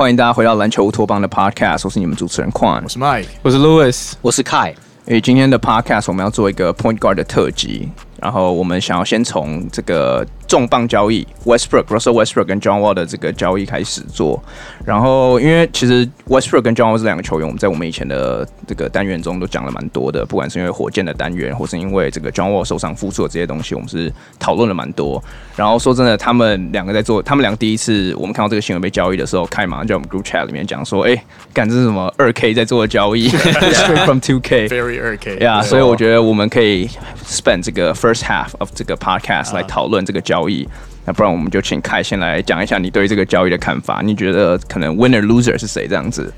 [0.00, 4.72] 欢迎大家回到篮球乌托邦的 Podcast，我是你们主持人 Quan，我是 Mike，我是 Louis，我是 Kai。
[5.04, 7.86] 诶，今天的 Podcast 我们要做一个 Point Guard 的特辑。
[8.18, 14.42] 然后我们想要先从这个重磅交易 Westbrook、Russell Westbrook 跟 John Wall 的这个交易开始做。
[14.84, 25.22] 然后因为其实 Westbrook 跟 John Wall 这两个球员，我们在我们以前的这个单元中都讲了蛮多的，不管是因为火箭的单元，或是因为这个 John Wall 受伤复出的这些东西，我们是讨论了蛮多。
[25.56, 36.86] 然后说真的，他们两个在做，他们两个第一次我们看到这个新闻被交易的时候，开马上在我们 Group Chat 里面讲说，哎，干这是什么二 K 在做的交易， Straight from two K，Very 二 K，呀，所以我觉得我们可以
[37.24, 38.90] spend 这个 first half of 这个。
[38.90, 40.66] 个 podcast 来讨论这个交易，
[41.04, 44.00] 那不然我们就请凯先来讲一下你对这个交易的看法。
[44.02, 45.86] 你觉得可能 winner loser 是谁？
[45.86, 46.32] 这样子？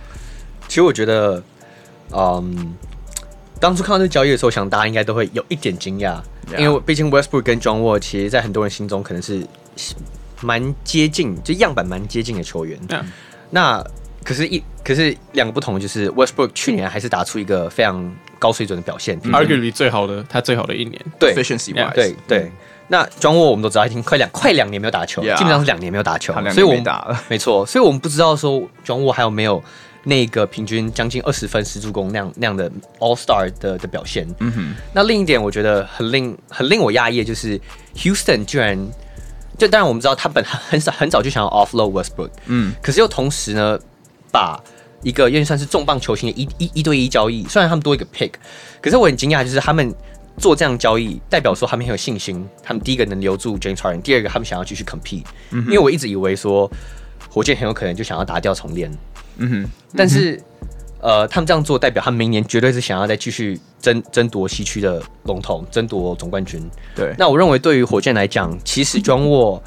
[0.69, 1.43] 其实我觉得，
[2.11, 2.75] 嗯，
[3.61, 6.21] 当初看到这个交易的时候，想大家应该都会有一点惊讶.
[6.59, 9.47] 因为毕竟 Westbrook 跟 John Wall 其实在很多人心中可能是
[10.41, 12.79] 蛮接近，就样板蛮接近的球员。
[12.89, 13.03] Yeah.
[13.51, 13.85] 那
[14.25, 22.53] 可是，一可是两个不同，就是 Westbrook 去年还是打出一个非常高水准的表现，arguably 最好的他最好的一年，对，efficiency wise，对对。
[22.93, 29.65] 那 John Wall 我们都知道，已经快两快两年没有打球，基本上是两年没有打球，所以我们打了， 没错，所以我们不知道说 John Wall 还有没有
[30.05, 34.29] 那个平均将近二十分十助攻那样那样的 All Star 的的表现。
[34.41, 34.75] 嗯哼。
[34.93, 37.59] 那另一点我觉得很令很令我讶异的就是
[37.97, 38.79] Houston 居然，
[39.57, 43.79] 就当然我们知道他本 很早很早就想要 offload Westbrook，嗯，可是又同时呢。
[44.33, 44.59] 把
[45.03, 48.33] 一个因为算是重磅球星的一一一对一交易，虽然他们多一个 pick，
[48.81, 49.95] 可是我很惊讶，就是他们
[50.39, 52.47] 做这样交易，代表说他们很有信心。
[52.63, 55.25] 他们第一个能留住 James Harden，第二个他们想要继续 compete。
[55.51, 55.65] 嗯。
[55.67, 56.71] 因为我一直以为说
[57.31, 58.91] 火箭很有可能就想要打掉重练。
[59.37, 59.71] 嗯哼。
[59.97, 60.41] 但是
[61.01, 66.63] 呃，他们这样做代表他们明年绝对是想要再继续争争夺西区的龙头，争夺总冠军。
[66.95, 67.15] 对。
[67.19, 69.61] 那我认为对于火箭来讲，其实 John Wall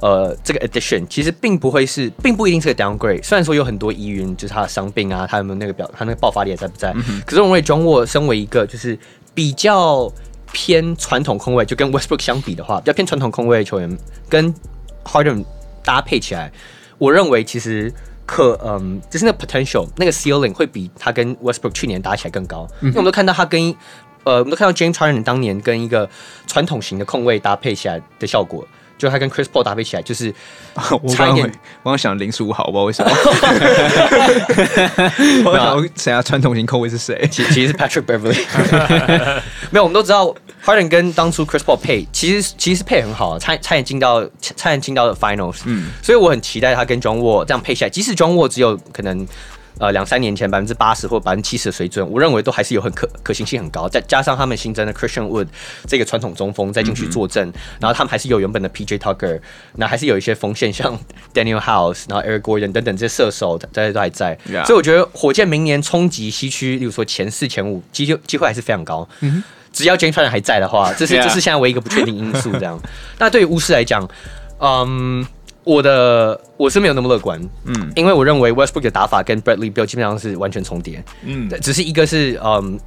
[0.00, 3.20] 呃，这个 addition 其实并不会是，并不一定是个 downgrade。
[3.22, 6.92] 虽然说有很多疑云，就是他的伤病啊，他有没有那个表，他那个爆发力还在不在？
[6.94, 8.96] 嗯、可是我认为 John Wall 身为一个就是
[9.38, 10.12] 比较
[10.50, 13.96] 偏传统控卫，就跟 Westbrook 相比的话，比较偏传统控卫的球员，
[14.28, 14.52] 跟
[15.04, 15.44] Harden
[15.84, 16.50] 搭配起来，
[16.98, 17.94] 我认为其实
[18.26, 22.66] 可嗯，就是那 potential 那个 ceiling 会比他跟 Westbrook 去年打起来更高。
[22.80, 23.72] 因为我们都看到他跟
[24.24, 26.10] 呃，我们都看到 James Harden 当年跟一个
[26.48, 28.66] 传统型的控卫搭配起来的效果。
[28.98, 30.32] 就他跟 Chris Paul 搭配起来，就是
[31.08, 31.50] 差一点。
[31.82, 33.10] 我刚想林书豪，不知道为什么。
[35.50, 36.20] 我想谁啊？
[36.20, 37.26] 传统型控卫是谁？
[37.30, 38.36] 其其实是 Patrick Beverly。
[39.70, 45.60] 没有，我们都知道 Harden 跟当初 Chris Paul 配，其实其实是配很好，差差点进到差点进到 Finals。
[45.64, 49.26] 嗯，所以我很期待他跟 John Wall 这样配起来，即使 John Wall 只有可能。
[49.78, 53.88] 呃，两三年前百分之八十或百分之七十的水准，我认为都还是有很可可行性很高。
[53.88, 55.46] 再加上他们新增的 Christian Wood
[55.86, 59.40] 这个传统中锋再进去坐镇，然后他们还是有原本的 PJ Tucker，
[59.76, 60.98] 那还是有一些锋线像
[61.32, 64.36] Daniel House，然后 Eric Gordon 等等这些射手，大家都还在。
[64.64, 69.08] 所以我觉得火箭明年冲击西区，例如说前四、前五，机机会还是非常高。
[69.20, 72.50] 嗯、只要 James Harden 还在的话，这是.这是现在唯一一个不确定因素。
[72.52, 72.78] 这样，
[73.18, 74.08] 那对于巫师来讲，
[74.58, 75.24] 嗯。
[75.68, 82.80] 我的我是没有那么乐观，嗯，因为我认为 Westbrook 的打法跟 Bradley Beal 基本上是完全重叠，嗯，只是一个是嗯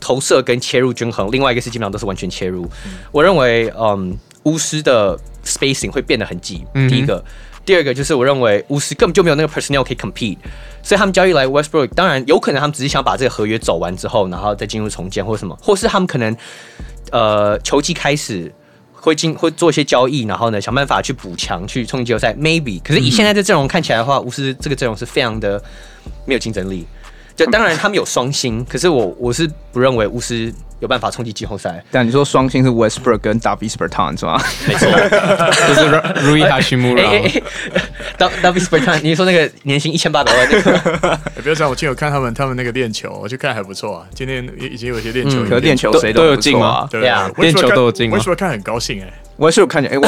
[0.00, 2.64] 投射跟切入均衡，另外一个是基本上都是完全切入。
[2.86, 7.24] 嗯、我认为嗯巫师的 spacing 会变得很挤，嗯、第一个，
[7.64, 10.38] 第二个就是我认为巫师根本就没有那个 personnel 可以 compete，
[10.80, 16.36] 所以他们交易来 Westbrook，当然有可能他们只是想把这个合约走完之后，然后再进入重建或什么，或是他们可能
[17.10, 18.52] 呃球季开始。
[19.00, 22.34] 会进会做一些交易，然后呢，想办法去补强，去冲击季后赛。
[22.34, 25.62] Maybe，可是以现在这阵容看起来的话，巫师这个阵容是非常的
[26.26, 26.86] 没有竞争力。
[27.34, 30.52] 就当然他们有双星，可是我我是不认为巫师。
[30.80, 31.82] 有办法冲击季后赛？
[31.90, 34.40] 但你说双星是 Westbrook 跟 Davis Bertans 是吗？
[34.66, 34.88] 没错，
[35.66, 35.80] 就是
[36.26, 37.42] Rui Hachimura。
[38.42, 41.18] Davis Bertans，你说那个年薪一千八百万那个？
[41.42, 44.06] 不要讲，我今天有看他们他们那个练球，我去看还不错啊。
[44.14, 46.86] 今天已经有一些练球，可练球谁都有进啊。
[46.90, 48.10] 对啊，练球都有进。
[48.10, 49.98] Westbrook 看很高兴哎，Westbrook 看起来，哎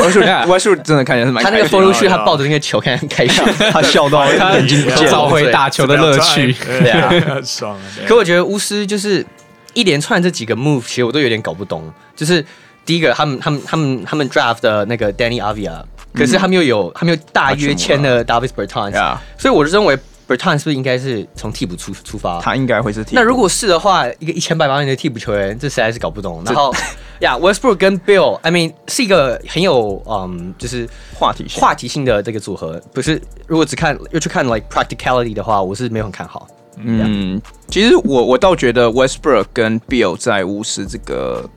[0.47, 1.43] ，Westbrook 真的看起来是蛮。
[1.43, 6.53] 他那个 shoot，他抱着那个球看很开心，他笑到他眼睛不见，找回打球的乐趣。
[6.53, 7.11] 对啊，
[7.45, 7.77] 爽。
[8.07, 9.27] 可我觉得巫师就是。
[9.75, 11.93] 一连串这几个 move，其实我都有点搞不懂。
[12.17, 12.45] 就是
[12.85, 15.83] 第一个，他们、他们、他们、他们 draft 的那个 Danny Avdija，
[16.15, 19.97] 可是他们又有，他们又大约签了 Davis Bertans，所以我就认为
[20.29, 22.41] Bertans 是不是应该是从替补出出发？
[22.41, 23.17] 他应该会是替补。
[23.17, 26.43] 那如果是的话，一个一千八百万的替补球员，这实在是搞不懂。
[26.45, 26.75] 然后
[27.21, 32.81] 呀，Westbrook 跟 Bill，I mean 是一个很有嗯，就是话题性话题性的这个组合。
[32.95, 36.47] 不是，如果只看又去看 like practicality 的话，我是没有很看好。
[36.77, 41.49] 嗯，其实我我倒觉得 Westbrook 跟 Bill 在巫师这个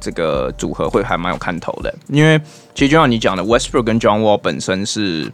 [0.00, 2.40] 这个组合会还蛮有看头的，因为
[2.74, 5.30] 其实就像你讲的，Westbrook 跟 John Wall 本身是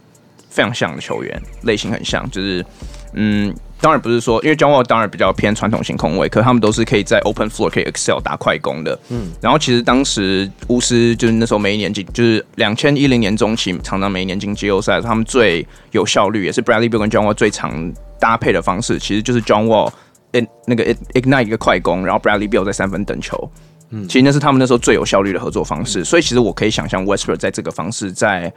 [0.49, 2.65] 非常像的球员，类型很像，就是
[3.13, 3.53] 嗯。
[3.81, 8.99] 当然不是说，因为 John Wall 当然比较偏传统型控卫，可他们都是可以在 open floor 可以 excel 打快攻的。
[9.09, 19.91] 嗯，然后其实当时巫师就是那时候每一年进，就是两千一零年中期，常常每一年进季后赛，他们最有效率也是 Bradley Beal 跟 John Wall 最常搭配的方式，其实就是 John Wall
[20.65, 20.83] 那个
[21.13, 23.49] ignite 一个快攻，然后 Bradley Beal 在三分等球。
[23.91, 26.03] 嗯，其实那是他们那时候最有效率的合作方式。
[26.03, 28.51] 所以其实我可以想象 Westbrook 在这个方式在。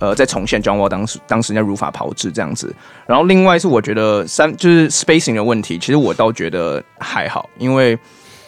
[0.00, 2.74] 呃，在重现 John Wall 当时当时那如法炮制这样子，
[3.06, 7.96] 然后另外是我觉得三就是 spacing 的问题，其实我倒觉得还好，因为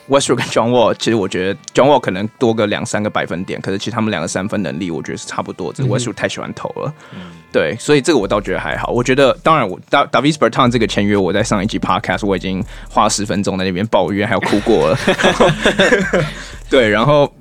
[0.08, 7.18] Westbrook 跟 John Wall 其实我觉得 John Wall 可能多个两三个百分点，可是其实他们两个三分能力我觉得是差不多，只是 Westbrook 太喜欢投了，嗯、
[7.52, 8.90] 对，所以这个我倒觉得还好。
[8.90, 14.98] 我觉得当然我 Davis Bertans 这个签约，我在上一集 Podcast 我已经花十分钟在那边抱怨还有哭过了，
[16.70, 17.32] 对，然后。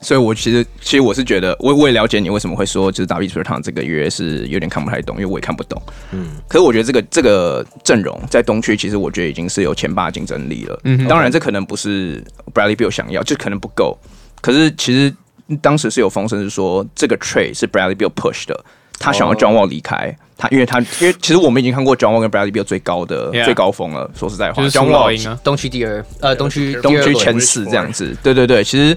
[0.00, 5.80] 所以，我其实其实我是觉得，我我也了解你为什么会说，就是 Davis Bertans 这个约是有点看不太懂，因为我也看不懂。
[6.12, 10.80] 嗯，可是我觉得这个这个阵容在东区，其实我觉得已经是有前八竞争力了。
[10.84, 12.22] 嗯，当然这可能不是
[12.54, 13.98] Bradley Bill 想要，就可能不够。
[14.40, 15.12] 可是其实
[15.60, 18.64] 当时是有风声是说，这个 trade 是 Bradley Bill push 的，
[18.98, 20.16] 他想要 John Wall 离开。
[20.38, 23.44] 他因为他因为其实我们已经看过 John Wall 跟 Bradley Beal 最高的 Yeah.
[23.44, 24.08] 最高峰了。
[24.14, 28.16] 说实在话，John Wall 东区第二，呃，东区东区前四这样子。
[28.22, 28.96] 对对对，其实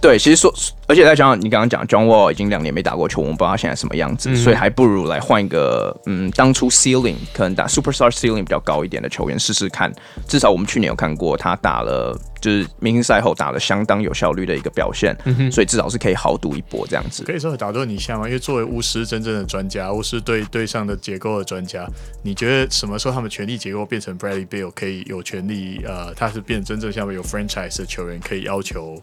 [0.00, 0.52] 对，其实说，
[0.86, 9.92] 而且再加上你刚刚讲 John Wall 已经两年没打过球，我们不知道他现在什么样子，嗯、所以还不如来换一个，嗯，当初 ceiling 可能打 superstar ceiling 比较高一点的球员试试看。
[10.26, 17.22] 至少我们去年有看过他打了，就是明星赛后打了相当有效率的一个表现，嗯、哼所以至少是可以豪赌一波这样子。
[17.24, 18.26] 可以说打断你一下吗？
[18.26, 21.50] 因为作为巫师真正的专家，巫师对对上的结构的。
[21.50, 21.84] 专家，
[22.22, 25.80] 你觉得什么时候他们权力结构变成 Bradley Beal 可以有权利？
[25.84, 29.02] 呃，他是变真正像有 franchise 的球员，可以要求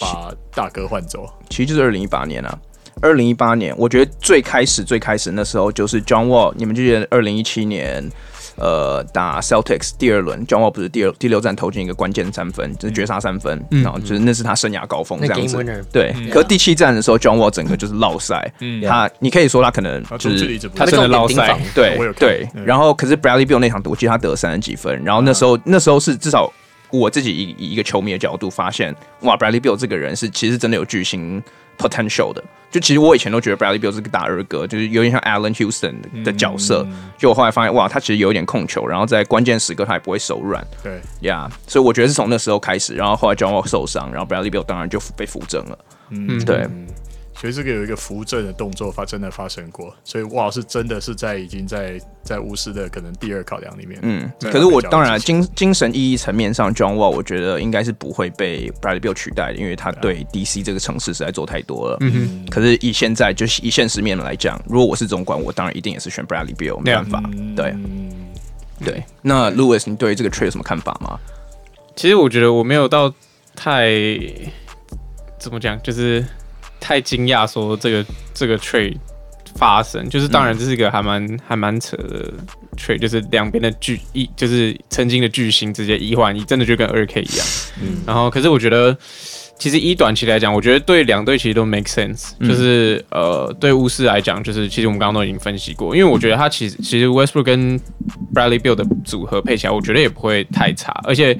[0.00, 1.32] 把大哥换走？
[1.48, 2.58] 其实就是二零一八年啊，
[3.00, 8.10] 二零一八年，我觉得最开始最开始那时候就是 John Wall，你们就觉得二零一七年。
[8.56, 15.62] 呃，打 Celtics 第二轮，John Wall 不是第二第六战投进一个关键三分，就是绝杀三分，嗯、然后就是那是他生涯高峰这样子。
[15.62, 22.48] 嗯、对，嗯、可是第七战的时候，John Wall 整个就是落赛，嗯、他你可以说他可能就是他真的落赛，对对。
[22.64, 26.50] 然后可是 Bradley Beal 那场赌，其实他得了三十几分，然后那时候、嗯、那时候是至少
[26.90, 31.42] 我自己以以一个球迷的角度发现，哇，Bradley Beal 这个人是其实真的有巨星
[31.76, 32.42] potential 的。
[32.70, 35.94] 就其实我以前都觉得 Bradley Beal 是个大二哥，就是有点像 Allen Houston
[36.24, 36.84] 的角色。
[36.88, 40.66] 嗯、就我后来发现，哇，他其实有一点控球，然后在关键时刻他也不会手软。
[40.82, 45.78] 对，呀，yeah, 所以我觉得是从那时候开始，然后后来 John Wall 受伤，然后 Bradley Beal 当然就被扶正了。
[46.10, 46.66] 嗯，对。
[47.38, 53.98] 所以这个有一个扶正的动作发真的发生过，所以哇，是真的是在已经在在巫师的可能第二考量里面。
[54.02, 61.98] 嗯，可是我当然精精神意义层面上，John Wall 我觉得应该是不会被 Bradley Beal 取代的，因为他对 DC 这个城市实在做太多了。
[62.00, 62.46] 嗯哼。
[62.50, 67.22] 可是以现在就是以现实面来讲，如果我是总管，我当然一定也是选 Bradley Beal，没办法。
[67.34, 67.76] 嗯、对，
[68.82, 69.04] 对。
[69.20, 71.18] 那 Louis，你对这个 trade 有什么看法吗？
[71.94, 73.12] 其实我觉得我没有到
[73.54, 73.90] 太
[75.38, 76.24] 怎么讲，就是。
[76.86, 78.96] 太惊讶，说这个这个 trade
[79.56, 82.32] 发生，就是当然这是一个还蛮、嗯、还蛮扯的
[82.76, 87.46] trade，就是两边的巨一，就是曾经的巨星直接一换一，真的就跟二 K 一样。
[87.82, 88.96] 嗯，然后可是我觉得，
[89.58, 97.80] 其实一短期来讲，我觉得对两队其实都 make sense，就是、嗯、呃对巫师来讲，就是其实我们刚刚都已经分析过，因为我觉得他其实其实 Westbrook 跟
[98.32, 101.36] Bradley Beal 的组合配起来，我觉得也不会太差，而且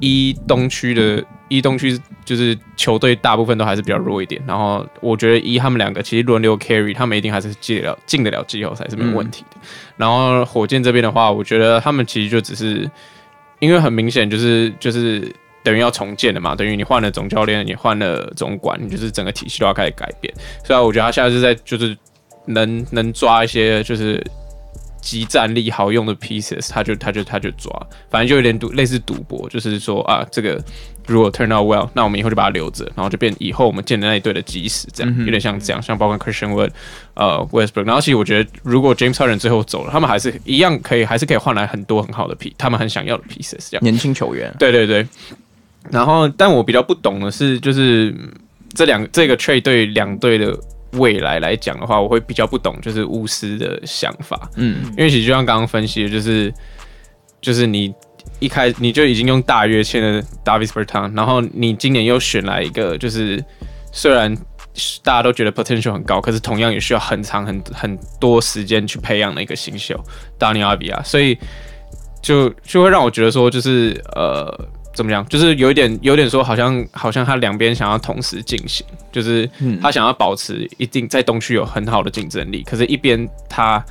[0.00, 1.22] 一东区的。
[1.56, 9.60] 一东区就是球队大部分都还是比较弱一点，然后我觉得一他们两个其实轮流 carry，他们一定还是进得了进得了季后赛是没有问题的。
[9.96, 12.90] 然后火箭这边的话，我觉得他们其实就只是
[13.60, 15.30] 因为很明显就是就是
[15.62, 20.32] 等于要重建了嘛，等于你换了总教练，你换了总管，你就是整个体系都要开始改变。
[20.64, 21.96] 所以我觉得他现在是在就是
[22.46, 24.24] 能能抓一些就是。
[25.04, 27.68] 即战力好用的 pieces，他就他就他就抓，
[28.08, 30.62] 反正就有点赌类似赌博，就是说啊，这个
[31.06, 36.70] 如果 turn out well，那我们以后就把它留着，然后就变以后我们建的那一队的基石，这样、嗯、有点像这样，像包括 Christian Wood，
[37.14, 43.82] 呃 Westbrook，然后其实我觉得如果 James Harden 最后走了，他们还是一样可以，还是可以换来很多很好的 piece，他们很想要的 pieces，这样。
[43.82, 45.06] 年轻球员，对对对，
[45.90, 48.14] 然后但我比较不懂的是，就是
[48.74, 50.58] 这两这个 trade 对两队的。
[50.98, 56.52] 未来来讲的话，我会比较不懂，就是巫师的想法，嗯，因为其实就像刚刚分析的，就是
[57.40, 57.90] 就是你
[58.42, 63.42] 一开你就已经用大约签了 Davis Bertans，然后你今年又选来一个，就是
[63.92, 64.36] 虽然
[65.02, 69.98] 大家都觉得 potential 很高，可是同样也需要很长很很多时间去培养的一个新秀
[70.38, 71.38] Dani Avdija，所以
[72.20, 74.68] 就就会让我觉得说，就是呃。
[74.94, 75.26] 怎么讲？
[75.26, 79.48] 就是有一点，有点说，好像好像他两边想要同时进行，就是
[79.80, 83.82] 他想要保持一定在东区有很好的竞争力，可是一边他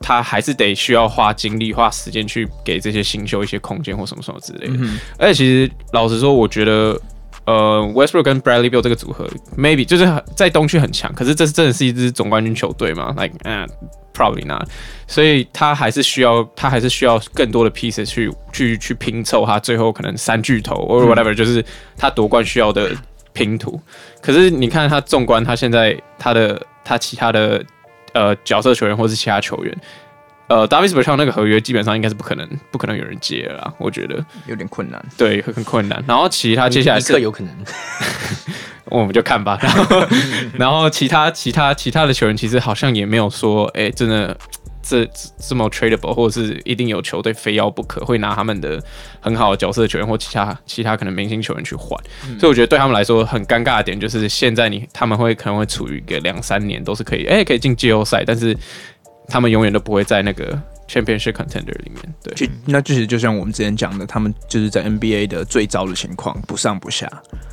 [0.00, 4.74] 他还是得需要花精力、花时间去给这些新秀一些空间或什么什么之类的。
[4.78, 7.00] 嗯、而且其实老实说，我觉得
[7.46, 13.70] 呃，Westbrook 跟 Bradley Beal 这个组合，maybe 就是在东区很强，可是这是真的是一支总冠军球队吗？Like，嗯、uh。
[14.16, 14.68] Probably not，
[15.08, 21.64] 所以他还是需要，他还是需要更多的 pieces 去去去拼凑他最后可能三巨头或 whatever，、嗯、就是
[21.96, 22.92] 他夺冠需要的
[23.32, 23.80] 拼图。
[24.22, 27.60] 可是你看他纵观他现在他的他其他的
[28.14, 29.76] 呃角色球员或是其他球员，
[30.48, 36.02] 呃，Davis Bertans 那个合约基本上应该是不可能不可能有人接了啦，我觉得有点困难，对，很困难。
[36.06, 37.54] 然后其他接下来是有可能。
[38.86, 40.06] 我们就看吧，然后，
[40.58, 44.36] 然后其他其他其他的球员其实好像也没有说，哎，真的
[44.86, 48.80] 这这么 tradable，或者是一定有球队非要不可，会拿他们的
[49.20, 51.98] 很好的角色球员或其他其他可能明星球员去换。
[52.28, 58.56] 嗯、所以我觉得对他们来说很尴尬的点就是，现在你他们会可能会处于一个两三年都是可以，哎，可以进季后赛，但是
[59.26, 62.14] 他们永远都不会在那个 championship contender 里面。
[62.22, 67.10] 对，其那其实就像我们之前讲的，他们就是在 NBA 的最糟的情况，不上不下。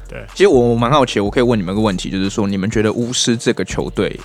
[0.10, 4.20] 对，其实我我蛮好奇，我可以问你们一个问题，就是说，你们觉得巫师这个球队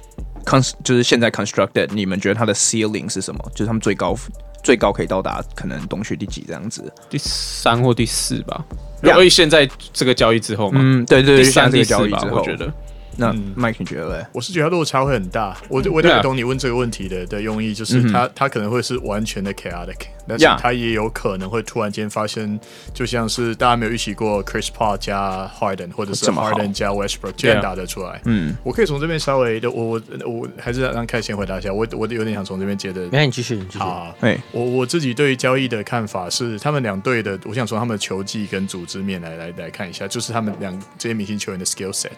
[0.47, 3.45] ，con 就是现在 constructed，你们觉得它的 ceiling 是什么？
[3.53, 4.17] 就是他们最高
[4.63, 6.91] 最高可以到达可能东区第几这样子？
[7.11, 8.65] 第三或第四吧？
[9.03, 12.73] 因为现在这个交易之后嘛，嗯，对对对，第三第四交易之后，我觉得。
[13.19, 14.27] 那 Mike 你觉得嘞？
[14.33, 15.57] 我是觉得落差会很大。
[15.71, 22.59] 我我特别懂你问这个问题的的用意，就是他他可能会是完全的 chaotic，但是他也有可能会突然间发生，
[22.93, 28.21] 就像是大家没有预期过 Chris Paul 加 Harden，或者是 Harden 加 Westbrook 居然打得出来。
[28.25, 31.73] 嗯，我可以从这边稍微的，我我我还是让凯先回答一下。
[31.73, 33.09] 我我有点想从这边接的。
[33.13, 33.79] 那你继续，你继续。
[33.79, 34.15] 好，
[34.53, 42.11] 我我自己对于交易的看法是，他们两队的，我想从他们的球技跟组织面来来来看一下，就是他们两这些明星球员的 skill set，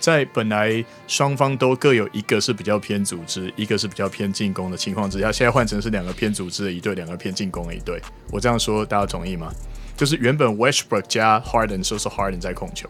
[0.00, 0.84] 在本来。
[1.06, 8.02] 双方都各有一个是比较偏组织，一个是比较偏进攻的情况之下，现在换成是两个偏组织的一队，两个偏进攻的一队。
[8.32, 9.52] 我这样说，大家同意吗？
[9.96, 12.88] 就是原本 Westbrook 加 Harden 说是 Harden 在控球。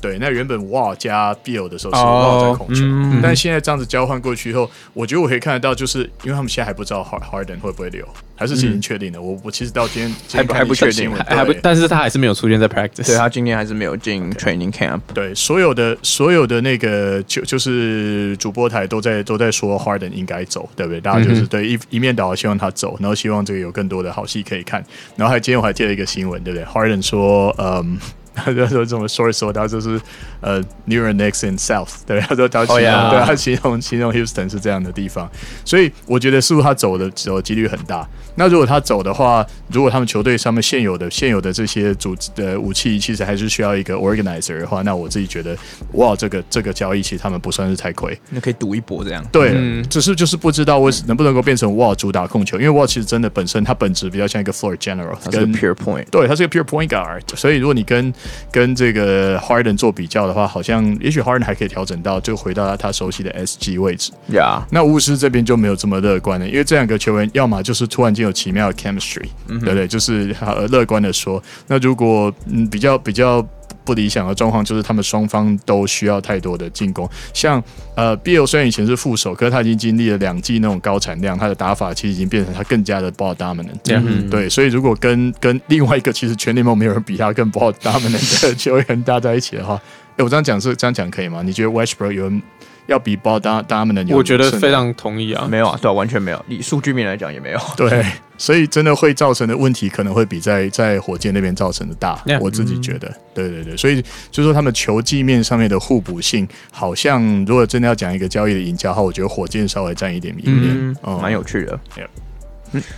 [0.00, 9.20] 对，那原本 Wall 加 Beal 的时候是 Wall 在控球，嗯、但现在这样子交换过去以后，我觉得我可以看得到，就是因为他们现在还不知道 Harden 会不会留，还是已经确定的。
[9.20, 15.00] 我我其实到今天，今天还不确定，还不，但是他还是没有出现在 Practice，对他今天还是没有进 Training Camp。
[15.12, 21.00] 对，所有的所有的那个就就是主播台都在都在说 Harden 应该走，对不对？
[21.00, 24.84] 大家就是对一一面倒希望他走，然后希望这个有更多的好戏可以看。
[25.16, 27.98] 然后还今天我还接了一个新闻，对不对？Harden 说，嗯。
[28.44, 30.00] 他说这么说一说，他就是
[30.40, 33.10] 呃，New York Knicks in South，对， 他说他形容，oh, yeah.
[33.10, 35.30] 对他形容形容 Houston 是这样的地方，
[35.64, 38.08] 所以我觉得是不是他走的走的几率很大。
[38.36, 45.56] 那如果他走的话，如果他们球队上面现有的现有的这些组织的武器，其实还是需要一个 organizer 的话，那我自己觉得，
[45.94, 49.24] 哇，这个这个交易其实他们不算是太亏，那可以赌一搏这样。
[49.32, 58.14] 对，嗯、只是就是不知道为能不能够变成哇主打控球，因为哇其实真的本身它本质比较像一个 floor general，它是个 pure point，对，它是个 pure point guard，所以如果你跟
[58.50, 64.12] 跟这个 Harden 做比较的话，好像也许 Harden 还可以调整到就回到他他熟悉的 SG 位置。
[64.32, 69.86] 呀，那巫师这边就没有这么乐观了，因为这两个球员要么就是突然间有奇妙的 chemistry，、嗯、对不对？
[69.86, 70.34] 就是
[70.70, 73.46] 乐观的说，那如果嗯比较比较
[73.88, 77.08] 不理想的状况，就是他们双方都需要太多的进攻。
[77.32, 77.62] 像
[77.94, 83.78] 呃，Bill 虽然以前是副手，可是他已经经历了两季那种高产量，他的打法其实已经变成他更加的 ball dominant。
[83.86, 89.80] 嗯哼，对，所以如果跟跟另外一个其实全联盟没有人比他更 ball dominant 的球员搭在一起的话，
[90.18, 91.40] 哎，我这样讲是这样讲可以吗？
[91.42, 92.42] 你觉得 Westbrook 有人？
[92.88, 96.44] 要比包搭搭们的，我觉得非常同意啊，没有啊，对啊，完全没有。
[96.48, 97.60] 以数据面来讲也没有。
[97.76, 98.02] 对，
[98.38, 102.18] 所以真的会造成的问题可能会比在在火箭那边造成的大。
[102.24, 111.78] Yeah, 我自己觉得，嗯、对对对，所以就是说他们球技面上面的互补性，好像如果真的要讲一个交易的赢家的话，我觉得火箭稍微占一点赢面，嗯，蛮、嗯、有趣的。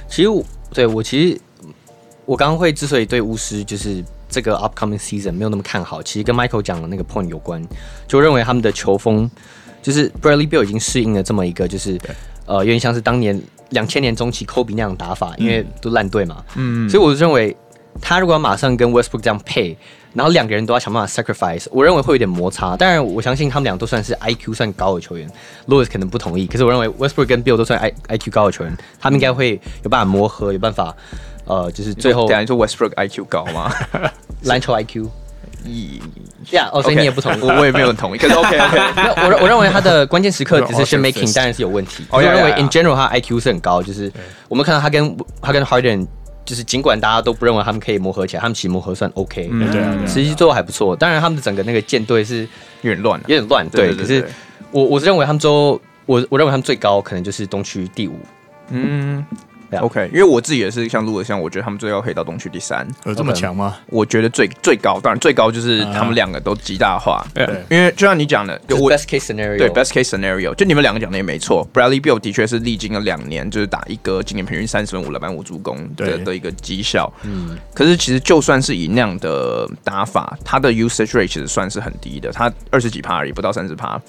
[0.09, 1.41] 其实我对我其实
[2.27, 7.61] 我刚刚会之所以对巫师就是这个 upcoming season 没有那么看好，其实跟 Michael 讲的那个 point 有关，
[8.07, 9.29] 就认为他们的球风。
[9.83, 11.99] 就是 Bradley Bill 已经适应了这么一个，就是
[12.47, 16.45] 呃，有点像是当年两千年中期 Kobe 那样打法，因为都烂队嘛。
[16.57, 17.57] 嗯，所以我就认为
[18.01, 19.77] 他如果要马上跟 Westbrook 这样配，
[20.13, 22.77] 然后两个人都要想办法 sacrifice，我认为会有点摩擦。
[22.77, 25.31] 当然，我相信他们俩都算是 IQ 算高的球员
[25.69, 26.47] ，Louis 可能不同意。
[26.47, 30.95] 可是我认为 Westbrook 跟 Bill 都算 I IQ 高的球员，他们应该会有办法磨合，有办法
[31.45, 32.27] 呃，就是最后。
[32.27, 33.73] 等下你说 Westbrook IQ 高吗？
[34.43, 35.07] 篮球 IQ。
[35.65, 36.01] 一
[36.51, 38.19] 呀，哦，所以你也不同意，我我也没有很同意。
[38.19, 38.79] 可是 OK OK，
[39.23, 42.05] 我我认为他的关键时刻 decision making 当然是有问题。
[42.11, 44.13] 我认为 in general 他 IQ 是很高，就是
[44.49, 46.07] 我们看到他跟他跟 Harden。
[46.43, 49.49] 就是尽管大家都不认为他们可以磨合起来，他们其实磨合算 OK，
[50.05, 50.97] 实际最后还不错。
[50.97, 52.41] 当然，他们的整个那个舰队是
[52.81, 53.95] 有点乱，有点乱，对。
[53.95, 54.27] 可是
[54.73, 58.19] 我我是认为他们最后，我我认为他们最高可能就是东区第五，
[58.71, 59.25] 嗯。
[59.79, 63.77] OK，因为我自己也是像路德像，我觉得他们最高可以到东区第三，有这么强吗？
[63.87, 67.25] 我觉得最最高，当然最高就是他们两个都极大化。
[67.35, 71.67] 对，对，因为就像你讲的，我 best case scenario，对 best case scenario，就你们两个讲的也没错。
[71.73, 77.13] Bradley Beal 的确是历经了两年，就是打一个今年平均三十分、五篮板、五助攻的的一个绩效。
[77.23, 84.01] 嗯，可是其实就算是以那样的打法，他的 usage rate 其实算是很低的，他二十几趴而已，不到三十趴。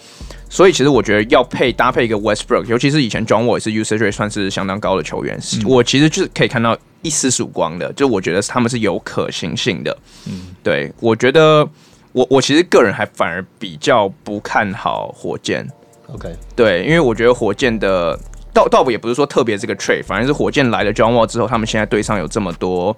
[0.52, 9.98] 所以其实我觉得要配搭配一个 Westbrook，尤其是以前 John Wall 也是 usage rate 算是相当高的球员，嗯、我其实就是可以看到一丝曙光的，就我觉得他们是有可行性的。
[10.28, 11.66] 嗯，对，我觉得
[12.12, 15.66] 我我其实个人还反而比较不看好火箭。
[16.08, 18.20] OK，对，因为我觉得火箭的
[18.54, 22.94] 倒倒也不是说特别这个 trade，反正是火箭来了 John Wall 之后，他们现在队上有这么多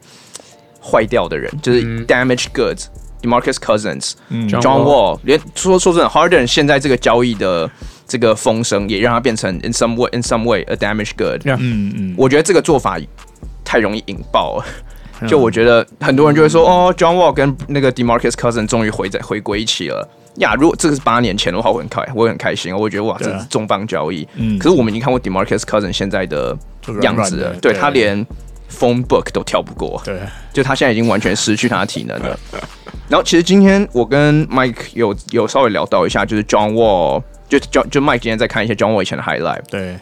[0.82, 2.88] 坏掉的人，就是 damage goods。
[3.24, 7.70] DeMarcus Cousins、嗯、John Wall，连说说真的，Harden 现在这个交易的
[8.06, 11.42] 这个风声，也让他变成 in some way in some way a damage good。
[11.46, 13.00] 嗯嗯，嗯我觉得这个做法
[13.64, 14.66] 太容易引爆了。
[15.22, 20.54] 嗯、就我觉得很多人就会说，哦，John Wall 跟那个 DeMarcus Cousins 终于回在回归一起了呀。
[20.56, 22.76] 如果这个是八年前的话，我很开，我会很开心。
[22.76, 24.28] 我会觉得哇，这是重磅交易。
[24.36, 26.58] 嗯、可是我们已经看过 DeMarcus Cousins 现在的
[27.02, 28.26] 样子了，对，对他连
[28.70, 30.02] phone book 都跳不过。
[30.04, 30.20] 对，
[30.52, 32.38] 就他现在已经完全失去他的体能了。
[33.10, 39.62] 然后其实今天我跟 Mike 有有稍微聊到一下，就是 John Wall，就 John 就 Mike 今天在看一些 John Wall 以前的 highlight。
[39.70, 39.98] 对。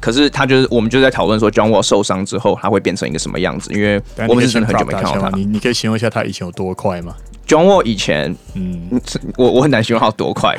[0.00, 3.72] 可是他就是我们就在讨论说，John Wall 受伤之后他会变成一个什么样子？
[3.72, 5.30] 因为我们是真的很久没看到他。
[5.36, 7.14] 你你可以形容一下他以前有多快吗
[7.52, 9.00] ？John Wall 以前，嗯，
[9.36, 10.56] 我我很难形容他有多快。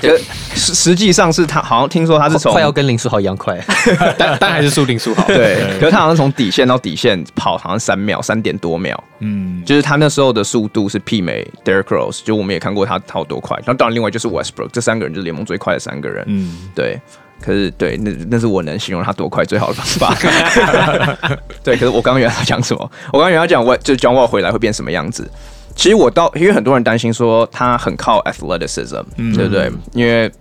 [0.54, 3.60] 实实际上是他好像听说他是从快要跟林书豪一样快，
[4.18, 5.24] 但但还是输林书豪。
[5.26, 9.04] 对，可是他好像从底线到底线跑好像三秒，三点多秒。
[9.20, 13.58] 嗯，就是他那时候的速度是媲美 Derrick Rose，就我们也看过他跑多快。
[13.58, 16.24] 然后当然另外就是 Westbrook，这三个人就是联盟最快的三个人。
[16.28, 17.00] 嗯，对。
[17.41, 21.28] 可是对，那那是我能形容他多快最好的方法。
[21.62, 22.89] 对，可是我刚刚原来要讲什么？
[23.12, 25.30] 我刚刚原来讲我就 John Wall 回来会变什么样子？
[25.76, 29.72] 其实我倒，因为很多人担心说他很靠 athleticism，、嗯、对不对？
[29.94, 30.32] 因为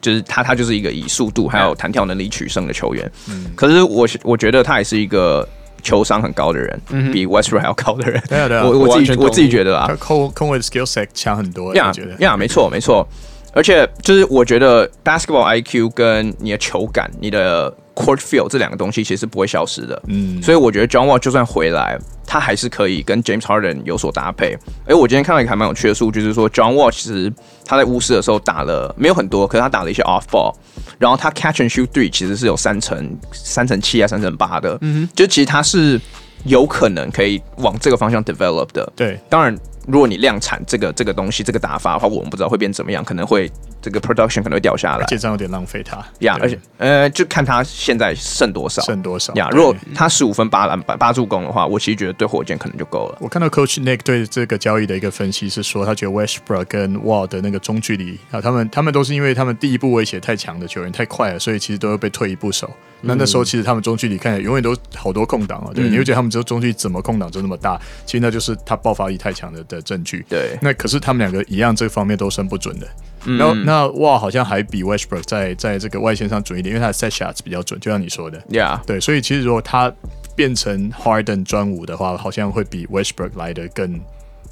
[0.00, 3.10] 就是他，他就是一个以速度还有弹跳能力取胜的球员。
[3.28, 5.48] 嗯、可是我我觉得他也是一个
[5.82, 8.22] 球商很高的人，嗯、比 Westbrook 还要高的人。
[8.28, 11.74] 对啊，对啊，我我自己我自己觉得啊，控控卫的 skill set 强很多。
[11.76, 13.06] 呀呀，没错没错。
[13.52, 20.02] 而且就是我觉得 basketball IQ 跟你的球感、你的 court feel 这两个东西其实是不会消失的。
[20.06, 24.56] 嗯，所以我觉得 John Wall 就算回来，他还是可以跟 James Harden 有所搭配。
[24.86, 27.30] 哎，我今天看到一个还蛮有趣的数据，就是说 John Wall 其实
[27.64, 30.54] 他在巫师的时候打了没有很多，可是他打了一些 off ball，
[30.98, 34.78] 然后他 catch and shoot three 其实是有三成三成七啊三成八的。
[34.80, 36.00] 嗯哼，就其实他是
[36.44, 38.90] 有可能可以往这个方向 develop 的。
[38.96, 39.54] 对，当然。
[39.86, 46.38] 如果你量产这个这个东西，这个打法的话，我们不知道会变怎么样，可能会这个 production 可能会掉下来，这样有点浪费它呀。
[46.40, 49.48] 而且呃，就看他现在剩多少，剩多少呀。
[49.50, 53.18] 如果他十五分八篮板八助攻的话，我其实觉得对火箭可能就够了。
[53.20, 62.70] 我看到 Coach Nick 对这个交易的一个分析是说，他觉得 Westbrook 跟 Wall 的那个中距离啊，他们他们都是因为他们第一步威胁太强的球员太快了，所以其实都会被退一步守。
[63.02, 67.80] 那那时候其实他们中距离看起来永远都好多空档啊，对，嗯、你会觉得他们只有中距离怎么空档就那么大？
[68.06, 70.24] 其实那就是他爆发力太强的的证据。
[70.28, 72.86] 对，那可是他们两个一样，这方面都算不准的。
[73.24, 78.40] 嗯、然后那哇，好像还比 Westbrook 在在这个外线上准一点，因为他的 set shots 比较准，就像你说的。
[78.50, 79.92] Yeah，对，所以其实如果他
[80.34, 83.92] 变成 Harden 专武的话，好像会比 Westbrook 来的更，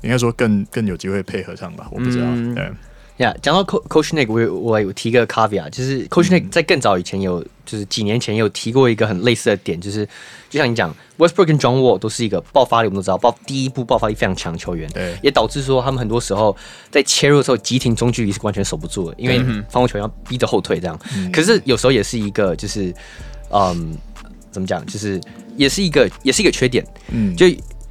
[0.02, 1.88] 应该说更更有机会配合上吧？
[1.90, 2.26] 我不知道。
[2.26, 2.70] 嗯、对。
[3.16, 10.04] 呀，讲、yeah, 到 Coach Nick，我我有提个 caveat，就是 Coach Nick 在更早以前有，就是几年前有提过一个很类似的点，就是
[10.48, 16.56] 就像你讲，Westbrook 跟 John Wall 都是一个爆发力，我们都知道，爆第一步爆发力非常强球员，对，也导致说他们很多时候
[16.90, 20.98] 在切入的时候急停中距离是完全守不住的，因为防守球员要逼着后退这样。
[21.14, 22.92] 嗯、可是有时候也是一个，就是
[23.50, 23.96] 嗯，
[24.50, 25.20] 怎么讲，就是
[25.56, 27.46] 也是一个，也是一个缺点，嗯，就。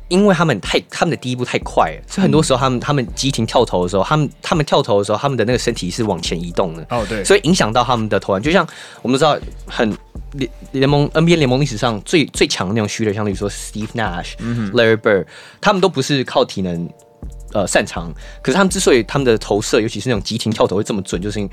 [0.10, 6.86] 因为他们太他们的第一步太快了，所以很多时候他们他们急停跳投的时候，他们他们跳投的时候，他们的那个身体是往前移动的。
[6.90, 8.42] 哦，对，所以影响到他们的投篮。
[8.42, 8.68] 就像
[9.02, 9.96] 我们都知道，很
[10.34, 15.26] 联联盟 NBA 联盟历史上最最强的那种 shooter，像比如说 Steve Nash、嗯、Larry Bird，
[15.62, 16.90] 他们都不是靠体能
[17.54, 21.52] 呃擅长，可是他们之所以他们的投射，尤其是那种急停跳投会这么准，就是因为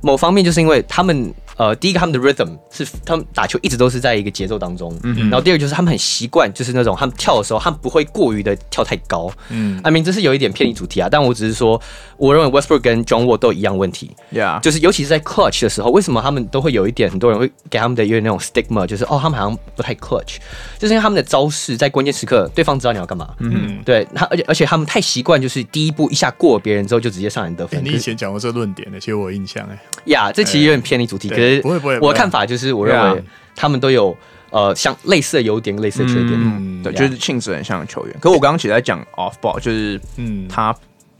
[0.00, 1.32] 某方面就是因为他们。
[1.56, 9.30] 呃，第一个他们的 rhythm 是他们打球一直都是在一个节奏当中，嗯、然后第二个就是他们很习惯，就是那种他们跳的时候，他们不会过于的跳太高。
[9.50, 11.78] 嗯，I mean 这是有一点偏离主题啊，但我只是说，
[12.16, 20.38] 我认为 Westbrook 跟 John Wall 都有一样问题，Yeah，就是尤其是在 clutch 的时候，为什么他们都会有一点，很多人会给他们的有点那种 stigma，就是哦，他们好像不太 clutch，
[20.78, 27.84] 就是因为他们的招式在关键时刻，对方知道你要干嘛，嗯，对他，而且而且他们太习惯，就是第一步一下过别人之后就直接上篮得分。
[27.84, 32.30] 你以前讲过这个论点的，其实我有印象哎，呀，这其实有点偏离主题，可是不会不会，我的看。
[32.30, 33.24] 法就是，我认为
[33.56, 34.16] 他们都有
[34.50, 38.16] 呃像类似的优点、类似的缺点，嗯，对，就是性质很像的球员。
[38.20, 40.72] 可是我刚刚其实在讲 off ball，就是嗯，他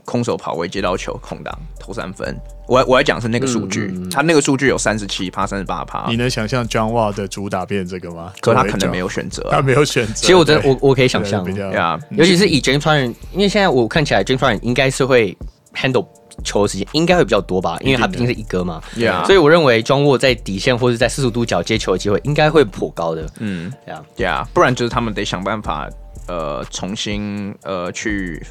[0.05, 2.35] 空手跑位接到球空档投三分。
[2.67, 6.05] 我我要讲是那个数据，他那个数据有三十七趴、三十八趴。
[6.09, 8.31] 你能想象 John Wall 的主打变这个吗？
[8.39, 10.13] 可他可能没有选择，他没有选择。
[10.13, 15.37] 其实我真的我我可以想象，呀，尤其是以 James Harden，因为现在我看起来 James Harden 应该是会
[15.73, 16.05] handle。
[16.45, 19.23] 球的时间应该会比较多吧，因为他毕竟是一哥嘛，Yeah.
[19.25, 25.87] 所以我认为庄沃在底线或者在四十度角接球的机会应该会颇高的，嗯，对啊，对啊，不然就是他们得想办法。
[26.31, 28.41] 呃，重新呃去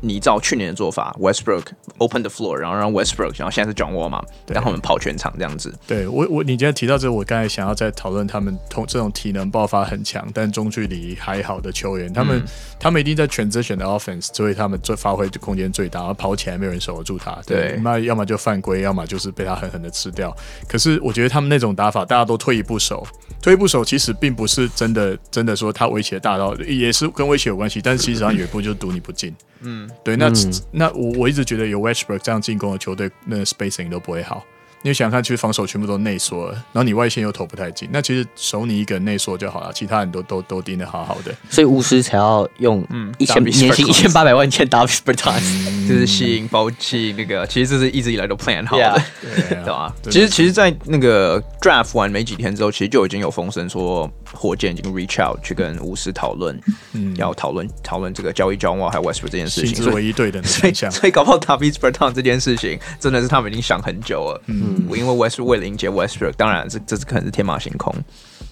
[0.00, 1.66] 拟造去年的做法，Westbrook
[1.98, 5.78] open the floor，然后让 Westbrook，然后现在是 John Wall 嘛，让他们跑全场这样子。
[5.86, 12.44] 对我我你今天提到这个，我刚才想要再讨论他们同这种体能爆发很强，但中距离还好的球员，他们、嗯、
[12.80, 17.38] 他们一定在 transition 的 offense，所以他们最发挥的空间最大，然后跑起来没有人守得住他。
[17.46, 20.34] 对，那要么就犯规，要么就是被他狠狠的吃掉。
[20.66, 23.06] 可是我觉得他们那种打法，大家都退一步守，
[23.42, 29.34] 退一步守其实并不是真的真的说他威胁大到，也是跟威胁有关系，但是其实际上有一步就是赌你不进。
[29.60, 34.44] 嗯，对，那、嗯、那我我一直觉得有 Westbrook 这样进攻的球队，那 spacing 都不会好。
[34.86, 41.34] 你想看，其实防守全部都内缩了，然后你外线又投不太进，那其实守你一个人内缩就好了，其他人都都都盯得好好的。
[41.50, 42.86] 所以巫师才要用
[43.18, 49.64] 一千年薪 一千八百万签 Davis Bertans，就是吸引包气那个，其实这是一直以来都 plan 好的，Yeah.
[49.64, 49.92] 对吧？
[50.04, 56.56] 其实其实，在那个 draft 完没几天之后，其实就已经有风声说，火箭已经 reach out 去跟巫师讨论，
[56.92, 60.72] 嗯，要讨论讨论这个交易 John Wall 还有 Westbrook 这件事情，是唯一对的所以。
[60.72, 64.75] 所以搞不好 Davis Bertans 这件事情，真的是他们已经想很久了，嗯。
[64.76, 67.94] 因为 Westbrook 为了迎接 Westbrook，当然这这是可能是天马行空。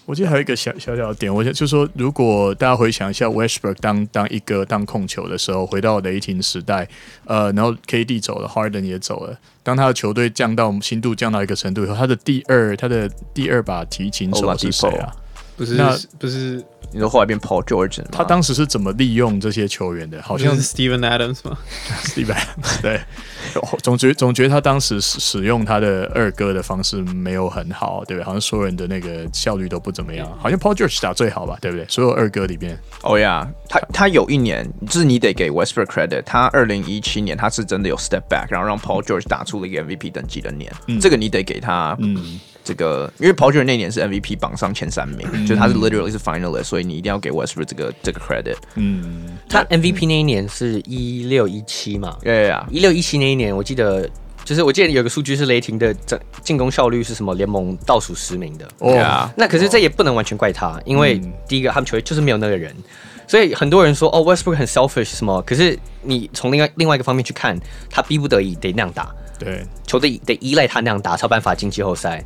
[0.06, 6.86] 我记得还有一个小小小的点，我想就是说，如果大家回想一下 Westbrook 当当一个当控球的时候，回到雷霆时代，
[7.24, 15.10] 呃，然后 KD 走了，Harden 也走了，当他的球队降到新度降到一个程度以后，他的第二他的第二把提琴手是谁啊？
[15.56, 16.62] 不是，那不是。
[16.94, 18.08] 你说后来变 Paul George 吗？
[18.12, 20.22] 他当时是怎么利用这些球员的？
[20.22, 21.58] 好像是 Steven Adams 吗？
[22.04, 22.36] Steven
[22.80, 23.00] 对，
[23.82, 28.24] 总觉总觉得他当时使使用他的二哥的方式没有很好，对不对？
[28.24, 30.30] 好像所有人的那个效率都不怎么样。
[30.38, 31.84] 好像 Paul George 打最好吧，对不对？
[31.88, 42.38] 所有二哥里边，哦呀，他他有一年，就是你得给 Westbrook credit，他二零一七年他是真的有 step back，然后让 Paul George 打出了一个 MVP 等级的年，嗯、这个你得给他，嗯。
[42.64, 48.56] 这个，因为 Paul George 那年是 MVP 榜上前三名，嗯、就他是 literally 是 finalist，所以你一定要给 Westbrook 这个这个 credit。
[48.76, 52.16] 嗯，他 MVP 那一年是一六一七嘛？
[52.22, 54.08] 对呀，一六一七那一年，我记得
[54.44, 58.66] 就是我记得有个数据是雷霆的进进攻效率是什么联盟倒数十名的。
[58.78, 62.74] 哦.那可是这也不能完全怪他，因为第一个他们球队就是没有那个人，
[63.28, 67.58] 所以很多人说哦 Westbrook 很 selfish 什么，可是你从另外另外一个方面去看，
[67.90, 72.24] 他逼不得已得那样打，对，球队得依赖他那样打，才有办法进季后赛。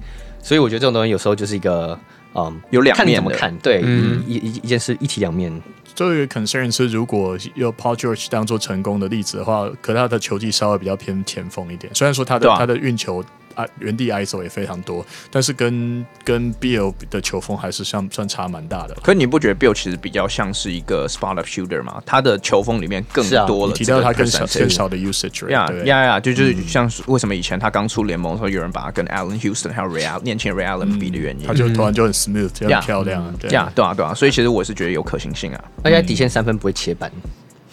[0.48, 1.98] 所以我觉得这种东西有时候就是一个，
[2.34, 5.52] 嗯，有两面，看怎么看，对，嗯、一一一件事一体两面。
[5.94, 11.94] 最后一个 concern 是，如果有 Paul George 当做成功的例子的话，可他的球技稍微比较偏前锋一点。
[11.94, 13.22] 虽然说他的、啊、他的运球。
[13.58, 18.94] 啊，原地 ISO 也非常多，但是跟跟 Bill 的球风还是相算差蛮大的。
[19.02, 22.00] 可你不觉得 Bill 其实比较像是一个 spot up shooter 吗？
[22.06, 23.74] 他的球风里面更多了、啊。
[23.74, 33.34] 提到他更少更少的 usage，呀呀呀，就就是像是为什么以前他刚出联盟的时候，有人把他跟 Allen Houston 还有 Ray 年轻 Ray Allen 比的原因，他就突然就很 smooth，就很漂亮。
[33.40, 37.10] 对呀，对啊，对啊，所以其实我是觉得有可行性啊，而且底线三分不会切板。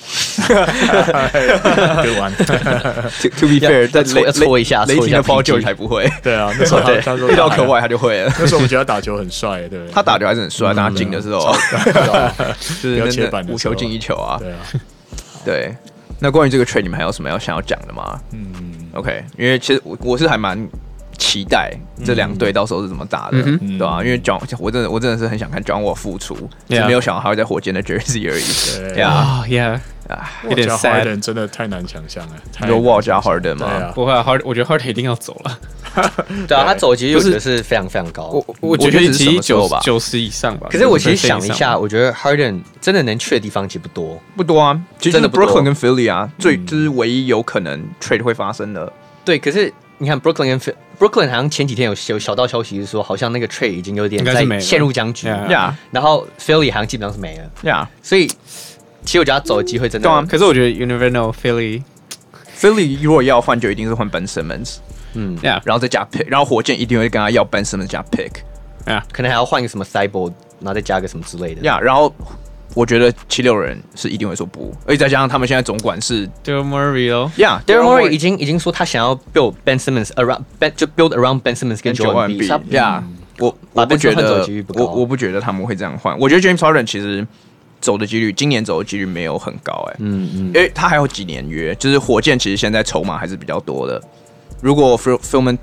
[0.06, 2.32] 哈哈哈哈玩。
[3.40, 6.10] To be fair，再搓搓一下，雷霆的 Paul George 才不会。
[6.22, 8.32] 对啊，那时候他说遇到课外他就会了。
[8.40, 9.80] 那时候我们觉得他打球很帅，对。
[9.92, 11.56] 他打球还是很帅，但他进的时候，
[12.82, 14.38] 就是那五球进一球啊。
[14.40, 14.58] 对啊。
[15.44, 15.76] 对。
[16.20, 18.20] 那关于这个 trade，你们还有什么要想要讲的吗？
[18.32, 18.90] 嗯。
[18.94, 20.68] OK，因为其实我我是还蛮。
[21.18, 21.72] 期待
[22.04, 24.04] 这两队到时候是怎么打的，对吧？
[24.04, 26.36] 因为 John，我真的我真的是很想看 John Wall 复出，
[26.68, 28.44] 只没有想到他会在火箭的 Jersey 而已。
[28.94, 29.02] 对
[30.08, 32.36] 啊，Yeah，啊，有点 sad，真的太难想象了。
[32.68, 33.92] 有 Wall 加 Harden 吗？
[33.94, 35.60] 不会啊，Harden，我觉得 Harden 一定要走了。
[36.48, 38.24] 对啊，他走其实就是是非常非常高。
[38.26, 40.68] 我我觉得其实九九十以上吧。
[40.70, 44.80] 可是我其实想了一下，我觉得 Harden 真的能去的地方其实不多，不多啊。
[45.00, 48.92] 其实真的 Brooklyn 跟 Philly 啊，最就是唯一有可能 trade 会发生的。
[49.24, 49.74] 对，可是。
[49.98, 50.60] 你看 Brooklyn 跟
[51.00, 55.28] Brooklyn 好像前几天有有小道消息是说，好像那个 trade 已经有点在陷入僵局。
[55.28, 57.50] 呀，然后 Philly 好像基本上是没了。
[57.64, 58.30] 呀，所以
[59.06, 60.08] 其实我觉得他走的机会真的。
[60.08, 61.84] 对啊，可是我觉得 You never know Philly
[62.58, 64.78] Philly 如果要换，就一定是换 Ben Simmons。
[65.14, 68.32] 嗯，Yeah，然后再加 pick，然后火箭一定会跟他要 Ben Simmons 加 pick。
[68.88, 71.62] 呀，可能还要换个什么 Cyborg，然后再加个什么之类的。
[71.62, 72.14] 呀，然后。
[72.74, 81.82] 我觉得七六人是一定会说不，而且再加上他们现在总管是 Daryl Morey 哦，Yeah，Daryl Morey 已经已经说他想要 build Ben Simmons around Ben 就 build around Ben Simmons
[81.82, 83.04] 跟 Joel Embiid，Yeah，
[83.40, 87.26] 我我不觉得我我不觉得他们会这样换，我觉得 James Harden 其实
[87.86, 94.02] 走的几率今年走的几率没有很高哎、欸，嗯嗯，因为他还有几年约，就是火箭其实现在筹码还是比较多的，
[94.60, 95.56] 如果 Filman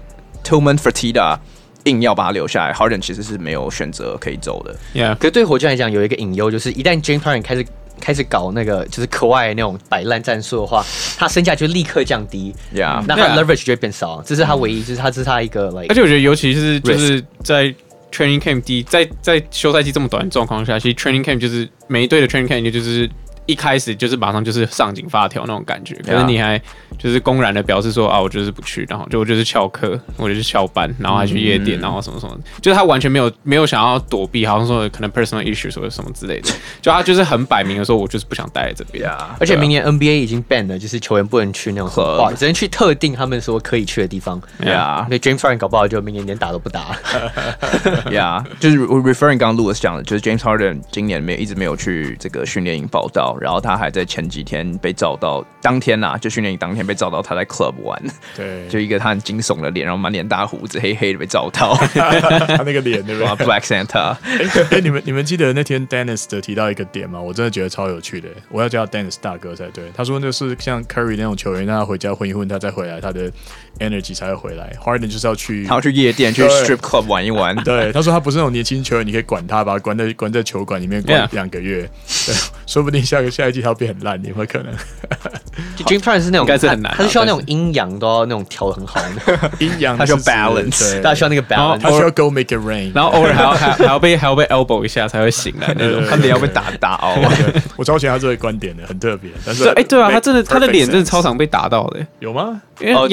[0.44, 1.36] Tillman Fertitta
[1.82, 4.72] 硬要把他留下来，Harden 其实是没有选择可以走的。
[4.94, 7.66] Yeah，可是对火箭来讲有一个隐忧，就是一旦 James Harden 开始
[8.00, 10.84] 开始搞那个就是 Kawhi 那种摆烂战术的话，
[11.18, 12.54] 他身价就立刻降低。
[12.72, 14.22] Yeah，那他 leverage 就会变少。
[14.24, 15.86] 这是他唯一，就是他这是他一个 like。
[15.88, 17.74] 而且我觉得，尤其是就是在
[18.12, 23.10] training camp 第在在休赛季这么短的状况下，其实 training camp 就是每一队的 training camp 就是。
[23.46, 26.60] 一开始就是马上就是上紧发条那种感觉，可是你还
[26.98, 36.50] 就是公然的表示说啊，我就是不去，然后就我就是翘课，我就是翘班，然后还去夜店，然后什么什么，就是他完全没有没有想要躲避，好像说可能 personal issues 或者什么之类的，
[36.80, 39.10] 就他就是很摆明的说，我就是不想待在这边。
[39.38, 44.40] 而且明年 NBA 已经 ban 了，就是球员不能去那种话，只能去特定他们说可以去的地方。
[44.60, 46.96] 对啊，那 James Harden 搞不好就明年连打都不打。
[48.12, 53.38] 呀， 就是 referring 刚刚 Louis 讲的，就是 James Harden 今年没有一直没有去这个训练营报到。
[53.40, 58.00] 然后他还在前几天被照到，当天呐、啊，就训练营当天被照到他在 club 玩，
[58.36, 64.16] 对，就一个他很惊悚的脸，然后满脸大胡子，黑黑的被照到，他那个脸对吧？Black Santa。
[64.70, 67.20] 哎，你们你们记得那天 Dennis 的提到一个点吗？
[67.20, 69.84] 我真的觉得超有趣的，我要叫 Dennis 大哥才对。
[69.94, 73.30] 他说那是像 Curry 那种球员，让他回家混一混，他再回来，他的
[73.78, 74.72] energy 才会回来。
[74.82, 77.54] Harden 就是要去，他要去夜店，去 strip club 玩一玩。
[77.64, 81.88] 对，他说他不是那种年轻球员，你可以管他，把他关在关在球馆里面关两个月，
[82.26, 82.34] 对，
[82.66, 84.72] 说不定下个下一季他要变很烂，有没有可能？
[85.76, 97.16] 就 James Harden 是那种，应该是很难，他是需要那种阴阳都要那种调很好的， 阴阳他需要 balance，他需要那个 balance，他需要 go make it rain，然后偶尔还要还还要被还要被 elbow 一下才会醒来那种，他脸要被打打凹。
[97.76, 99.30] 我超喜欢他这个观点的，很特别。
[99.44, 102.60] 但是哎，对啊，他真的他的脸真的超常被打到的，有吗？
[102.80, 103.08] 因为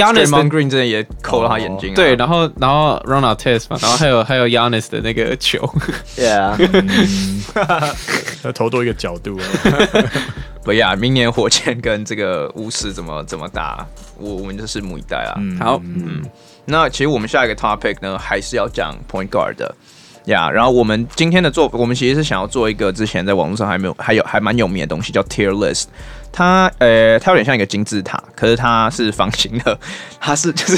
[0.49, 1.93] Green 真的也抠了他眼睛。
[1.93, 5.59] 对，然后然后 Ron Artest 嘛，然后还有 还有 Giannis 的那个球
[6.17, 6.55] ，Yeah，
[8.43, 9.39] 要投多一个角度。
[10.63, 13.85] 不呀，明年火箭跟这个巫师怎么怎么打，
[14.17, 15.33] 我我们就拭目以待啊。
[15.37, 16.21] 嗯、好，嗯，
[16.65, 19.73] 那其实我们下一个 topic 呢，还是要讲 point guard 的
[20.25, 20.47] 呀。
[20.47, 25.85] Yeah, 然后我们今天的做，我们其实是想要做一个之前在网络上还没有，还有还蛮有名的东西，叫 tier list。
[26.31, 29.75] 它呃，它有点像一个金字塔，可是它是方形的，
[30.21, 30.77] 它是就是，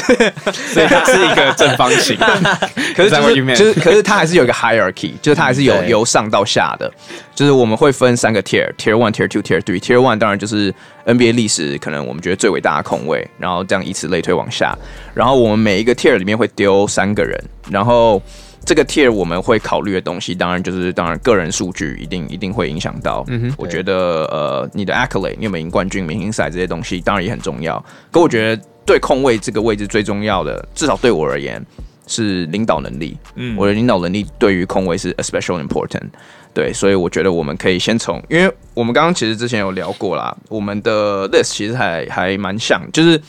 [0.54, 2.16] 所以它是一个正方形。
[2.96, 6.90] 可是就是，就是，可是它还是有一个 hierarchy，就是它还是有对由上到下的，
[7.36, 10.74] 就是我们会分三个 tier，tier one，tier two，tier three，tier one 当然就是
[11.06, 14.74] NBA 历史可能我们觉得最伟大的控卫，然后这样以此类推往下，
[15.14, 17.38] 然后我们每一个 tier 里面会丢三个人，
[17.70, 18.22] 然后。
[18.64, 23.24] 这个 tier 我们会考虑的东西，当然就是当然个人数据一定一定会影响到。
[23.28, 27.84] 嗯哼，我觉得呃，你的 accolade，你有没有赢冠军、明星赛这些东西，当然也很重要。
[28.12, 31.64] 可我觉得对控卫这个位置最重要的，至少对我而言
[32.06, 33.18] 是领导能力。
[33.36, 36.10] 嗯，我的领导能力对于控卫是 especially important。
[36.54, 43.20] 对，所以我觉得我们可以先从，因为我们刚刚其实之前有聊过啦，我们的 list 其实还还蛮像，就是。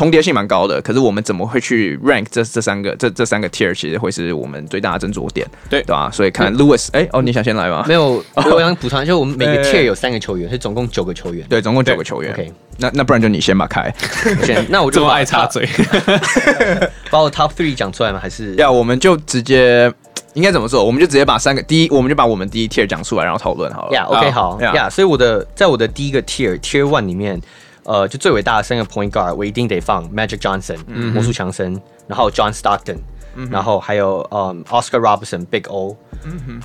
[0.00, 6.10] 重叠性蛮高的，可是我们怎么会去 rank 这这三个这这三个 tier，其实会是我们最大的斟酌点，对对吧？
[6.10, 7.84] 所以看 Louis，哎哦，你想先来吗？
[7.86, 12.32] 没有， 我想补充，就我们每个 tier 有三个球员，所以总共九个球员，对，总共九个球员。
[12.32, 13.94] OK，那那不然就你先吧，开，
[14.42, 15.68] 先，那我就 这么爱插嘴，
[17.10, 18.18] 把我 top three 讲出来吗？
[18.18, 19.92] 还是要我们就直接
[20.32, 20.82] 应该怎么做？
[20.82, 23.98] 我们就直接把三个第一，我们就把我们第一 tier 讲出来，然后讨论好了。
[23.98, 27.38] Yeah，OK，好，Yeah，所以我的在我的第一个 tier tier one 里面。
[27.90, 30.78] 呃，就最伟大的三个 point guard，我一定得放 Magic Johnson，
[31.12, 31.76] 魔术强森，
[32.06, 32.98] 然后 John Stockton，
[33.50, 35.96] 然后还有嗯 Oscar Robertson，Big O。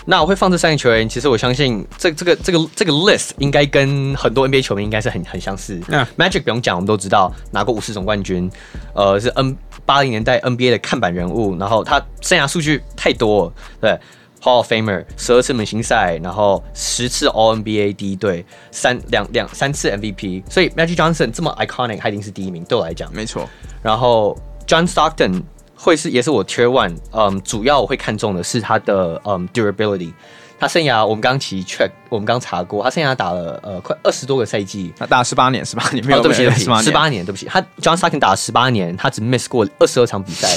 [0.05, 5.79] 那我会放这三个球员，其实我相信这这个这个这个 list 应该跟很多 NBA 球迷应该是很很相似。
[6.15, 8.47] Magic 不用讲，我们都知道拿过五次总冠军，
[8.93, 13.97] 呃，是 N 八零年代 NBA 的看板人物，然后他生涯数据太多，对。
[14.45, 23.11] Hall of Famer，十二次明星赛，然后十次 All NBA 第一队，三两两三次 MVP，所以 Magic Johnson 这么 iconic，他一定是第一名，对我来讲。
[23.11, 23.49] 没错。
[23.81, 25.41] 然后 John Stockton
[25.75, 30.13] 会是也是我 Tier One，嗯，主要我会看重的是他的嗯 durability，
[30.59, 40.47] 他他生涯我们刚齐 check，我们刚查过，他生涯打了呃快二十多个赛季，他打了十八年，十八年没有，哦、对不起，对不起，十八年，对不起，他 John Stockton 打了十八年，他只 miss 过二十二场比赛，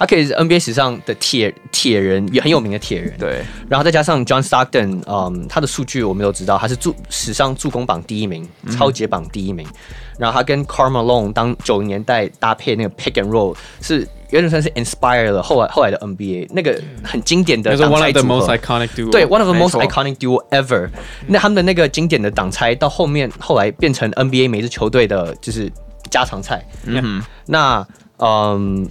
[0.00, 3.14] 他可以是 NBA 史上的铁铁人，也很有名的铁人。
[3.18, 9.64] 对，然后再加上 John Stockton，嗯，他的数据我们都知道，他是助史上助攻榜第一名，超级榜第一名。
[9.68, 9.74] 嗯、
[10.18, 14.08] 然后他跟 Karl Malone 当九零年代搭配那个 pick and roll 是。
[14.30, 18.24] 有点算是 inspire 了后来后来的 NBA 那个很经典的挡拆组合。
[18.24, 19.10] One of the most iconic duo。
[19.10, 20.88] 对，one of the most iconic duo ever。
[21.26, 25.68] 那他们的那个经典的挡拆到后面后来变成 NBA 每支球队的就是
[26.10, 26.64] 家常菜。
[26.84, 27.22] 嗯哼。
[27.46, 27.84] 那
[28.18, 28.88] 嗯，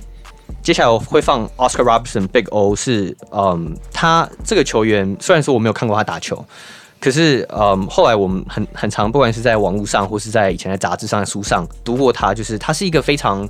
[0.61, 6.45] 接下来我会放 Oscar Robertson Big O 是嗯，他这个球员虽然说我没有看过他打球，
[6.99, 13.47] 可是嗯，后来我们很很常不管是在网络上或是在以前的杂志上的书上读过他，就是他是一个非常。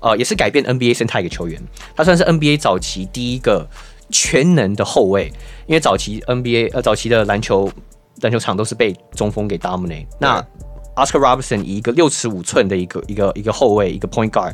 [0.00, 1.58] 呃，也是改变 NBA 生态一个球员，
[1.96, 3.66] 他算是 NBA 早期第一个
[4.10, 5.32] 全能的后卫，
[5.66, 7.72] 因为早期 NBA 呃早期的篮球
[8.20, 10.04] 篮球场都是被中锋给 dominate。
[10.20, 10.46] 那
[10.94, 14.52] Oscar Robertson 以一个六尺五寸的一个一个一个后卫一个 point guard，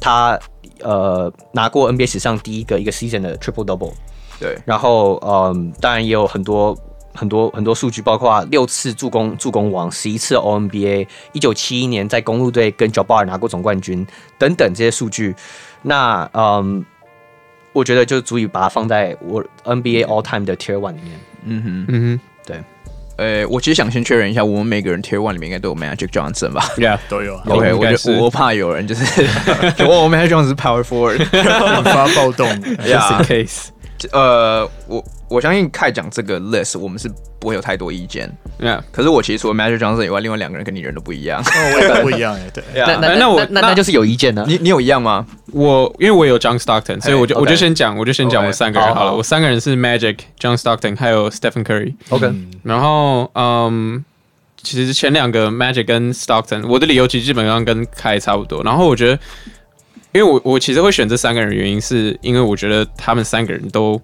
[0.00, 0.36] 他
[0.82, 3.92] 呃拿过 NBA 史上第一个一个 season 的 triple double。
[4.40, 6.76] 对，然后嗯，当然也有很多。
[7.14, 14.06] 很多很多数据，包括六次助攻助攻王，十一次 All NBA，一九七一年在公路队跟 Jabbar 拿过总冠军
[14.38, 15.34] 等等这些数据，
[15.82, 16.84] 那嗯，
[17.72, 21.20] 我觉得就足以把它放在我 NBA All Time 的 Tier One 里面。
[21.42, 22.62] 嗯哼，嗯哼，对。
[23.18, 27.34] 呃，我其实想先确认一下，我们每个人 Tier One 里面应该都有 Magic Johnson 吧？Yeah，都有。
[27.46, 29.04] OK，我就我怕有人就是，
[29.84, 33.68] 我 Magic Johnson 是 Power Forward，引发暴动，Just in case。
[34.12, 38.30] 呃，我我相信凯讲这个 list，我们是不会有太多意见。
[38.60, 38.80] Yeah.
[38.90, 41.40] 可是我其实除了 Magic Johnson 以外，另外两个人跟你人都不一样。
[41.40, 42.50] 哦，我也不一样哎。
[42.52, 42.64] 对。
[42.74, 44.44] 那那那我那那就是有意见呢？
[44.48, 45.26] 你你有一样吗？
[45.52, 49.14] 我因为我有 John Stockton，所以我就我就先讲，我就先讲我三个人好了。
[49.14, 51.94] 我三个人是 Magic、John Stockton 还有 Stephen Curry。
[52.10, 52.32] OK。
[52.62, 54.04] 然后嗯，
[54.62, 58.62] 其实前两个 Magic 跟 Stockton，我的理由其实基本上跟凯差不多。
[58.62, 59.18] 然后我觉得。
[60.12, 64.00] 因为我我其实会选这三个人，原因是因为我觉得他们三个人都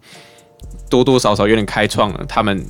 [0.91, 2.65] 多多少少有点开创了他们，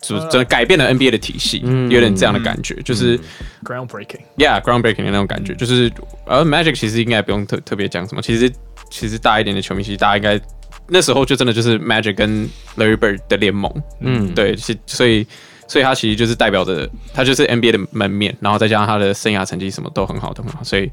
[0.00, 3.18] 就真的改变了 NBA 的体系，嗯、有点这样的感觉，嗯、就是
[3.64, 5.92] groundbreaking，yeah，groundbreaking 的那种感觉，就是
[6.24, 8.50] 而 Magic 其实应该不用特特别讲什么，其实
[8.90, 10.40] 其实大一点的球迷其实大家应该
[10.88, 15.26] 那时候就真的就是 Magic 跟 Larry Bird 的联盟，嗯，对，所以
[15.70, 20.90] 所以他其实就是代表着他就是 NBA 的门面，然后再加上他的生涯成绩什么都很好，都很好，所以。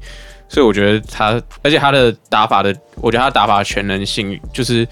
[0.50, 4.88] 所以我觉得他，而且他的打法的，我觉得他打法的全能性，就是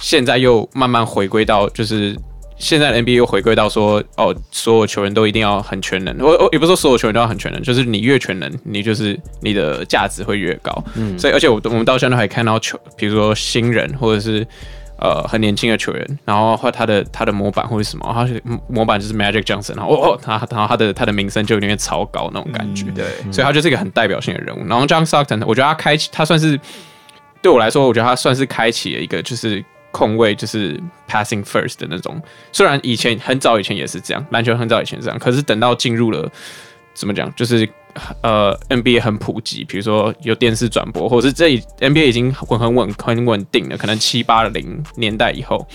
[0.00, 2.16] 现在又慢慢回归到，就是
[2.56, 6.16] 现在的 NBA 又回归到说，哦，所有球员都一定要很全能。
[6.20, 10.72] 我我也不是说所有球员都要很全能，就是你越全能，你就是你的价值会越高。
[10.94, 14.46] 嗯，所以而且我我们到现在还看到球，比如说新人或者是。
[15.04, 24.66] 呃，很年轻的球员，然后或他的他的模板或者什么，他是模板就是 Magic Johnson，然后哦，他然后他的他的名声就有点超高那种感觉，嗯、对，所以他就是一个很代表性的人物。
[24.66, 26.58] 然后 John Stockton，我觉得他开启，他算是
[27.42, 32.18] 对我来说，我觉得他算是开启了一个就是控卫，就是 passing first 的那种。
[32.50, 36.26] 虽然以前很早以前也是这样，篮球很早以前是这样，可是等到进入了
[36.94, 37.68] 怎么讲，就是。
[38.22, 43.76] 呃，NBA 很普及，比如说有电视转播，或者是这 NBA 已经很很稳很稳定了。
[43.76, 45.66] 可能七八零年代以后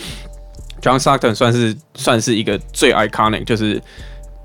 [0.82, 3.82] ，John Stockton 算是算是一个最 iconic，就是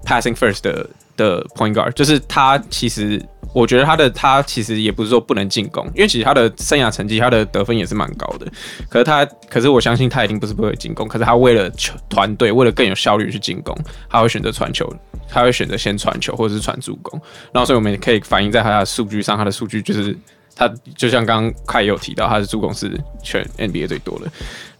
[0.04, 3.20] passing first 的的 point guard，就是他其实。
[3.54, 8.46] 我觉得他的他其实也不是说不能进攻，因为其实他的生涯成绩，他的得分也是蛮高的。
[8.90, 11.06] 可是他，可是我相信他一定不是不会进攻。
[11.06, 13.72] 可是他为了球团队，为了更有效率去进攻，
[14.10, 14.92] 他会选择传球，
[15.28, 17.18] 他会选择先传球或者是传助攻。
[17.52, 20.18] 然后所以我们也可以反映在他的数据上，他的数据就是
[20.56, 24.26] 他就像刚刚凯有提到，他的助攻是全 NBA 最多的。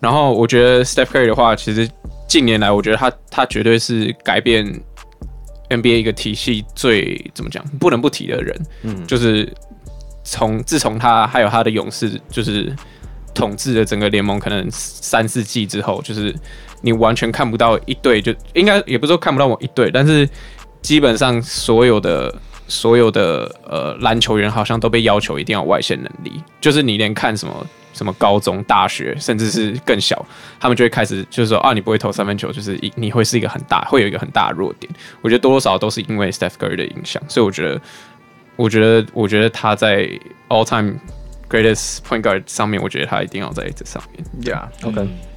[0.00, 1.88] 然后我觉得 Steph Curry 的话，其实
[2.26, 4.82] 近年来我觉得他他绝对是改变。
[5.68, 9.53] NBA 一个体系最怎么讲不能不提的人，嗯，就是
[10.22, 12.74] 从自从他还有他的勇士，就是
[13.35, 16.35] 统治了整个联盟可能三四季之后，就是
[16.83, 20.29] 你完全看不到一队，就应该也不是说看不到我一队，但是
[20.83, 22.35] 基本上所有的
[22.68, 27.66] 所有的呃篮球员好像都被要求一定要外线能力，就是你连看什么。
[27.94, 30.26] 什么高中、大学，甚至是更小，
[30.61, 34.92] 他们就会开始就是说啊，你不会投三分球，就是一你会是一个很大，会有一个很大的弱点。
[35.22, 37.81] 我觉得多多少少都是因为 Steph Curry 的影响，所以我觉得，
[38.56, 40.08] 我觉得，我觉得他在
[40.48, 40.94] All Time
[41.48, 44.25] Greatest Point Guard 上面，我觉得他一定要在这上面。
[44.42, 45.33] Yeah，OK。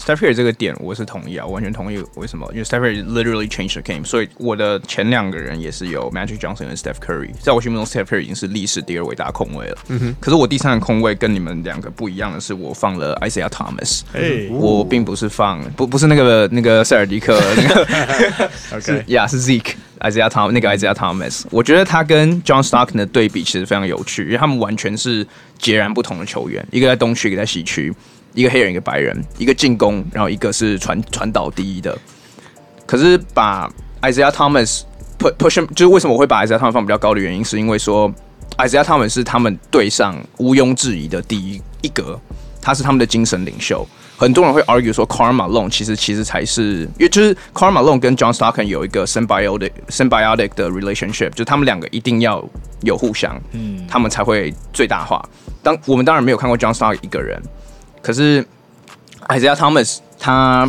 [0.00, 2.02] Steph Curry 这个点我是同意啊，我完全同意。
[2.14, 2.48] 为什么？
[2.52, 9.76] 因为 Steph Curry literally changed the game，所以我的前两个人也是有 Magic Johnson 跟 Steph Curry，在我心目中 Steph Curry 已经是历史第二伟大控卫了。
[9.88, 10.16] 嗯哼。
[10.18, 14.00] 可是我第三个控卫跟你们两个不一样的是，我放了 Isaiah Thomas。
[14.14, 14.48] 哎。
[14.50, 18.50] 我并不是放不不是那个那个塞尔迪克那个。
[18.78, 19.04] OK。
[19.08, 25.26] 呀，是 Zeke Isaiah Thomas 那个 Isaiah Thomas，我觉得他跟 John Stockton 的对比其实非常有趣，因为他们完全是
[25.58, 27.92] 截然不同的球员，一个在东区，一个在西区。
[28.34, 31.96] 一个黑人，一个白人，一个进攻，然后一个是传传导第一的。
[32.86, 33.70] 可是把
[34.02, 34.82] Isaiah Thomas
[35.18, 38.12] push push，就是为什么我会把 Isaiah Thomas 放比较高的原因，是因为说
[38.58, 42.18] Isaiah Thomas 是他们队上毋庸置疑的第一一格，
[42.60, 43.86] 他是他们的精神领袖。
[44.16, 52.44] 很多人会 argue 说 Karl Malone 其实其实才是，因为就是 Karl Malone 跟 John Stockton 有一个 symbiotic symbiotic 的 relationship，就他们两个一定要
[52.82, 55.26] 有互相，嗯，他们才会最大化。
[55.62, 57.40] 当我们当然没有看过 John Stockton 一个人。
[58.02, 58.44] 可是
[59.28, 60.68] 还是要 Thomas 他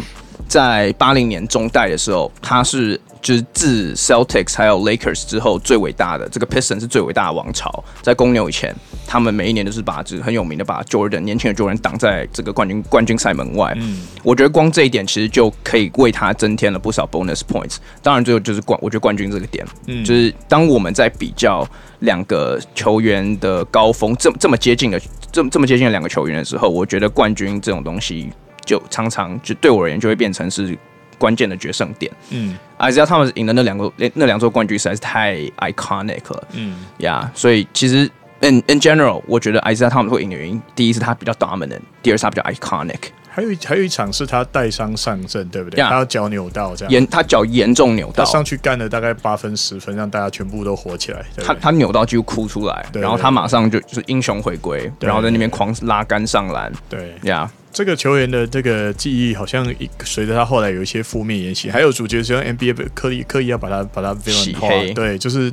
[0.51, 7.81] 在八零年中代的时候，他是就是自 Celtics 还有 Lakers 之后最伟大的这个 Pistons 是最伟大的王朝。
[8.01, 8.75] 在公牛以前，
[9.07, 13.73] 他们每一年都是把就是很有名的把 Jordan 年轻的 Jordan 挡在这个冠军冠军赛门外。
[13.77, 17.77] 嗯，我觉得光这一点其实就可以为他增添了不少 bonus points。
[18.03, 21.65] 当然，最后就是冠，我觉得冠军这个点，嗯，就是当我们在比较
[21.99, 25.01] 两个球员的高峰这么这么接近的。
[25.31, 28.29] 这么这么接近的两个球员的时候，我觉得冠军这种东西
[28.65, 30.77] 就常常就对我而言就会变成是
[31.17, 32.11] 关键的决胜点。
[32.29, 36.47] 嗯，Isaiah Thomas 赢的那两个那那两座冠军实在是太 iconic 了。
[36.53, 38.09] 嗯，呀，yeah, 所以其实
[38.41, 42.99] in in general，我觉得 Isaiah Thomas 会赢的原因，第一是他比较 dominant，第二是他比较 iconic。
[43.33, 51.23] 还有还有一场是他带伤上阵，对不对？Yeah, 他脚扭到这样，严他脚严重扭到，他上去干了大概八分十分，让大家全部都火起来。
[51.33, 56.69] 对对，他他扭到几乎哭出来，然后他马上就就是英雄回归，然后在那边狂拉杆上篮。
[56.89, 59.65] 对呀，yeah, 这个球员的这个记忆好像
[60.03, 65.51] 随着他后来有一些负面言行，还有主角就像 NBA 刻意刻意要把他把他洗黑，对，就是。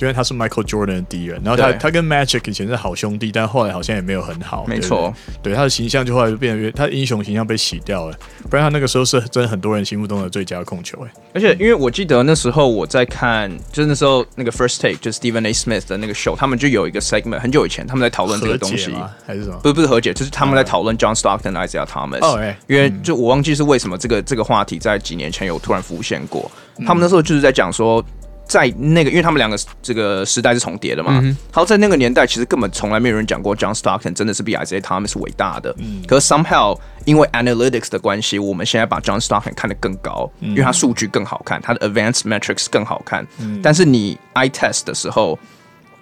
[0.00, 4.64] 因为他是 Michael Jordan 的敌人，然后他他跟 Magic 以前是好兄弟，但后来好像也没有很好。
[4.66, 5.12] 没错，
[5.42, 8.16] 对他的形象就后来就变得越，他的英雄形象被洗掉了。
[8.50, 10.98] 不然他那个时候是真的很多人心目中的最佳控球。
[11.06, 15.52] 哎，而且因为我记得那时候我在看，就是那时候那个 First Take 就是 Stephen A.
[15.52, 18.94] Smith 的那个 show，他们就有一个 segment，很久以前他们在讨论这个东西，
[19.26, 19.58] 还是什么？
[19.62, 22.24] 不是不是和解，就是他们在讨论 John Stockton、Isaiah Thomas。
[22.24, 26.50] 哦，哎，因为就我忘记是为什么这个这个话题在几年前有突然浮现过。
[26.86, 28.04] 他们那时候就是在讲说。
[28.52, 35.74] 在那个，因为他们两个这个时代是重叠的嘛，嗯、好，在那个年代，其实根本从来没有人讲过 John Stockton 真的是比 Isaiah Thomas 伟大的。
[35.78, 43.26] 嗯、可是 somehow 因为 analytics 的关系，我们现在把 John Stockton 看得更高，嗯、因为他数据更好看，他的 advanced metrics 更好看。
[43.38, 45.38] 嗯、但是你 eye test 的时候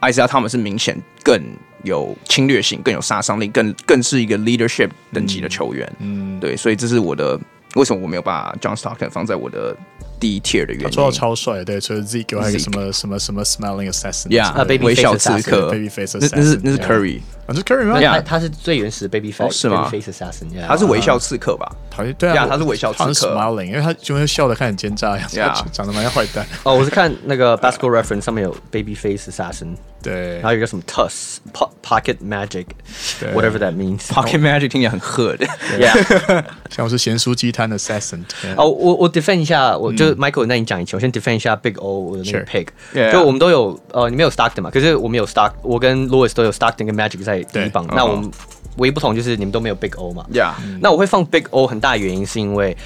[0.00, 1.40] ，Isaiah Thomas 是明显更
[1.84, 5.88] 有侵略性，更有杀伤力，更更是一个 leadership 等级的球员。
[6.00, 7.38] 嗯，对，所以这是我的
[7.76, 9.76] 为什么我没有把 John Stockton 放在我的。
[10.20, 17.98] 第一 tier 的原因，他做到超帅，对，除了 Zeke 还有一个什么什么什么 Smiling Assassin，Yeah，微笑刺客，Baby Face Assassin，那是那是 Curry，那是 Curry 吗？
[18.00, 21.74] 他他是最原始的 Baby Face，是吗？Face Assassin，他是微笑刺客吧？
[21.92, 26.46] 好像对啊，他是微笑刺客，Smiling，因为他就会笑的看很奸诈一样，长得蛮像坏蛋。
[26.62, 31.38] 哦，我是看那个 Basketball Reference 上面有 Baby Face Assassin，对，然后有一个什么 Tuss
[31.82, 35.46] Pocket Magic，whatever that means，Pocket Magic 听起来很喝的
[35.78, 38.22] ，Yeah，像我是咸酥鸡摊的 Assassin。
[38.56, 40.86] 哦，我我 defend 一下，我就 Michael，那你讲一。
[40.86, 44.70] 首先 defend 一下 Big O 的那个 pick，就我们都有呃，你没有 Stockton 嘛？
[44.70, 47.86] 可是我们有 Stock，我跟 Louis 都有 Stockton 跟 Magic 在第一榜。
[47.94, 48.30] 那我们
[48.76, 50.52] 唯一不同就是你们都没有 Big O 嘛？Yeah。
[50.80, 52.76] 那我会放 Big O 很大的原因是因为，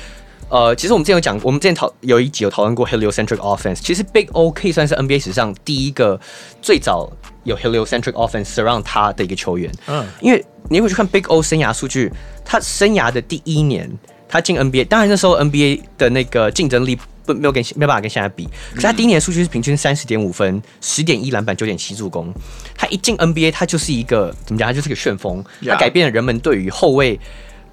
[0.49, 3.77] 呃，其实我们之前有讲，我们之前讨有一集有讨论过 Heliocentric Offense。
[3.77, 6.21] 其实 Big O 可以算是 NBA 史上第一个
[6.61, 7.11] 最早
[7.45, 9.73] 有 Heliocentric Offense surround 他的一个球员。
[9.87, 10.05] 嗯。
[10.21, 12.13] 因为你会去看 Big O 生涯数据，
[12.45, 13.91] 他生涯的第一年
[14.29, 16.99] 他进 NBA，当然那时候 NBA 的那个竞争力。
[17.25, 18.49] 不，没有跟没有办法跟现在比。
[18.75, 22.33] 可是他第一年的数据是平均三十点五分、十点一篮板、九点七助攻。
[22.77, 24.69] 他一进 NBA，他就是一个怎么讲？
[24.69, 25.45] 他就是个旋风。
[25.67, 27.19] 他改变了人们对于后卫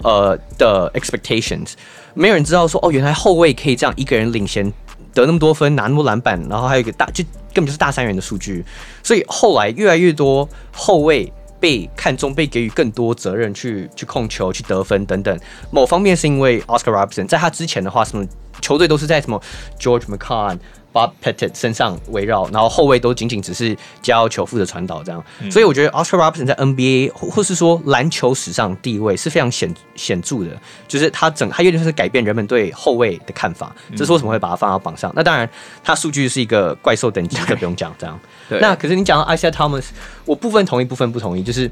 [0.02, 1.72] 呃的 expectations。
[2.14, 4.70] 没有人知道说哦，原来后卫可以这样一个人领先
[5.14, 7.24] 得那么多分，拿那么多篮板，然后还有一个大就
[7.54, 8.64] 根本就是大三元的数据。
[9.02, 11.32] 所以后来越来越多后卫
[11.62, 15.38] 被看中，被给予更多责任去去控球、去得分等等。
[15.70, 18.26] 某方面是因为 Oscar Robertson，在他之前的话什么？
[18.60, 19.40] 球队都是在什么
[19.78, 20.58] George McCon、
[20.92, 30.50] Bob Pettit 身上围绕，然后后卫都仅仅只是交球负责传导这样，嗯、所以我觉得 Oscar Robertson 在 NBA 或或是说篮球史上地位是非常显显著的，
[30.86, 35.10] 就是他整他有点是改变人们对后卫的看法，这是为什么会把他放到榜上。
[35.10, 35.48] 嗯、那当然，
[35.82, 38.18] 他数据是一个怪兽等级，这不用讲这样。
[38.48, 39.86] 对那可是你讲到 Isaiah Thomas，
[40.24, 41.70] 我部分同意，部分不同意，就是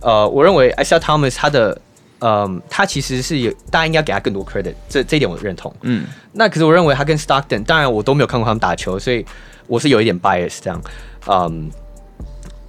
[0.00, 1.78] 呃，我认为 Isaiah Thomas 他的
[2.20, 5.72] 嗯，他其实是有大家应该给他更多 credit，这这一点我认同。
[5.82, 9.24] 嗯，那可是我认为他跟 Stockton，当然我都没有看过他们打球，所以
[9.66, 10.82] 我是有一点 bias 这样。
[11.28, 11.70] 嗯，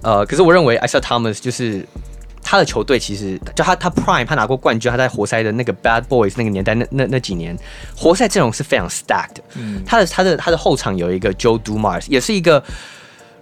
[0.02, 1.84] 呃，可是我认为 Isaiah Thomas 就是
[2.42, 7.56] 他的球队，其实就他他 Prime 他拿过冠军，他在活塞的那个 Bad Boys 那个年代，那那那几年
[7.96, 9.40] 活塞阵容是非常 stacked。
[9.54, 12.62] 嗯，他的他的他的后场有一个 Joe Dumars，也是一个。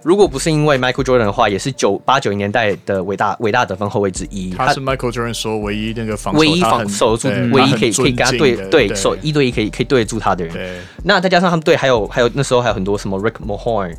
[0.03, 4.51] 如果不是因为 Michael Jordan 的话，也是九八九零年代的伟大伟大得分后卫之一。
[4.51, 10.81] 他是 Michael Jordan 说唯一那个防唯一防守住，唯一可以可以跟他对对手一对一可以可以对得住他的人。
[11.03, 13.95] 那再加上他们队还有还有那时候还有很多什么 Rick Mahorn。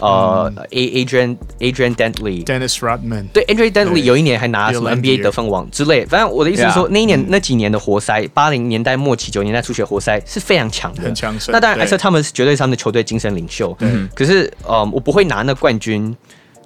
[0.00, 6.04] 呃、uh,，A Adrian Adrian Dantley，Dennis Rodman，对，Adrian Dantley 有一年还拿了什么 NBA 得分王之类。
[6.06, 11.34] 反正我的意思是说，yeah, 那一年、嗯、那几年的活塞，八零年代末期、九零年代初期的活塞是非常强的，很强。
[11.48, 13.74] 那当然，艾瑟他们是绝对是他们的球队精神领袖。
[13.80, 16.14] 嗯，可是呃，我不会拿那冠军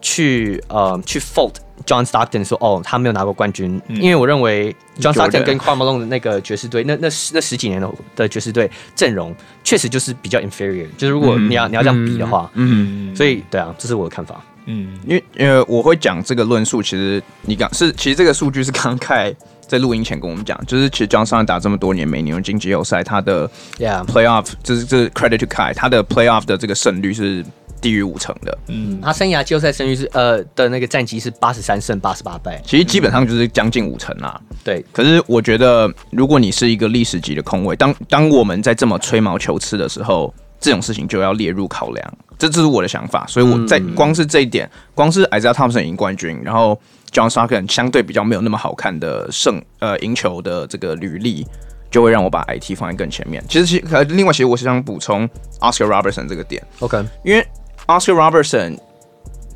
[0.01, 1.55] 去呃去 fault。
[1.87, 10.87] John Stockton 说：“哦，他没有拿过冠军，嗯、因为我认为 John Stockton 跟 Karl Malone 的那个爵士队，那那十那十几年的的爵士队阵容，确实就是比较 inferior。
[10.97, 14.43] 就是如果你要、嗯、你要这样比的话，嗯，所以对啊，这是我的看法。
[14.67, 19.35] 嗯，因为因为我会讲这个论述，其实你刚是其实这个数据是刚开
[19.67, 23.49] 在录音前跟我们讲，就是其实 John Stockton 打这么多年，每年进季后赛，他的
[23.79, 27.45] playoff 就是这是 credit to Kai，他的 playoff 的这个胜率是。”
[27.81, 34.41] 低于五成的，嗯，他生涯季后赛胜率是呃的那个战绩是八十三胜八十八败，其实基本上就是将近五成啦。
[34.65, 42.19] 对，可是我觉得，如果你是一个历史级的空位，当当我们在这么吹毛求疵的时候，这种事情就要列入考量。
[42.39, 46.79] 这这是我的想法，所以我在光是这一点，光是 Isaiah Thompson 赢冠军，然后
[47.11, 51.45] John Stockton 相对比较没有那么好看的胜呃赢球的这个履历，
[51.91, 53.43] 就会让我把 IT 放在更前面。
[53.49, 55.29] 其实其呃另外其实我是想补充
[55.61, 57.47] Oscar Robertson 这个点，OK，因为。
[57.89, 58.79] Oscar Robertson，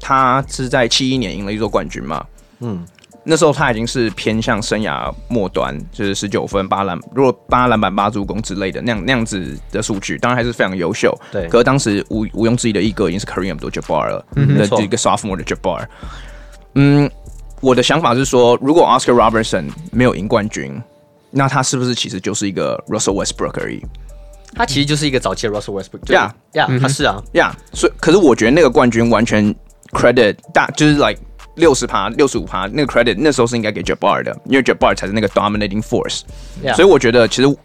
[0.01, 2.25] 他是在七一年赢了一座冠军嘛？
[2.61, 2.83] 嗯，
[3.25, 11.15] 那时候他已经是偏向生涯末端，就是十九分八篮，如果八篮板八助攻之类的那样那样子的数据，当然还是非常优秀。
[11.31, 15.87] 对，可是当时毋毋庸置疑的一个已经是 Kareem Abdul-Jabbar 了，嗯，的一个 Sophomore 的 Jabbar。
[16.75, 17.11] 嗯，
[17.61, 20.83] 我的想法是说，如果 Oscar Robertson 没有赢冠军，
[21.31, 23.85] 那他是不是其实就是一个 Russell Westbrook 而已？
[24.55, 29.55] 他其实就是一个早期的 Russell Westbrook，呀呀，他是啊，呀，所以可是我觉得那个冠军完全
[29.93, 31.19] credit 大，就是 like
[31.57, 36.23] 六十趴、六十五趴，那个 credit 那时候是应该给 Jabbar 的，因为 Jabbar 才是那个 dominating force。
[36.63, 36.75] Yeah.
[36.75, 37.57] 所以我觉得其实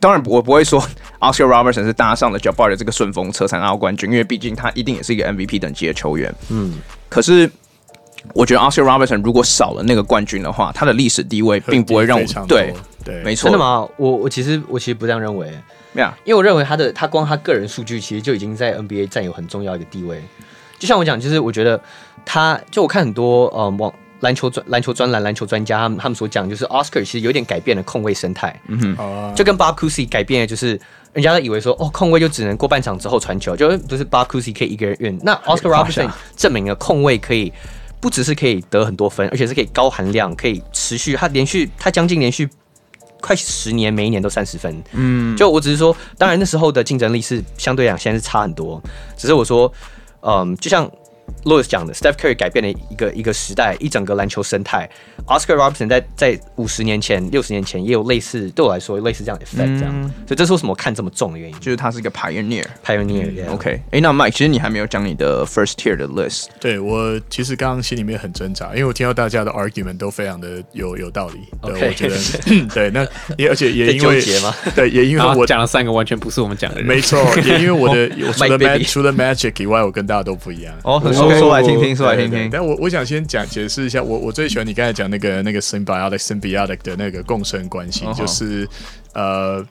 [0.00, 0.80] 当然我不会说
[1.20, 6.34] Oscar Robertson 是搭上了 Jabbar 的这个顺风车才拿到冠军，因为毕竟他一定也是一个 MVP 等级的球员。
[6.50, 6.74] 嗯，
[7.08, 7.50] 可是
[8.34, 12.74] 我觉得 Oscar Robertson 如果少了那个冠军的话，他的历史地位并不会让我对
[13.04, 13.50] 对没错。
[13.50, 13.88] 真的吗？
[13.96, 15.50] 我我其实我其实不这样认为。
[15.96, 16.12] Yeah.
[16.24, 20.22] 因为我认为他的他光他个人数据其实就已经在 NBA 占有很重要一个地位。
[20.78, 21.80] 就像我讲，就是我觉得
[22.24, 23.90] 他就我看很多呃网
[24.20, 28.54] 篮球专篮球专栏篮球专家他们他们所讲，就是 Oscar 其实有点改变了控卫生态。
[28.66, 30.78] 嗯哼，就跟 Bob Cousy 改变了，就是
[31.14, 35.18] 人家都以为说哦控卫就只能过半场之后传球，就不是 Bob Cousy 可以一个人运。
[35.22, 37.50] 那 Oscar Robertson 证明了控卫可以
[38.00, 42.46] 不只是可以得很多分，而且是可以高含量，可以持续他连续他将近连续。
[43.20, 44.82] 快十年，每一年都三十分。
[44.92, 48.82] 嗯，就我只是说，当然那时候的竞争力是相对来讲现在是差很多。
[49.16, 49.72] 只是我说，
[50.20, 50.90] 嗯，就像。
[51.44, 54.88] Louis 讲的，Steph Curry 改变了一个一个时代，一整个篮球生态。
[55.26, 59.92] Oscar Robertson 在在五十年前、六十年前也有类似，对我来说类似这样的 effect，这样。
[59.94, 63.48] 嗯、所以这是为什么我看这么重的原因，就是他是一个 pioneer，pioneer。
[63.48, 66.46] OK，哎、欸，那 Mike，其实你还没有讲你的 first tier 的 list。
[66.60, 71.40] 对我其实刚刚心里面很挣扎，因为我听到大家的 argument 都非常的有有道理。
[71.62, 71.88] 对，okay.
[71.88, 73.06] 我觉得 对，那
[73.36, 74.20] 也而且也因为
[74.74, 80.74] 对，也因为我 讲了三个完全不是我们讲的人，没错，也因为我的我除了 Mag 除了 Magic 以外，我跟大家都不一样。
[80.84, 81.96] 哦，说说来听听。
[81.96, 88.14] 说来听听，但我我想先讲解释一下，我我最喜欢你刚才讲那个那个 symbiotic symbiotic 的那个共生关系，uh.
[88.14, 88.68] 就是
[89.14, 89.64] 呃，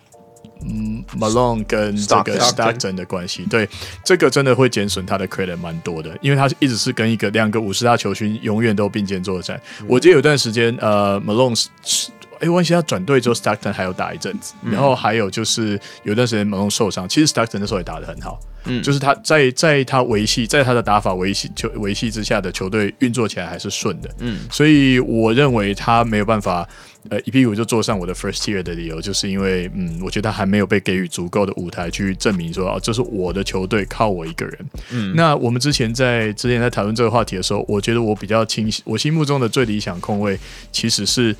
[0.63, 3.69] 嗯，Malone 跟这个 Stockton 的关系，对，
[4.03, 9.61] 这个真的会减损他的 credit 蛮多的，因为他一直是跟一个两个五十大球星永远都并肩作战。
[9.81, 12.09] 嗯、我记得有段时间，呃，Malone 是。
[12.45, 26.67] 哎，关系他转队之后，Stockton 还有打一阵子，然后还有就是有一段时间 Malone 受伤，其实 Stockton 那时候也打得很好，嗯，就是他在在他维系在他的打法维系球维系之下的球队运作起来还是顺的，嗯，所以我认为他没有办法，
[27.09, 34.59] 呃，一屁股就坐上我的 First Tier 的理由，就是因为，嗯，我觉得他还没有被给予足够的舞台去证明说，哦，这是我的球队，靠我一个人，
[34.91, 40.37] 嗯，那我们之前在之前在讨论这个话题的时候，我觉得我比较清晰，我心目中的最理想控卫
[40.71, 41.35] 其实是。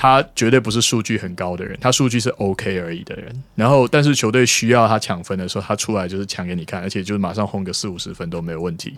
[0.00, 3.34] 他绝对不是数据很高的人，他数据是 OK 而已的人。
[3.56, 8.96] 然后，但是球队需要他抢分的时候，他出来就是抢给你看，而且就是马上轰个四五十分都没有问题。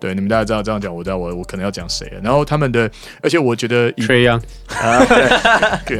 [0.00, 2.20] 对，你们大家知道这样讲，我知道我我可能要讲谁了。
[2.20, 2.90] 然后他们的，
[3.22, 5.06] 而且我觉得以 Young 啊，
[5.86, 5.96] 对，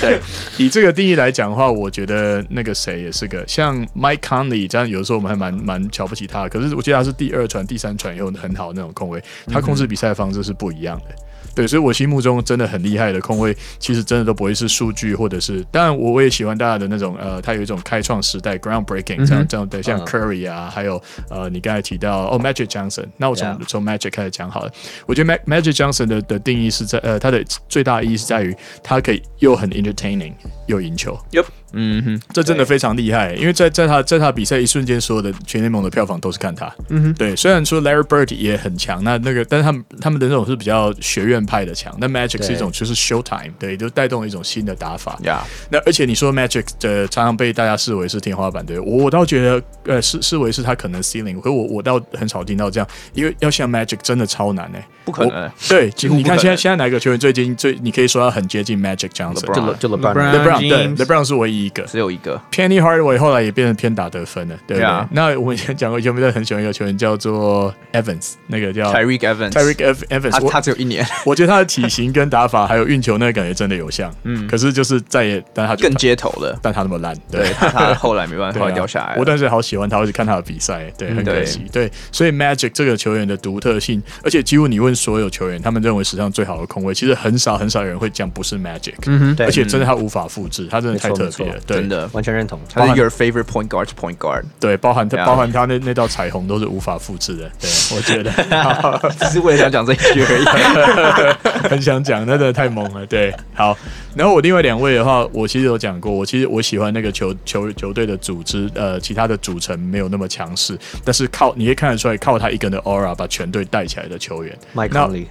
[0.00, 0.20] 对，
[0.58, 6.46] 以这个定义来讲的话，我觉得那个谁也是个像 Mike Conley 这样，有的时候我们还蛮蛮瞧不起他。
[6.46, 11.14] 可是我记得他是第二传、第三传又很好的那种控卫，他控制比赛的方式是不一样的。
[11.54, 21.00] 对，所以我心目中真的很厉害的控卫，其实真的都不会是数据，或者是，当然我我也喜欢大家的那种，呃，他有一种开创时代 （groundbreaking） 这样这样的，像 Curry 啊，还有
[21.30, 24.72] 呃，你刚才提到哦，Magic Johnson，那我从从 Magic 开始讲好了。
[25.06, 30.32] 我觉得 Magic Johnson 的的定义是在，呃，他的最大意义是在于，他可以又很 entertaining
[30.66, 31.18] 又赢球。
[31.32, 31.44] Yep.
[31.74, 36.72] 嗯哼，这真的非常厉害，因为在在他在他比赛一瞬间，所有的全联盟的票房都是看他。
[36.88, 45.18] 嗯哼，对，虽然说 Larry Bird 也很强，那那个，但是他们他们的那种是比较学院派的强，那 Magic 是一种就是 Showtime，对，就带动了一种新的打法。
[45.24, 45.66] 呀，Yeah.
[45.70, 55.50] 那而且你说 Magic 的常常被大家视为是天花板，对我我倒觉得呃视视为是他可能 ceiling，可我我倒很少听到这样，因为要像 Magic 真的超难呢，不可能。
[55.68, 62.40] 对，你看现在现在哪个球员最近最你可以说他很接近 Magic 这样子，就就 LeBron，LeBron 对 LeBron 是唯一一个，只有一个。
[62.50, 64.78] Penny Hardaway 后来也变成偏打得分了，对.
[65.10, 79.16] 那我们以前讲过，有没有很喜欢一个球员叫做 Evans，那个叫 Tyreke Evans，Tyreke Evans，他他只有一年， 我觉得他的体型跟打法还有运球那个感觉真的有像，嗯，可是就是再也，但他更街头了，但他那么烂，对，对他，他后来没办法， 后来掉下来。
[79.18, 92.08] 我但是好喜欢他，我一直看他的比赛，对，很可惜，对，所以 Magic 这个球员的独特性，而且几乎你问所有球员，他们认为史上最好的控卫，其实很少很少有人会讲不是 Magic，嗯而且真的他无法复制，他真的太特别了，真的。
[92.12, 98.30] 完全认同，他是 Your favorite point guard point guard，对，包含他包含他那那道彩虹都是无法复制的，对， 我觉得。
[99.18, 103.76] 只是为了想讲这一句而已， 很想讲，那真的太猛了，对，好，
[104.14, 115.26] 然后我另外两位的话，我其实有讲过，我其实我喜欢那个球球球队的组织，呃，其他的组成没有那么强势，但是靠你可以看得出来，靠他一个人的 aura 把全队带起来的球员，Mike Conley，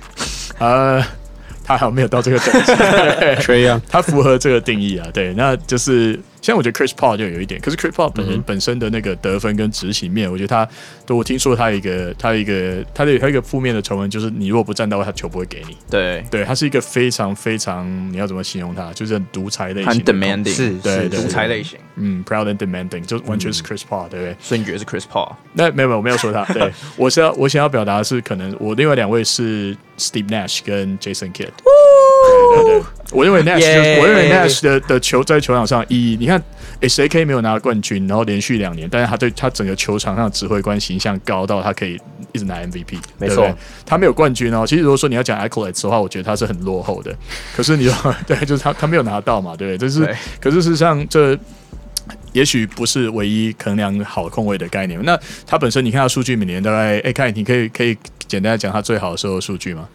[0.59, 1.03] 呃。
[1.63, 2.75] 他还没有到这个等级，
[3.45, 6.19] 对啊，他符合这个定义啊，对，那就是。
[6.43, 10.67] 像我觉得 Chris Paul 就有一点，可是 Chris Paul 本人本身的那个得分跟执行面，我觉得他，
[11.05, 15.77] 都我听说他一个他一个他的他一个负面的传闻就是，你如果不站到位，他球不会给你。
[15.89, 18.91] 对对，他是一个非常非常，你要怎么形容他？
[18.91, 21.79] 就是很独裁类型，很 demanding，是对独裁类型。
[21.95, 24.35] 嗯，proud and demanding，就完全是 Chris Paul，对不对？
[24.41, 25.33] 所以你觉得是 Chris Paul？
[25.53, 26.43] 那没有没有，我没有说他。
[26.53, 31.51] 对，我是要我想要表达的是，可能我另外两位是 Steve Nash 跟 Jason Kidd。
[33.11, 33.61] 我认为 Nash，
[34.01, 36.41] 我认为 Nash 的的球在球场上意义，你看。
[36.79, 41.97] 诶，谁可以没有拿冠军，然后连续两年，但是他对他整个球场上的指挥官形象高到他可以
[42.33, 44.65] 一直拿 MVP，没错错，他没有冠军哦。
[44.67, 47.15] 其实如果说你要讲 accolades 的话，我觉得他是很落后的。
[47.55, 49.87] 可是你说 对，就是他他没有拿到嘛，对不对？
[49.87, 51.39] 这是，可是事实上这
[52.33, 55.01] 也许不是唯一衡量好控卫的概念。
[55.05, 55.17] 那
[55.47, 59.87] 他本身，你看他数据每年大概，哎，看你可以可以简单讲他最好的时候数据吗？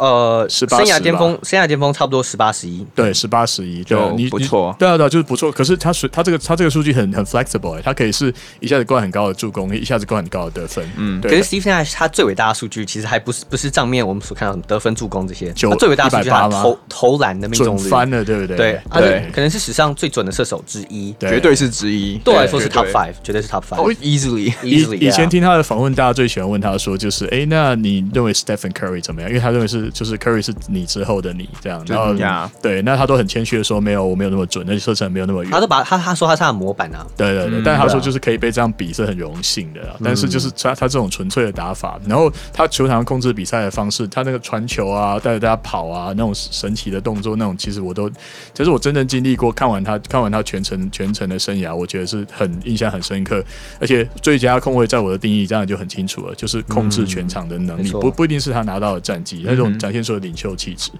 [0.00, 5.52] 呃，生涯巅峰，生涯巅峰差不多十八十一，对，十八十一，就你不错，对啊，对啊，就是不错。
[5.52, 11.20] 可是他是他这个他这个数据很很 flexible，他可以是一下子灌很高的助攻，一下子灌很高的得分，嗯。
[11.20, 17.90] 可是 Steve Nash 他最伟大的数据其实还不是不是账面我们所看到的得分助攻这些，他最伟大的数据他投投篮的命中率。
[17.90, 18.56] 翻了，对不对？
[18.56, 22.16] 对对，可能是史上最准的射手之一，绝对是之一。
[22.24, 24.96] 对我来说是 top five，绝对是 top five，easily easily。
[25.02, 29.28] 以前听他的访问，大家最喜欢问他说，就是哎，那你认为 Stephen Curry 怎么样？
[29.28, 30.54] 因为他认为是就是 Curry 是。
[30.68, 32.14] 你之后的你这样，然后
[32.62, 35.50] 对，那他都很谦虚的说，没有，我没有那么准，那射程没有那么远。
[35.50, 48.08] 他都把他他说他是他的模板啊，对对对，但他说就是可以被这样比是很荣幸的，但是就是他他这种纯粹的打法，然后他球场控制比赛的方式，他那个传球啊，带着大家跑啊，那种神奇的动作，那种其实我都，
[48.54, 53.42] 其实我真正经历过，看完他看完他全程全程的生涯，我觉得是很印象很深刻，
[53.80, 60.54] 而且最佳控卫在我的定义这样就很清楚了，就是控制全场的能力，不不一定是他拿到的战绩，那种展现出的领袖。
[60.60, 60.90] 气质。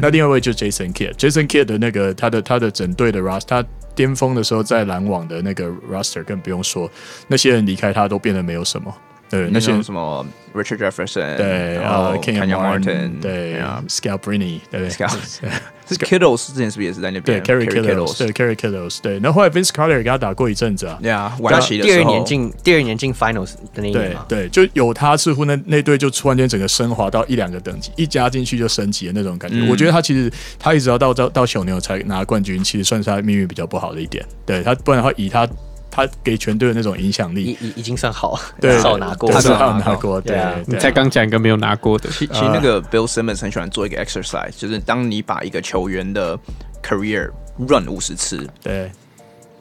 [0.00, 3.64] 那另外一位就是 Jason Kidd，Jason Kidd 的那个他的他的整队的 roster，他
[3.94, 6.90] 巅峰的时候在篮网的那个 roster 更不用说，
[7.28, 8.96] 那些人离开他都变得没有什么。
[9.30, 17.40] 对，那些什么 Richard Jefferson，对，然后 Kenyon Martin，对，Scalprini，对是 Kittles 之前是不是也是在那边？
[17.42, 19.14] 对，Carry Kittles，对，Carry Kittles，对。
[19.20, 29.68] 然后后来 Vince Carter 给他打过一阵子啊，对啊，晚期的第二年进第二年进 Finals 的那一年对，就有他，似乎那那队就突然间整个升华到一两个等级，一加进去就升级的那种感觉。
[29.68, 34.24] 我觉得他其实他一直要到到到小牛才拿冠军，其实算是他命运比较不好的一点。
[34.46, 35.48] 对他，不然的话以他。
[35.90, 38.38] 他给全队的那种影响力，已已已经算好，
[38.82, 40.54] 少拿过，至少拿过，对啊。
[40.66, 46.38] 你才刚讲一个没有拿过的，其其实那个 Bill Simmons 很喜欢做一个 exercise，就是当你把一个球员的
[46.82, 48.90] career run 五十次，对，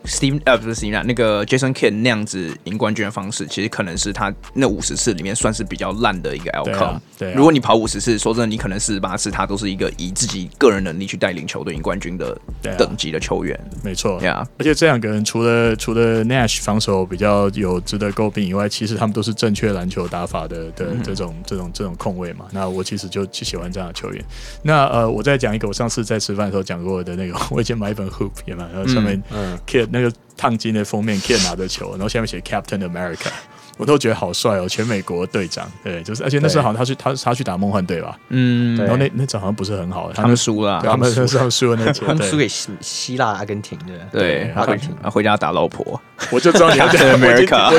[0.06, 6.64] Steve 呃不是 Steve 那个 Jason Kidd 那样子赢冠军的方式，其实可能是他那五十次里面算是比较烂的一个 outcome。
[6.64, 12.38] 对啊对啊，如果你跑五十次，说真的，你可能四十八次他都是一个以自己个人能力去带领球队赢冠军的
[12.78, 13.56] 等级的球员。
[13.56, 14.46] 啊、没错，Yeah.
[14.58, 22.46] 而且这两个人除了除了 Nash 防守比较有值得诟病以外，其实他们都是正确篮球打法的的这种、嗯、这种这种控卫嘛。
[22.52, 24.24] 那我其实就喜欢这样的球员。
[24.64, 30.12] 那呃，我再讲一个，我上次在吃饭的时候讲过的那个， 我以前买一本 Hoop 也嘛，然后上面嗯 Kid 那个。
[30.40, 33.28] 烫金的封面，Kid 拿着球，然后下面写 Captain America，
[33.76, 35.70] 我都觉得好帅哦，全美国队长。
[35.84, 46.00] 对，就是，而且那时候好像他去他他去打梦幻队吧，嗯，然后那那场好像不是很好，他们输了，他们那时候输了那场， 他们输给希希腊、阿根廷的，对，阿根廷，回家打老婆，
[46.32, 47.70] 我就知道你要 讲 America，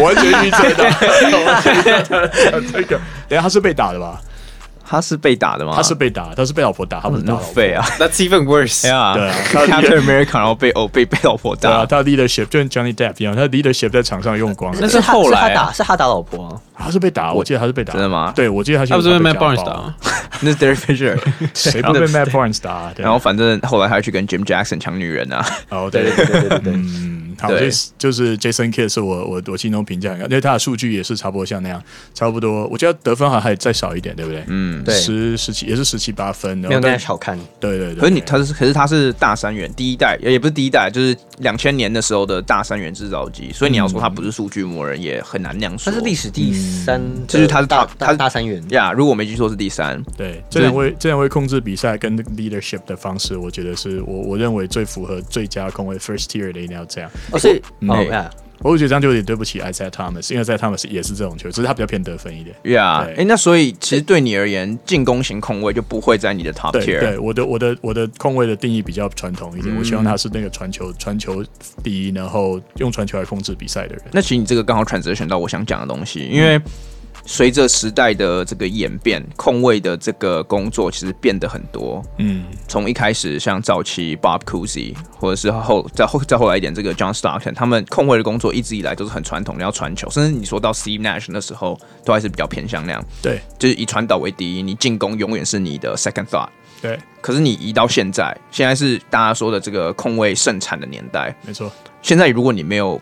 [0.00, 4.20] 我完全预测的，这个，等下他是被打的吧？
[4.88, 5.72] 他是被打的吗？
[5.76, 7.84] 他是被打，他是被老婆打，他不是打废啊！
[8.00, 8.82] That's even worse。
[8.82, 9.14] 对啊，
[9.52, 11.68] 他 Captain America，然后被哦被被老婆打。
[11.68, 14.74] 对啊，他的 leadership 就跟 Johnny Depp 一样，他的 leadership 在场上用光。
[14.80, 16.58] 那是后来他打，是他打老婆。
[16.80, 17.92] 他是被打，我记得他是被打。
[17.92, 18.32] 真的吗？
[18.34, 18.86] 对，我记得他。
[18.86, 19.94] 他不是被 Matt Barnes 打？
[20.40, 21.18] 那是 Derek Fisher。
[21.52, 22.92] 谁不被 Matt Barnes 打？
[22.96, 25.44] 然后反正后来还去跟 Jim Jackson 抢女人啊。
[25.70, 26.72] 哦，对对对对对对。
[27.40, 31.82] 好，就是就是 Jason Kidd 是我我我心中评价，因为他的数据也是差不多像那样，
[32.14, 32.66] 差不多。
[32.66, 34.44] 我觉得得分好像还再少一点，对不对？
[34.48, 37.38] 嗯，对，十十七也是十七八分，没有那么好看。
[37.60, 38.00] 对对对。
[38.00, 45.92] 可是你他是可是他是大三元第一代，也不是第一代，就是两千年的时候的大三元制造机，所以你要说他不是数据魔人，也很难那样说。
[45.92, 48.92] 他是历史第三，就是他是大他是大三元呀。
[48.92, 50.02] 如果我没记错是第三。
[50.16, 57.10] 对，这两位这两位控制比赛跟 leadership 的方式，我觉得是我我认为最符合最佳控卫 first tier 的，一定要这样。
[57.32, 57.96] 哦，所以哦。
[57.96, 58.30] Yeah.
[58.60, 62.56] 我会觉得这样就有点对不起 Thomas，因为 Isaiah Thomas 也是这种球，只是他比较偏得分一点。
[62.64, 66.98] Yeah，哎、欸，那所以其实对你而言，进攻型控卫就不会在你的 top tier。
[66.98, 71.40] 对，我的我的我的控卫的定义比较传统一点，嗯、我希望他是那个传球传球
[71.84, 74.02] 第一，然后用传球来控制比赛的人。
[74.10, 76.56] 那其实你这个刚好 transition 到我想讲的东西，因为。
[76.56, 76.62] 嗯
[77.28, 82.02] 随着时代的这个演变，控卫的这个工作其实变得很多。
[82.16, 90.08] 嗯，从一开始像早期 Bob Cousy，或者是后再后再后来一点这个 John Stockton，他们控卫的工作一直以来都是很传统的，要传球。
[90.08, 93.04] 甚至你说到 Steve Nash 那时候，都还是比较偏向那样。
[93.20, 96.48] 对，就是以传导为第一，你进攻永远是你的 second thought。
[96.80, 96.98] 对。
[97.20, 101.36] 可是你移到现在，现在是大家说的这个控卫盛产的年代。
[101.44, 101.70] 没错。
[102.00, 102.98] 现在如果你没有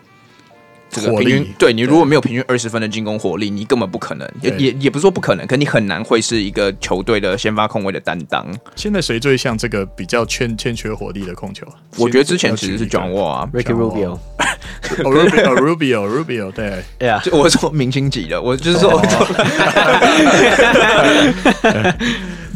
[1.01, 8.45] 这个平均，对你如果没有平均二十分的进攻火力，你根本不可能，也也也不是说不可能，可你很难会是一个球队的先发控卫的担当。
[8.75, 11.65] 现在谁最像这个比较欠欠缺火力的控球？
[11.97, 16.83] 我觉得之前其实是 John Wall 啊，Ricky Rubio，Rubio Rubio Rubio，对。
[17.07, 19.01] 啊，就我说明星级的，我就是说。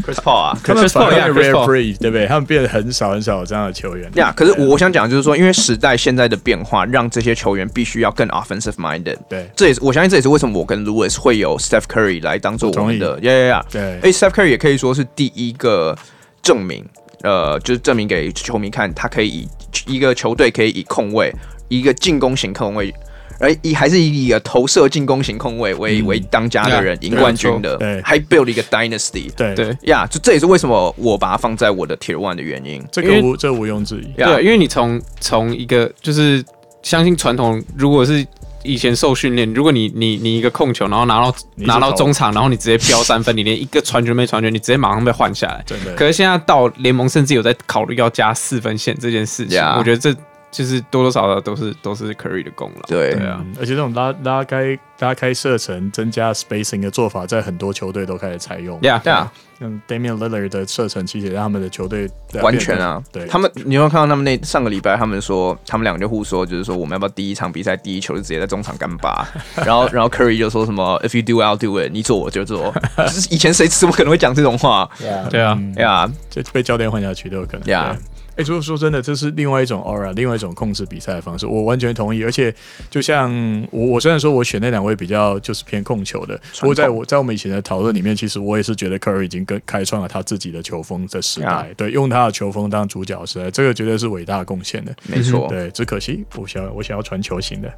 [0.01, 2.27] Chris Paul 啊，Chris Paul 也 rare breed，对不对？
[2.27, 4.09] 他们变得很少很少有这样的球员。
[4.15, 9.17] 呀，可是我想讲就是说，因为时代现在的变化，让这些球员必须要更 offensive minded。
[9.29, 13.19] 对，这也是我相信这也是为什么我跟 Lewis 会有 Steph Curry 来当做我们的。
[13.21, 13.81] 呀呀呀，对。
[14.01, 15.97] 哎，Steph Curry 也可以说是第一个
[16.41, 16.85] 证明，
[17.23, 19.49] 呃，就是证明给球迷看，他可以以
[19.85, 21.33] 一个球队可以以控卫，
[21.67, 22.93] 一个进攻型控卫。
[23.41, 32.81] 而以还是以一个投射进攻型控卫为为当家的人赢冠军的，对还 build 一个 dynasty，对对呀，就这也是为什么我把它放在我的 tier one 的原因。
[32.91, 36.43] 这个无这毋庸置疑，对，因为你从从一个就是
[36.83, 38.25] 相信传统，如果是
[38.63, 45.63] 以前受训练，如果你你你一个控球，然后拿到拿到中场，然后你直接飙三分，你连一个传球没传球，你直接马上被换下来。
[45.65, 45.95] 真的。
[45.95, 50.15] 可是现在到联盟甚至有在考虑要加四分线这件事情，我觉得这。
[50.51, 53.15] 就是多多少少都是都是 Curry 的功劳，对。
[53.15, 58.79] 对啊，嗯、而且这种拉拉开拉开射程、增加 spacing 的做法，在很多球队都开始采用。
[58.81, 62.09] Yeah，对啊，像 Damian Lillard 的射程，其实也让他们的球队
[62.41, 63.25] 完全啊，对。
[63.27, 69.25] 他们，你有没有看到他们那上个礼拜，他们说他们两个就互说，就是说我们要不要第一场比赛第一球就直接在中场干拔，
[69.65, 72.73] 然后然后 Curry 就说什么 If you do, I'll do it，你做我就做。
[72.97, 77.61] 就是以前谁怎么可能会讲这种话？Yeah, 对啊，呀、嗯，就被教练换下去都有可能。
[77.63, 77.95] Yeah.
[78.41, 82.23] 哎，如果说真的，这是另外一种 aura，另外一种控制比赛的方式，我完全同意。
[82.23, 82.53] 而且，
[82.89, 83.31] 就像
[83.69, 95.47] 我，我虽然说我选那两位比较就是偏控球的，不过在我在我们以前的讨论里面，其实我也是觉得 Curry 已经跟开创了他自己的球风的时代.对，用他的球风当主角时代，这个绝对是伟大贡献的，没错。
[95.47, 97.71] 对，只可惜我想要我想要传球型的。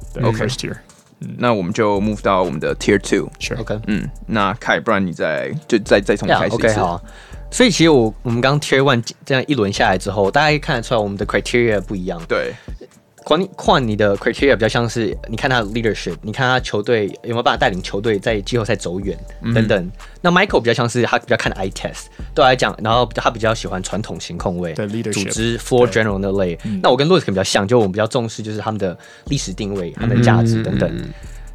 [1.38, 3.80] 那我们就 move 到我们的 Tier Two，OK。
[3.88, 7.04] 嗯，那凯，不然你再就再再从开始，OK，好。
[7.52, 12.20] 所以其实我我们刚 Tier One 这样一轮下来之后，大家可以看得出来我们的 criteria 不一样。
[12.28, 12.52] 对，
[13.24, 19.18] 管你换你的 criteria 比较像是，你看他的 leadership，你看他球队有没有办法带领球队在季后赛走远
[19.54, 19.82] 等等。
[19.82, 22.06] 嗯、那 Michael 比较像是他比较看 eye test，
[22.36, 26.58] 对我来讲，然后他比较喜欢传统型控卫，对 leadership，组织 floor general 那类。
[26.82, 30.90] 那我跟 Louis 可能比较像，就我们比较重视就是他们的历史定位、他们的价值等等。
[30.94, 31.10] 嗯、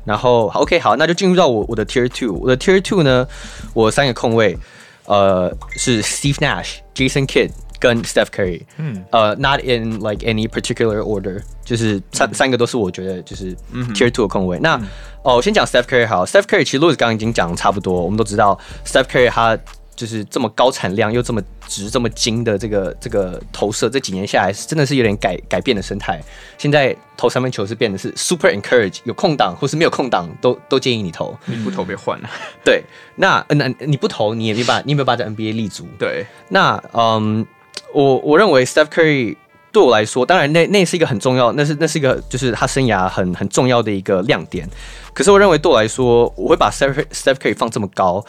[0.05, 3.27] 然后 OK 好，那就进入到我我的 Tier Two，我的 Tier Two 呢，
[3.75, 4.57] 我三个控卫，
[5.05, 7.51] 呃是 Steve Nash、Jason Kidd。
[7.79, 13.55] 跟 Steph Curry，嗯，呃、uh,，not in like any particular order，就是三、嗯、三个都是我觉得就是
[13.95, 14.59] tier two 的控卫。
[14.59, 19.59] 嗯、那哦，嗯 oh, 先讲 Steph Curry 好，Steph Curry 其实 Louis 刚刚已经讲的差不多，我们都知道 Steph Curry 他
[19.95, 26.21] 就是这么高产量又这么直这么精的这个这个投射，这几年下来是真的是有点改改变的生态。
[26.57, 32.31] 现在投三分球是变得是 super encourage，有空档或是没有空档都都建议你投，你不投被换了。
[32.65, 32.83] 对，
[33.17, 35.87] 那那你不投你也没办法，你也没有办法在 NBA 立足？
[35.99, 37.47] 对，那嗯。
[37.93, 39.37] 我我认为 Steph Curry
[39.73, 44.69] 对我来说，当然那那是一个很重要，那是那是一个就是他生涯很很重要的一个亮点。
[45.13, 48.25] 可是我认为对我来说，我会把 Steph Steph Curry 放这么高，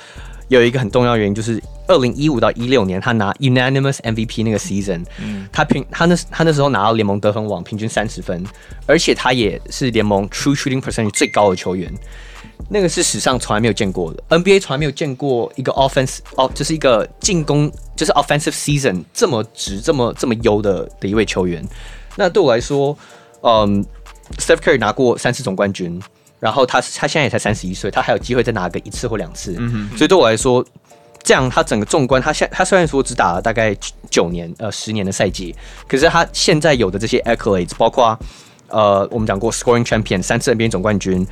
[0.48, 8.44] 有一个很重要的原因就是二零一五到一六年他拿 Unanimous MVP 那个 season，嗯，他平他那他那时候拿到联盟得分王平均三十分，
[8.86, 11.94] 而且他也是联盟 True Shooting Percentage 最高的球员。
[12.68, 21.66] 那个是史上从来没有见过的，NBA 从来没有见过一个 offense 哦，就是一个进攻就是 offensive season 这么直这么这么优的的一位球员。
[22.16, 22.96] 那对我来说，
[23.42, 23.84] 嗯
[24.38, 26.00] ，Steph Curry 拿过三次总冠军，
[26.40, 29.56] 然后他他现在也才三十一岁，他还有机会再拿个一次或两次。
[29.58, 30.64] 嗯哼，所以对我来说，
[31.24, 33.76] 这样他整个纵观，他现他虽然说只打了大概
[34.12, 35.56] 九年呃十年的赛季，
[35.88, 38.20] 可是他现在有的这些 accolades，包括
[38.68, 41.26] 呃我们讲过 scoring champion 三次 NBA 总冠军。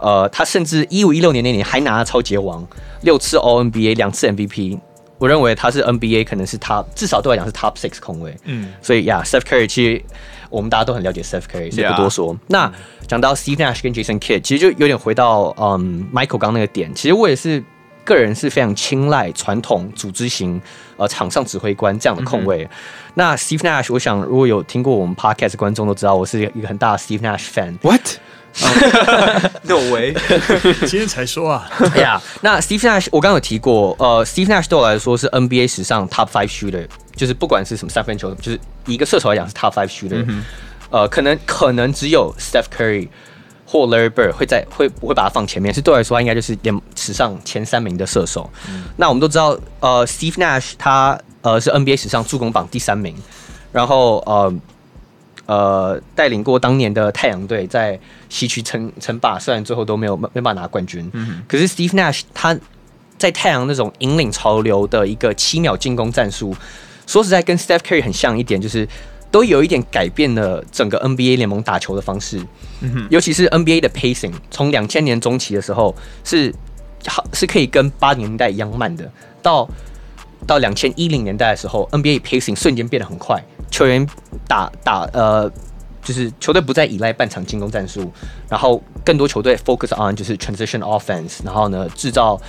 [0.00, 2.66] 呃，他甚至一五一六年那年还拿了超级王，
[3.02, 4.78] 六次 All NBA，两次 MVP。
[5.18, 8.34] 我认为他是 NBA 可能是 Top，至少对我来讲是 Top Six 控卫。
[8.44, 10.02] 嗯，所以呀，Steph Curry 其实
[10.48, 12.34] 我们大家都很了解 Steph Curry，所以不多说。
[12.34, 12.38] Yeah.
[12.46, 12.72] 那
[13.06, 16.94] 讲到 Steve Nash 跟 Jason Kidd，其实就有点回到嗯 Michael 刚那个点。
[16.94, 17.62] 其实我也是
[18.02, 20.58] 个人是非常青睐传统组织型
[20.96, 22.64] 呃场上指挥官这样的控卫。
[22.64, 22.70] 嗯、
[23.12, 27.76] 那 Steve Nash，我想如果有听过我们 Podcast 的观众都知道，我是一个很大的 Steve Nash fan。
[27.82, 28.00] What？
[29.62, 30.14] No way！
[30.86, 31.70] 今天才说啊。
[31.94, 40.24] 对呀，那 Steve Nash 我刚刚有提过，呃，Steve Nash 对我来说是 NBA 史上 Top Five Shooter，就是不管是什么三分球，就是以一个射手来讲是 Top Five Shooter。
[40.24, 40.42] 嗯、哼
[40.90, 43.08] 呃，可能可能只有 Steph Curry
[43.64, 48.50] 或 Larry Bird 会在会不会把它放前面，是对我来说他应该就是联史上前三名的射手。
[48.68, 53.14] 嗯、那我们都知道，呃，Steve Nash 他呃是 NBA 史上助攻榜第三名，
[53.72, 54.52] 然后呃。
[55.50, 57.98] 呃，带领过当年的太阳队在
[58.28, 62.56] 西区称称霸，虽然最后都没有没办法拿冠军，嗯、可是 Steve Nash 他
[63.18, 66.54] 在太阳那种引领潮流的一个七秒进攻战术，
[67.04, 68.86] 说实在跟 Steph Curry 很像一点，就是
[69.32, 72.38] 都有一点改变了整个 NBA 联盟打球的方式，
[72.82, 73.08] 嗯、哼。
[73.10, 75.92] 尤其是 NBA 的 pacing，从两千年中期的时候
[76.22, 76.54] 是
[77.08, 79.10] 好是可以跟八零年代一样慢的，
[79.42, 79.68] 到
[80.46, 83.42] 到两千一零年代的时候，NBA pacing 瞬间变得很快。
[83.70, 84.06] 球员
[84.46, 85.50] 打打呃，
[86.02, 88.10] 就是球队不再依赖半场进攻战术，
[88.48, 92.40] 然后更多球队 focus on 就是 transition offense，然后呢制造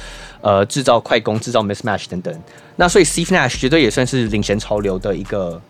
[0.41, 2.41] 呃制造快攻、制造 mismatch 等等。
[2.75, 5.61] 那所以 Steve Nash 绝对也算是领衔潮流的一个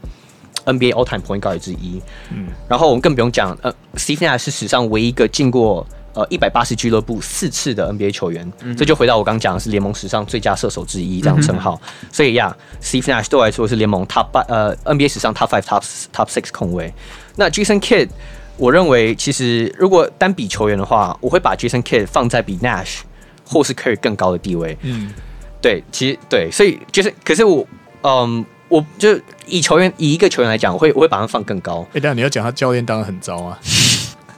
[0.65, 2.01] NBA all time point guard 之一。
[2.31, 5.85] 嗯，然后我们更不用讲，呃，Steve Nash 是史上唯一一个进过。
[6.13, 11.79] 呃，一百八十俱乐部四次的 NBA 球员，这、就回到我刚讲的是联盟史上最佳射手之一这样称号。
[11.83, 15.83] 嗯、所以呀、yeah，Steve Nash 对我来说是联盟 Top 八呃 NBA 史上 Top Five Top
[16.13, 16.93] Top Six 控卫。
[17.37, 18.09] 那 Jason Kidd，
[18.57, 22.99] 我认为其实如果单比球员的话，我会把 Jason Kidd 放在比 Nash
[23.45, 24.77] 或是 Curry 更高的地位。
[24.81, 25.13] 嗯，
[25.61, 27.65] 对，其实对，所以就是可是我
[28.01, 31.87] 嗯，我就以球员以一个球员来讲，我会我会把他放更高。
[31.93, 33.57] 哎，这样你要讲他教练当然很糟啊。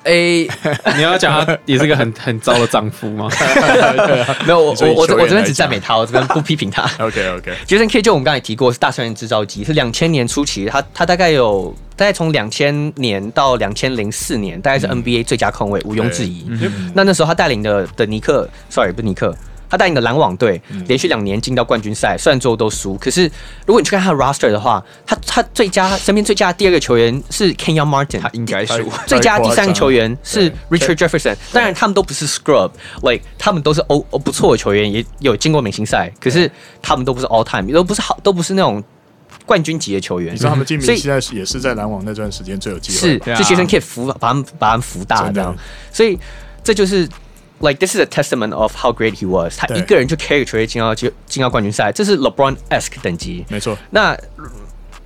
[0.04, 0.50] 哎，欸、
[0.96, 3.30] 你要讲他也是个很很糟的丈夫吗？
[4.46, 6.84] 没有，我我我我这边只赞美他，我这边不批评他。
[7.04, 7.54] OK OK。
[7.66, 16.46] Jason Kidd 就我们刚才提过是大校园制造机，是两千年初期，他他大概有大概从两千年到两千零四年，大概是 NBA 最佳控卫，毋庸置疑。
[16.50, 19.36] 嗯、那那时候他带领的的尼克，sorry 不是尼克。
[19.74, 23.24] 他带领的篮网队连续两年进到冠军赛，虽然最后都输，可是
[23.66, 28.86] 如果你去看他的 roster 的话，他他最佳身边最佳的第二个球员是 Kenyon Martin，他应该是。
[29.08, 38.84] 最佳第三个球员是 Richard Jefferson，当然他们都不是 scrub，like 他们都是欧不错的球员，也有进过明星赛，可是他们都不是 all time，都不是好，都不是那种
[39.48, 40.36] 冠军级的球员。
[40.36, 45.56] 你知道他们进明星赛也是在篮网那段时间最有机会，是就 Jason Kidd 扶把他们把他们扶大这样，
[45.92, 46.20] 所以
[46.64, 47.10] 这就是。
[47.64, 49.58] Like this is a testament of how great he was。
[49.58, 53.46] 他一个人就 carry 球队进到进进到冠军赛，这是 LeBron esque 等级。
[53.48, 53.78] 没错。
[53.92, 54.14] 那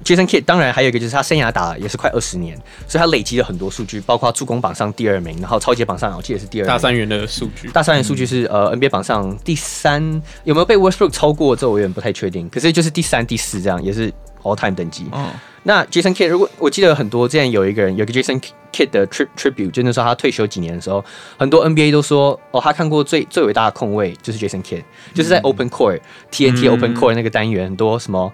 [0.04, 6.68] Jason Kidd 当然还有一个就是他生涯打了也是快二十年，所以他累积了很多数据，包括助攻榜上第二名，然后超级榜上我记得是第二名。
[6.68, 10.02] 大三元的数据，大三元数据是、嗯、呃 NBA 榜上第三，
[10.44, 11.56] 有没有被 Westbrook 超过？
[11.56, 12.50] 这我有点不太确定。
[12.50, 14.12] 可是就是第三、第四这样，也是
[14.48, 15.06] All Time 等级。
[15.14, 15.30] 嗯。
[15.64, 18.42] 那 Jason Kidd 如果我记得很多，之前有一个人有个 Jason
[18.72, 21.04] Kidd 的 tri tribute，就是说他退休几年的时候，
[21.38, 24.84] 很多 NBA 都说哦，他看过最最伟大的控卫就是 Jason Kidd，
[25.14, 28.32] 就是在 Open Court、嗯、TNT Open Court 那个单元，很多什么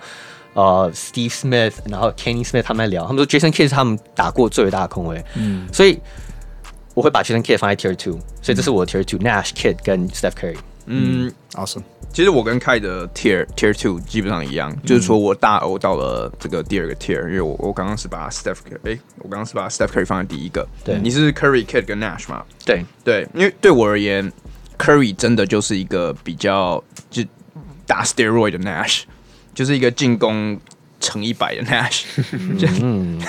[0.54, 6.00] 呃 Steve Smith，然后 Kenny Smith 他们在聊，他们说 Jason Kidd 是他们打过最伟大的控卫，嗯，所以
[6.94, 11.84] 我会把 Jason Kidd 放在 Tier Two，所以这是我的 Tier Two，Nash Kidd 跟 Steph Curry，嗯，Awesome。
[12.12, 20.68] 其实我跟凯的 tier tier two 基本上一样，嗯、就是说我大欧到了这个第二个 tier，因为我我刚刚是把 Steph 哎、欸，我刚刚是把 Steph Curry 放在第一个。
[20.84, 22.44] 对，你是 Curry Kidd 跟 Nash 嘛？
[22.66, 24.32] 对对，因为对我而言
[24.78, 27.24] ，Curry 真的就是一个比较就
[27.88, 29.04] 打 steroid 的 Nash，
[29.56, 30.60] 就是一个进攻。
[31.04, 32.04] 乘一百的 Nash，
[32.82, 33.20] 嗯，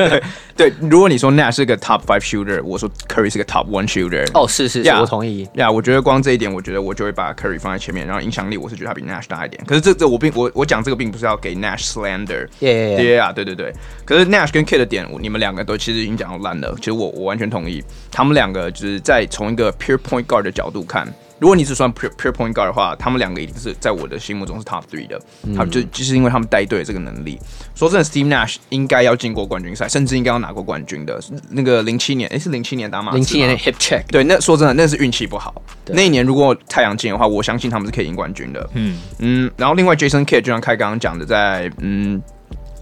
[0.56, 4.26] 对，如果你说 Nash 是个 Top Five Shooter，我说 Curry 是个 Top One Shooter。
[4.32, 5.42] 哦，是是，是，yeah, 我同意。
[5.54, 9.62] 呀，yeah, 我觉得光这一点，我觉得我就会把 Curry 放在前面，然后影响力，我是觉得他比 Nash 大一点。
[9.66, 13.72] 可是这这我并我我讲这个并不是要给 Nash slander，耶耶啊，对对对。
[14.06, 16.74] 可是 Nash 跟 Kidd 的点，你们两个都其实已经讲到烂了。
[16.78, 21.06] 其实我我完全同意，他们两个就是在从一个 pure point guard 的角度看。
[21.38, 25.20] 如果你只算 pure pure point guard 的话，他们两个一定是在我的心目中是 top three 的。
[25.44, 27.38] 嗯、他们就就是因为他们带队这个能力。
[27.74, 31.20] 说真的，Steve Nash 应该要进过冠军赛，甚至应该要拿过冠军的。
[31.50, 33.16] 那个零七年，诶、欸，是零七年打马刺。
[33.16, 34.02] 零七年的 hip check。
[34.08, 35.62] 对，那说真的，那是运气不好。
[35.86, 38.70] 那一年如果太阳进的话，我相信他们是可以赢冠军的。
[38.74, 39.50] 嗯嗯。
[39.56, 42.20] 然后另外 Jason Kidd 就像开刚刚讲的，在嗯。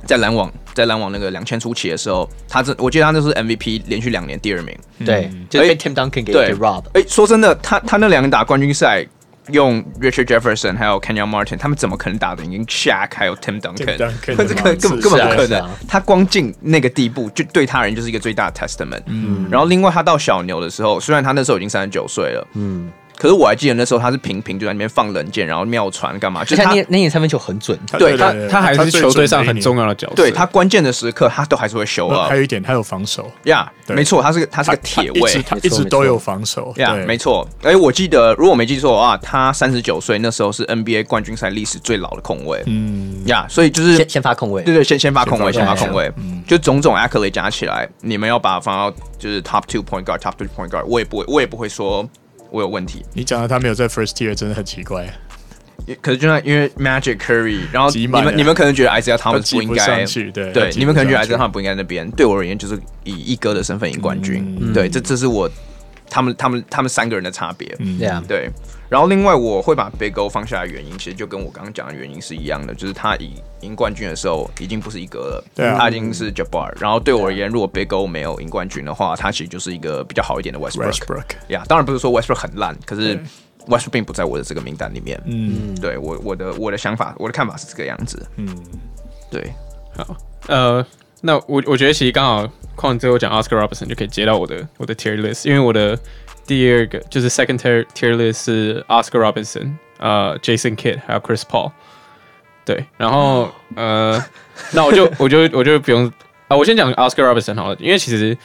[0.04, 6.84] 在篮网，在篮网那个两千初期的时候，他这我记得他那是 MVP 连续两年第二名，对，就是被 Tim Duncan 给 rob。
[6.92, 9.06] 哎，说真的，他他那两年打冠军赛，
[9.52, 13.96] 用 Richard Jefferson 还有 Kenyon Martin，他们怎么可能打得赢 Shaq 还有 Tim Duncan？
[13.96, 15.66] 这根本根本不可能。
[15.88, 19.02] 他光进那个地步，就对他人就是一个最大的 testament。
[19.06, 22.90] 嗯，然后另外他到小牛的时候，虽然他那时候已经三十九岁了，嗯。
[23.16, 26.44] 可是我还记得那时候他是频频就在那边放冷箭，然后妙传干嘛？
[26.44, 30.14] 就是他那那年三分球很准，对他他还是球队上很重要的角色。
[30.14, 32.28] 对他关键的时刻他都还是会 show up。
[32.28, 37.48] 还有一点他有防守呀，没错，他是个他是个铁卫，他一直都有防守呀，没错。
[37.62, 42.62] 哎，我记得如果我没记错啊，他三十九岁那时候是 NBA 冠军赛历史最老的控卫。
[42.66, 46.12] 嗯呀，所以就是先发控卫，对对，先先发控卫，先发控卫。
[46.46, 52.08] 就种种 accolade 加起来，你们要把它放到就是 top two point guard，top three point guard，我也不会，我也不会说。
[52.50, 55.06] 我有问题，你讲的他没有在 first tier 真的很奇怪。
[56.00, 62.10] 可是就算因为 Magic Curry，然后你们你们可能觉得 Isaiah Thomas 不应该去，对对，你们可能觉得 Isaiah Thomas 不应该在那边。
[62.12, 64.56] 对我而言，就是以一哥的身份赢冠军。
[64.60, 65.48] 嗯、对，这这是我
[66.08, 67.74] 他们他们他们三个人的差别。
[67.78, 68.50] 嗯，对。
[68.88, 73.32] 然后另外我会把 Big O 放下的原因，其实就跟我刚刚讲的原因是一样的，就是他赢
[73.62, 76.72] 赢冠军的时候已经不是一哥了，对啊，他已经是 Jabbar。
[76.80, 80.92] 然后对我而言，如果 Big O 没有赢冠军的话，他其实就是一个比较好一点的 Westbrook。
[80.92, 83.18] Westbrook，呀，yeah, 当然不是说 Westbrook 很烂，可是
[83.66, 85.20] Westbrook 并不在我的这个名单里面。
[85.24, 88.24] 嗯，对我我的我的想法，我的看法是这个样子。
[88.36, 88.46] 嗯，
[89.28, 89.52] 对，
[89.96, 90.86] 好，呃，
[91.26, 95.98] 那我我觉得其实刚好矿最后讲 Oscar Robertson 就可以接到我的我的 tier list，因为我的。
[96.48, 101.72] 第二个就是 second tier tier list 是 Oscar Robertson，呃，Jason Kidd 还有 Chris Paul，
[102.64, 104.24] 对，然后呃，
[104.70, 106.06] 那我就我就我就不用
[106.46, 108.38] 啊，我先讲 Oscar Robertson 好了，因为其实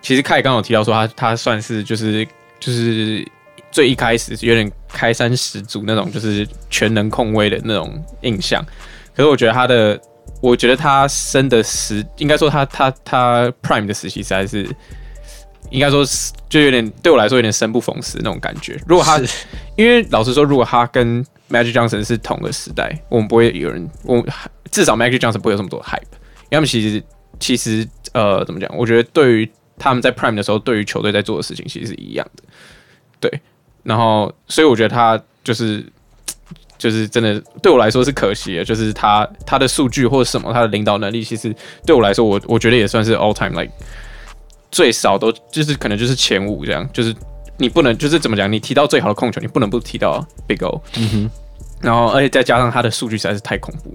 [0.00, 2.26] 其实凯刚刚有提到说他他算是就是
[2.58, 3.22] 就是
[3.70, 8.64] 最一开始有点开山始祖那种就是全能控卫的那种印象，
[9.14, 10.00] 可是我觉得他的
[10.42, 14.68] 我觉得他生的时应该说他他他 Prime 的时期实在是。
[15.70, 18.78] 应该说是，就有点对我来说有点生不逢时那种感觉。
[18.86, 19.18] 如果他，
[19.74, 24.22] 因为老实说，如果他跟 Magic Johnson 是同个时代，我们不会有人，我
[24.70, 26.02] 至少 Magic Johnson 不会有这么多 hype。
[26.50, 27.02] 因为他们其实
[27.40, 28.70] 其实呃，怎么讲？
[28.76, 32.42] 我觉得对于他们在 Prime 的时候，对于球队在做的事情其实是一样的。
[33.18, 33.40] 对，
[33.82, 35.82] 然后所以我觉得他就是
[36.82, 41.54] 就是真的对我来说是可惜的，就是他他的数据或者什么，他的领导能力，其实
[41.86, 43.72] 对我来说，我我觉得也算是 all time like。
[44.72, 47.14] 最少都就是可能就是前五这样，就是
[47.58, 50.82] 你不能就是怎么讲，你提到最好的控球，你不能不提到 Big O。
[50.96, 51.30] 嗯哼。
[51.80, 53.94] 然后，而且再加上他的数据实在是太恐怖。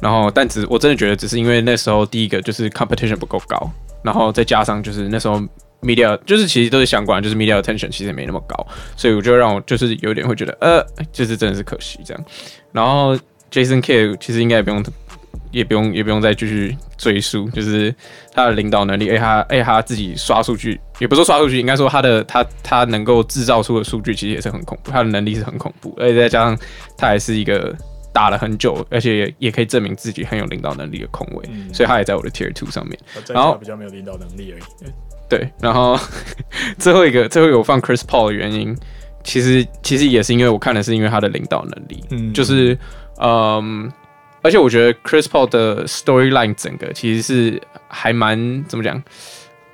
[0.00, 3.70] 然后，但只我真的觉得，只是因为那时候第一个就是 competition 不够高，
[4.02, 5.40] 然后再加上就是那时候
[5.82, 8.66] media 就是其实都是相关，就是 media attention 其实也没那么高，
[8.96, 12.24] 所以我就让我就是有点会觉得呃，就是真的是可惜这样。
[12.72, 13.16] 然后
[13.50, 14.84] Jason Kidd 其实应该也不用。
[15.50, 17.94] 也不用也不用再继续追溯，就是
[18.34, 26.58] 他的领导能力，哎，他哎他自己刷数据，也不是说刷数据，应该说他的他他能够制造出的数据其实也是很恐怖，他的能力是很恐怖，而且再加上
[26.98, 27.74] 他还是一个
[28.12, 32.98] 打了很久，而且也也可以证明自己很有领导能力的空位，嗯所以他也在我的 Tier Two 上面。
[33.28, 34.92] 然后比较没有领导能力而已。
[35.28, 35.98] 对，然后
[36.78, 38.76] 最后一个最后一个我放 Chris Paul 的原因，
[39.22, 42.76] 其实其实也是因为我看的是因为他的领导能力，嗯就是
[43.20, 43.92] 嗯，
[44.42, 49.02] 而且我觉得 Chris Paul 的 storyline 整个其实是还蛮怎么讲，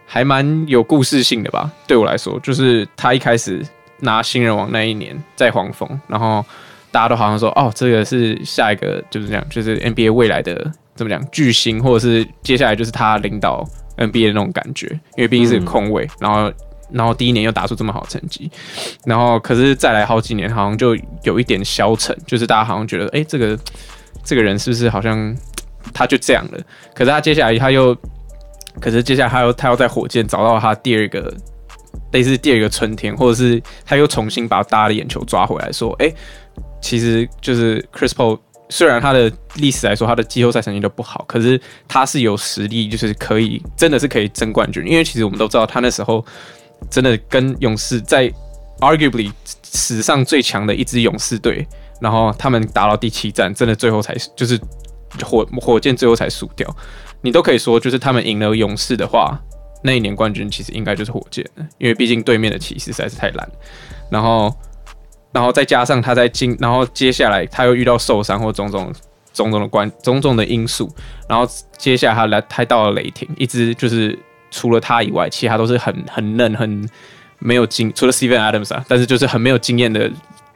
[0.06, 1.70] 还蛮有故事性的吧。
[1.86, 3.62] 对我来说，就是他一开始
[4.00, 6.44] 拿新人王那一年在黄蜂，然后
[6.90, 13.64] 大家都好像说，哦，这个是下一个就是这样，就是 NBA 未来的怎么讲巨星，或者是接下来就是他领导
[13.96, 16.52] NBA 的那种感觉，因为毕竟是个控卫，然后
[16.90, 18.50] 然后第一年又打出这么好成绩，
[19.04, 23.58] 然后可是再来好几年，好像就有一点消沉，就是大家好像觉得，哎，这个
[24.24, 25.36] 这个人是不是好像
[25.92, 26.60] 他就这样了？
[26.94, 27.96] 可是他接下来他又，
[28.80, 31.32] 可是接下来他又他又在火箭找到他第二个
[32.12, 36.12] 类似第二个春天，或者是他又重新把大家的眼球抓回来，说，哎，
[36.80, 38.38] 其实就是 Chris Paul。
[38.74, 44.84] 虽然他的历史来说，他的季后赛成绩都不好，可是他是有实力，就是可以真的是可以争冠军。
[44.84, 46.26] 因为其实我们都知道，他那时候
[46.90, 48.28] 真的跟勇士在
[48.80, 49.30] arguably
[49.62, 51.64] 史上最强的一支勇士队，
[52.00, 54.60] 然后他们打到第七战，真的最后才就是
[55.22, 56.68] 火火箭最后才输掉。
[57.20, 59.40] 你都可以说，就是他们赢了勇士的话，
[59.84, 61.48] 那一年冠军其实应该就是火箭，
[61.78, 63.48] 因为毕竟对面的骑士实在是太烂。
[64.10, 64.52] 然后。
[65.34, 68.94] 然后再加上他在进，然后接下来他又遇到受伤或种种
[69.32, 70.88] 种种的关种种的因素，
[71.28, 71.44] 然后
[71.76, 74.16] 接下来他来他到了雷霆，一支就是
[74.52, 76.88] 除了他以外，其他都是很很嫩很
[77.40, 80.08] 没有经，除了 Steven Adams 啊，但是就是很没有经验的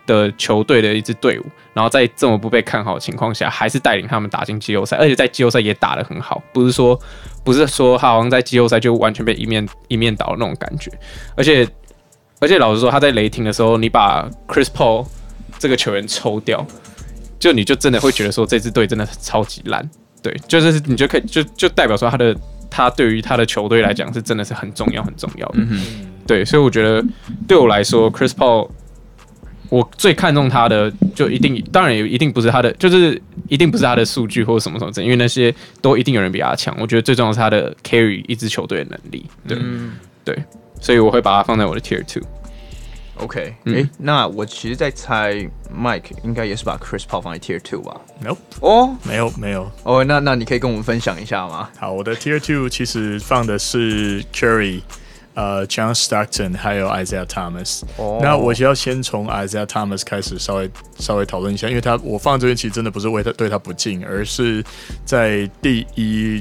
[0.07, 6.97] 的球队的一支队伍，然后在这么不被看好的情况下，还是带领他们打进季后赛，而且在季后赛也打得很好，不是说
[7.43, 10.89] 不是说他好像在季后赛就完全被一面一面倒的那种感觉，
[11.37, 11.69] 而且。
[12.41, 15.07] 而且老实说，他在雷霆的时候，你把 Chris Paul
[15.59, 16.65] 这个球员抽掉，
[17.39, 19.89] 就你就真的会觉得说这支队真的超级烂。
[20.23, 22.37] 对，就是你就可以就就代表说他的
[22.71, 25.55] 他对于他的球队来讲是真的是很重要很重要的。
[25.59, 25.81] 嗯
[26.27, 27.03] 对，所以我觉得
[27.47, 28.69] 对我来说，Chris Paul
[29.69, 36.77] 我最看重他的就一定当然也一定不是他的，就是一定不是他的数据或者什么什么的，因为那些都一定有人比他强。
[36.79, 39.27] 我觉得最重要是他的 carry 一支球队的能力。
[39.47, 39.93] 对，嗯、
[40.25, 40.37] 对。
[40.81, 42.27] 所以我会把它放在我的 Tier Two。
[43.21, 45.35] OK，哎、欸，那我其实，在猜
[45.77, 49.65] Mike 应该也是把 Chris Paul 放在 Tier Two 吧？Nope，哦，没有没有。
[49.83, 51.69] 哦、oh,，那那你可以跟我们分享一下吗？
[51.81, 54.83] 好，我的 Tier Two 其实放的是 Curry，
[55.35, 57.83] 呃，John Stockton 还有 Isaiah Thomas。
[57.97, 60.71] 哦，那我就要先从 Isaiah Thomas 开始稍微
[61.01, 64.65] 稍微讨论一下，因为他我放这边其实真的不是为他对他不敬，而是
[65.05, 66.41] 在第一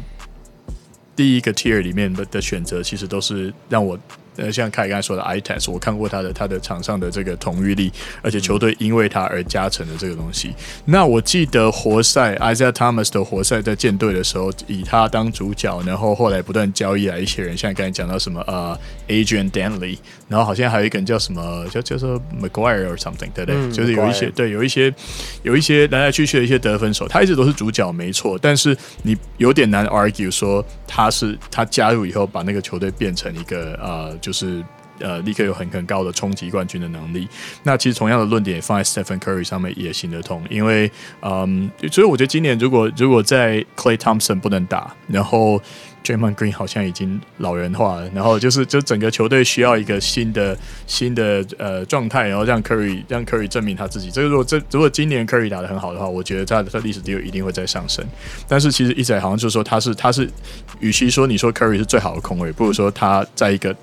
[1.16, 3.98] 第一个 Tier 里面的的选择，其实都是让我。
[4.38, 10.54] 呃，像凯刚才说的 test，我看过他的他的场上的这个统御力，而且球队因为他而加成的这个东西。
[10.86, 18.78] 那我记得活塞 Isaiah Thomas 的活塞在建队的时候，以他当主角，然后后来不断交易来一些人，像刚才讲到什么呃
[19.08, 23.56] Adrian Dantley，然后好像还有一个人叫什么叫叫做 McGuire or something，对不对？
[23.56, 24.94] 嗯、就是有一些对有一些
[25.42, 34.16] 有一些来来去去的一些得分手，他一直都是主角没错，但是你有点难 argue 说他是他加入以后把那个球队变成一个呃。
[34.28, 34.62] 就是
[35.00, 37.26] 呃，立刻有很很高的冲击冠军的能力。
[37.64, 45.62] 那其实同样的论点放在 Stephen Curry 上面也行得通，因为嗯，所以我觉得今年如果如果在 Klay Thompson 不能打，然后
[46.04, 50.58] Draymond Green 好像已经老人化了，然后就是就整个球队需要一个新的
[50.88, 54.10] 新的呃状态，然后让 Curry 让 Curry 证明他自己。
[54.10, 58.04] 这个如果这如果今年 Curry 打得很好的话，我觉得他的他历史地位一定会再上升。
[58.48, 60.28] 但是其实一直好像就是说他是他是，
[60.80, 63.76] 与其说你说 Curry 是最好的控卫，不如说他在一个。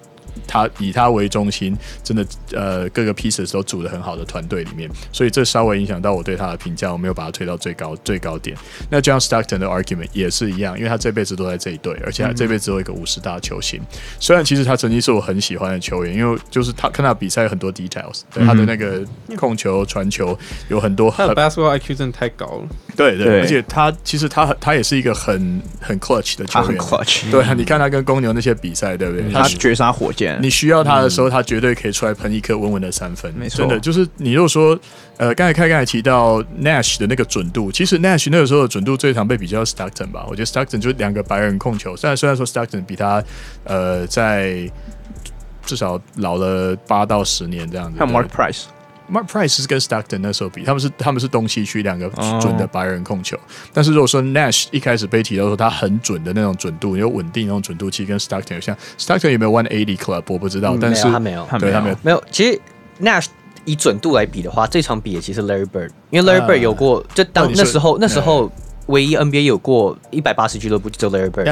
[0.47, 8.57] 他以他为中心，真的呃各个 pieces 都组的很好的团队里面，所以这稍微影响到我对他的评价，我没有把他推到最高最高点。
[8.91, 13.80] 那 John Stockton 的 argument 也是一样，因为他这辈子都在这一队，而且他这辈子只有一个五十大球星。
[14.18, 19.05] 虽然其实他曾经是我很喜欢的球员，因为就是他看他比赛有很多 details，对他的那个
[19.37, 21.26] 控球传球有很多很。
[21.26, 22.68] 他的 basketball IQ 真的太高了。
[22.97, 27.30] 对对，对，而且他其实他他也是一个很很 clutch 的球员，很 clutch。
[27.30, 29.32] 对，你看他跟公牛那些比赛，对不对？
[29.32, 30.24] 他绝杀火箭。
[30.41, 33.33] 你需要他的时候，他绝对可以出来喷一颗稳稳的三分。
[33.35, 34.79] 没错，真的就是你如果说，
[35.16, 40.27] 呃，刚才开刚才提到 Nash 的那个准度，其实 Nash 那个时候的准度最常被比较 Stockton 吧？
[40.29, 43.22] 我觉得 Stockton 就是两个白人控球，虽然虽然说 Stockton 比他
[43.64, 44.71] 呃在
[45.64, 47.99] 至少老了八到十年这样子。
[47.99, 48.64] 还有 Mark Price。
[49.11, 52.09] Mark Price 是跟 Stockton 那时候比，他们是他们是东西区两个
[52.41, 53.37] 准的白人控球。
[53.37, 53.45] Oh.
[53.72, 58.76] 但是如果说 Nash 一开始被提到说他很准的那种准度，有稳定那种准度，其实跟 Stockton 有像。
[58.99, 62.25] Stockton 有没有 One Eighty Club 我不知道，嗯、但是他没有，对他没有，没有。
[62.31, 62.61] 其实
[63.01, 63.26] Nash
[63.64, 68.47] 以准度来比的话，这场比的其实 Larry Bird，因为 Larry Bird 有过，呃、就当那时候那时候。
[68.47, 68.51] 嗯
[68.89, 71.45] 唯一 NBA 有过一百八十俱乐部就 Larry Bird，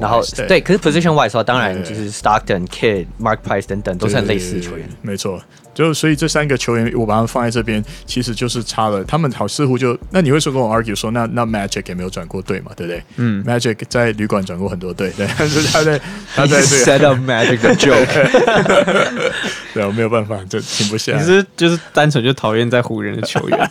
[0.00, 5.38] 然后对，对，可是 position wise 的话，当然就是 Stockton、Kidd、Mark Price 等等都是很类似的球员，没错。
[5.74, 9.02] 就所以这三个球员，我把他们放在这边，其实就是差了。
[9.04, 13.02] 他们好似乎就，那你会说跟我 argue 说，那那 Magic 也没有转过队嘛，对不对？
[13.16, 16.00] 嗯，Magic 在旅馆转过很多队，对，但 是他在
[16.34, 19.32] 他在 set up Magic 的 joke，
[19.74, 21.18] 对，我没有办法，就停不下来。
[21.18, 23.70] 其实就是单纯就讨厌在湖人的球员，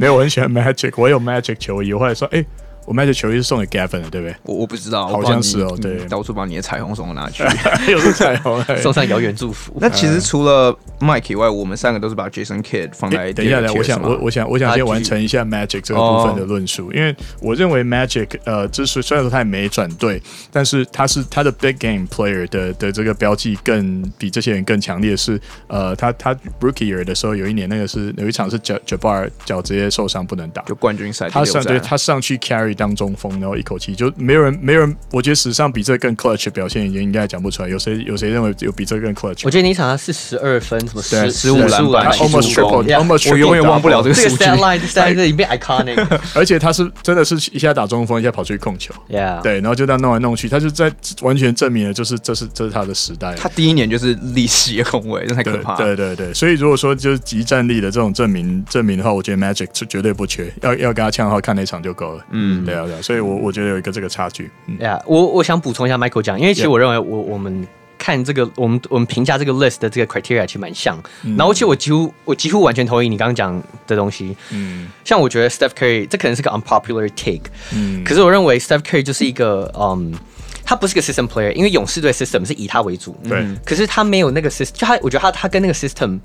[0.00, 2.44] 没有，我很喜欢 Magic，我有 Magic 球衣，我后来说，哎。
[2.88, 4.36] 我 Magic 球衣是送给 Gavin 的，对不对？
[4.44, 5.76] 我我不知道，好像是哦。
[5.82, 7.42] 对，到处把你的彩虹送到哪去？
[7.90, 9.76] 又是彩虹，送上遥远祝福。
[9.80, 13.32] 那其实除了 Mike 以外，我们三个都是把 Jason Kidd 放在。
[13.32, 25.16] 等一下，我想，我我想，我想先完成一下 Magic 这个部分的论述，因为我认为 Magic 呃，就是虽然说他也没转队，但是他是他的 Big Game Player 的的这个标记更比这些人更强烈。
[25.16, 33.56] 是呃，他他 Rookie Year 的时候，有一年那个是有一场是脚脚 bar 脚直接受伤不能打，就冠军赛，他上对他上去 Carry 当中锋，然后。
[33.56, 37.68] 一口气就没有人，没有人，我觉得史上比这更 clutch 的表现，已经应该讲不出来。
[37.70, 39.40] 有谁有谁认为有比这更 clutch？
[39.44, 44.36] 我觉得那一场他是十二分，什么十十五篮板，almost triple，almost 我永远忘不了这个数据。
[44.36, 50.92] 这个 stat line 在这里变 iconic，而且他是真的是一下打中锋，一下跑出去控球，yeah，对，然后就这样弄来弄去，他就在
[51.22, 53.34] 完全证明了，就是这是这是他的时代。
[53.34, 55.76] 他第一年就是历史的控卫，这太可怕。
[55.76, 62.24] 对对对，所以如果说就是即战力的这种证明证明的话，我觉得 Magic 是绝对不缺，要要跟他呛的话，看那场就够了。
[62.32, 64.26] 嗯，对啊对啊，所以我我觉得有一个这个差。
[64.26, 64.50] 对
[64.80, 67.66] 呀，我我想补充一下 Michael 讲，因为其实我认为我我们
[68.06, 70.96] 看这个，我们我们评价这个 list 的这个 criteria 其实蛮像。
[71.36, 74.36] 然后其实我几乎我几乎完全同意你刚刚讲的东西。
[74.52, 77.50] 嗯，像我觉得 Steph Curry 这可能是个 unpopular take。
[77.74, 80.14] 嗯，可是我认为 Steph Curry 就是一个嗯，
[80.62, 83.16] 他不是个 system player，因为勇士队 system 是以他为主。
[83.28, 86.20] 对，可是他没有那个 system，就他我觉得他他跟那个 system。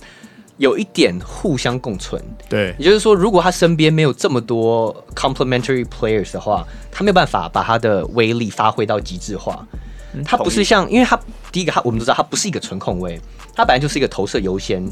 [0.58, 9.66] 有一点互相共存，对，也就是说，如果他身边没有这么多 complementary players 的话，他没有办法把他的威力发挥到极致化。
[10.26, 11.20] 他不是像，因为他
[11.52, 13.20] 第一个，他我们都知道，他不是一个纯控位，
[13.56, 14.84] 他本来就是一个投射优先，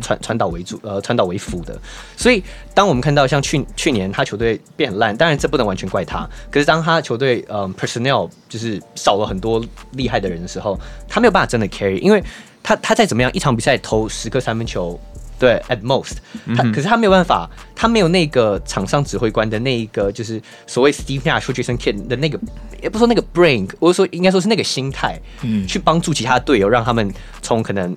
[0.00, 1.78] 传传导为主，呃，传导为辅的。
[2.16, 2.42] 所以，
[2.74, 6.28] 当我们看到像去去年他球队变很烂，当然这不能完全怪他。
[6.50, 10.78] 可是当他球队呃 personnel 就是少了很多厉害的人的时候，
[11.08, 12.22] 他没有办法真的 carry，因为
[12.62, 14.98] 他他再怎么样，一场比赛投十个三分球。
[15.38, 16.14] 对，at most，
[16.56, 22.38] 他可是他没有办法，他没有那个场上指挥官的那一个，就是所谓 Steve Nash 或 Jason Kidd 的那个，
[22.82, 27.08] 也不说那个 brain，或者说应该说是那个心态，嗯，去帮助其他队友，让他们
[27.40, 27.96] 从可能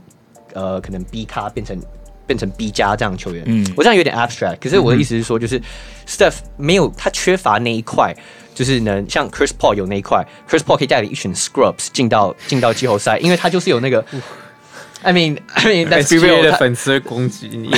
[0.54, 1.76] 呃可能 B 咖变成
[2.28, 3.44] 变成 B 加这样的球员。
[3.48, 5.60] 嗯，我这样有点 abstract，可是我的意思是说，就是
[6.08, 8.16] Steph 没有他缺乏那一块，
[8.54, 14.06] 就是能像 Chris Paul 有那一块，Chris Paul 可以带领一群 scrubs 进到进到季后赛，因为他就是有那个。
[15.03, 17.69] I mean, I mean, that's real 的粉丝会攻击你。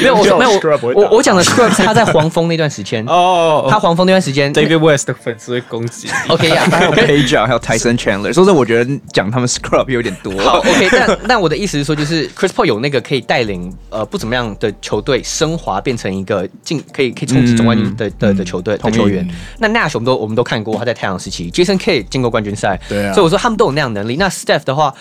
[0.00, 0.60] 没有，我没有，
[0.94, 3.04] 我我讲的 scrub 是他在黄蜂那段时间。
[3.06, 6.08] 哦，他黄蜂那段时间，David West 的粉丝会攻击。
[6.28, 8.32] OK 呀，还有 Page 还有 Tyson Chandler。
[8.32, 10.36] 说真的，我觉得讲他们 scrub 有点多。
[10.40, 19.24] 好，OK，但但我的意思是说，就是 Chris Paul 有那个可以带领呃不怎么样的球队升华，变成一个进可以可以冲击总冠军的的的球队的球员。
[19.58, 22.80] 那 Nash 我们都我们都看过他在太阳时期，Jason Kidd 进过冠军赛。
[22.88, 23.12] 对啊。
[23.12, 24.16] 所以我说他们都有那样能力。
[24.16, 24.92] 那 Steph 的话。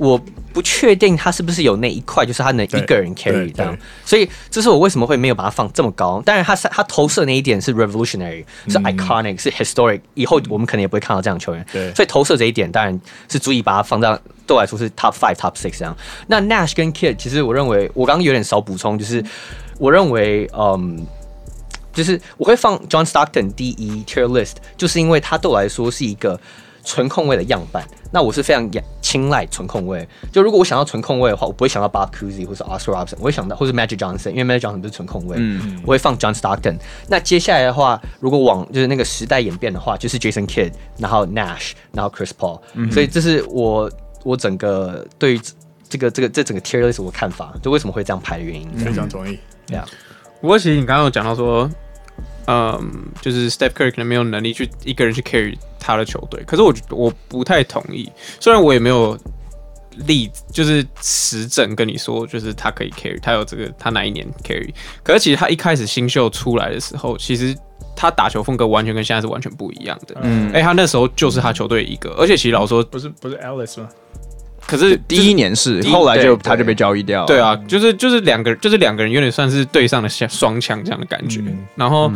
[0.00, 0.18] 我
[0.50, 6.22] 不确定他是不是有那一块，就是他能一个人 carry 这样，所以这是我为什么会没有把它放这么高。
[6.24, 11.64] 当然，他他投射那一点是 revolutionary，是 iconic，是 historic，以后我们可能也不会看到这样的球员。
[11.70, 12.98] 对，所以投射这一点当然
[13.28, 15.94] 是足以把它放到对我来说是 top five、top six 这样。
[16.28, 19.22] 那 Nash 跟 Kidd，其实我认为我刚刚有点少补充，就是
[19.78, 21.06] 我认为，嗯，
[21.92, 26.40] 就是我会放 John Stockton 第一 tier list，就是因为他对我来说是一个。
[26.82, 28.68] 纯控卫的样板，那我是非常
[29.10, 30.06] 青睐纯控位。
[30.30, 35.36] 就如果我想要纯控位的话，我不会想到 Bob Cousy 或是 Oscar Robertson，我会想到或是 Magic Johnson，因为 Magic Johnson 不是纯控位。
[35.40, 36.76] 嗯，我会放 John Stockton。
[37.08, 42.60] 那接下来的话，如果往就是那个时代演变的话，就是 Jason Kidd，然后 Nash，然后 Chris Paul。
[42.74, 43.90] 嗯，所以这是我
[44.22, 45.40] 我整个对于
[45.88, 48.70] 这个这个这整个 tier list 我的看法，就为什么会这样排的原因。
[48.78, 49.36] 非常同意。
[49.66, 49.84] 对啊。
[50.40, 51.68] 不过其实你刚刚有讲到说。
[52.46, 52.80] 嗯，
[53.20, 58.10] 就是 Steph Curry 可能没有能力去一个人去 carry 他的球队，可是我我不太同意。
[58.40, 59.16] 虽然我也没有
[60.06, 64.72] 例子，就是实证跟你说，就是他可以 carry，他有这个他哪一年 carry，
[65.02, 67.54] 可是其实他一开始新秀出来的时候，其实
[67.94, 70.16] 他打球风格完全跟现在是完全不一样的。
[70.22, 73.88] 嗯，哎、欸，他那时候就是他球队一个，而且其实老实说不是不是 Alice 吗？
[74.66, 77.26] 可是第一年是，后来就他就被交易掉了。
[77.26, 81.42] 对啊，就是就是两个就是两个人有点算是对上的双枪这样的感觉。
[81.74, 82.12] 然后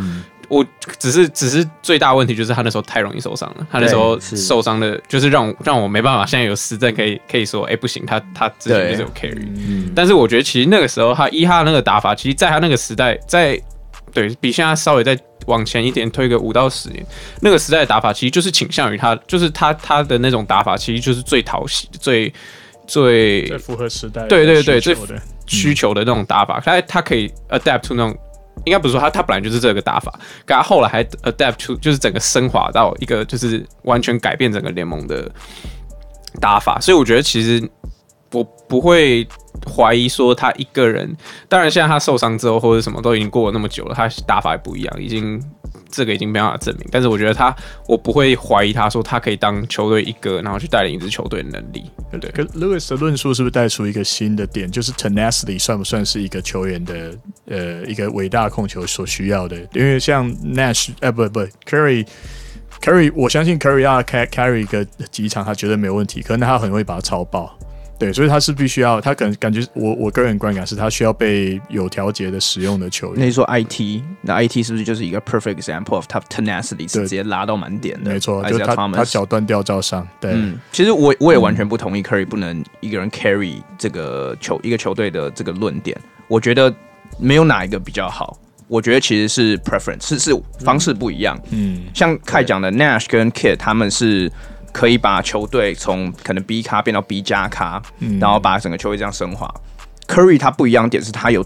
[0.47, 0.63] 我
[0.99, 13.59] 只是只是最大问题就是他那时候太容易受伤了，他那时候受伤的，就是让让我没办法现在有实证可以可以说，哎、欸，不行，他他之前就是有 carry，嗯，但是我觉得其实那个时候他一哈那个打法，其实在他那个时代，在
[14.13, 17.05] 对比现在稍微再往前一点推个五到十年，
[17.41, 22.33] 那个时代的打法其实就是倾向于他，就是他他的那种打法其实就是最讨喜、最
[22.87, 24.95] 最最符合时代，对对对，最
[25.45, 28.17] 需求的那种打法，他他可以 adapt to 那种。
[28.63, 30.11] 应该不是说他，他本来就是这个打法，
[30.45, 35.29] 可他后来还 adapt to，就是整个升华到一个就是完全改变整个联盟的
[36.39, 37.61] 打法，所以我觉得其实
[38.31, 39.27] 我不会
[39.65, 41.15] 怀疑说他一个人，
[41.49, 45.41] 当然现在他受伤之后或者什么都已经过了那么久了，他打法也不一样，已经。
[45.91, 47.55] 这个已经没办法证明，但是我觉得他，
[47.87, 52.31] 我不会怀疑他说他可以当球队一哥，然后去带领一支球队的能力，对不对？
[52.31, 57.17] 跟 Lewis 的论述是不是带出一个新的点，就是 tenacity 算不算是一个球员的
[57.47, 59.55] 呃一个伟大控球所需要的？
[59.73, 67.57] 因为像 Nash，呃不不，Curry，Curry，我相信 Curry 要 carry 一个几场他绝对没有问题，可能他很会把他超爆。
[67.97, 73.15] 对，所以他是必须要，他可能感觉我我个人观感是他需要被有调节的使用的球员。
[73.19, 78.11] 那你说 IT，那 IT 是不是就是一个 perfect example of tough tenacity，是直接拉到满点的？
[78.11, 80.05] 没错，就是他他脚断掉照上。
[80.19, 85.97] 对，嗯，其实我我也完全不同意 Curry 不能一个人 carry 这个球一个球队的这个论点。
[86.27, 86.73] 我觉得
[87.17, 91.39] 没有哪一个比较好，我觉得其实是 preference，是是方式不一样。
[91.51, 94.29] 嗯，像凯讲的 Nash 跟 Kidd 他们是。
[94.75, 99.49] 可以把球队从可能 B 咖变到 B 加咖，嗯、然后把整个球队这样升华。
[100.05, 101.41] Curry 他不一样的点是他有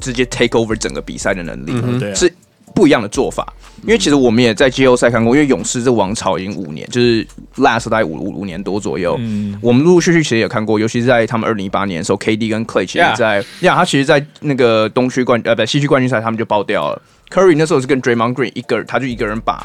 [0.00, 2.34] 直接 take over 整个比赛的能力，嗯、是
[2.74, 3.46] 不一样的做法。
[3.82, 7.24] 因为其实我们也在季后赛看过，因为勇士这王朝已经五年，就是
[7.58, 9.14] last 大概五五五年多左右。
[9.20, 17.00] 嗯、我们陆陆续续其实也看过，尤其是在他们二零一八年的时候，KD 跟 Clay 其实在呀，他其实，在那个东区冠呃不西区冠军赛他们就爆掉了。
[17.30, 19.64] Curry 那时候是跟 Draymond Green 一个人，他就一个人把。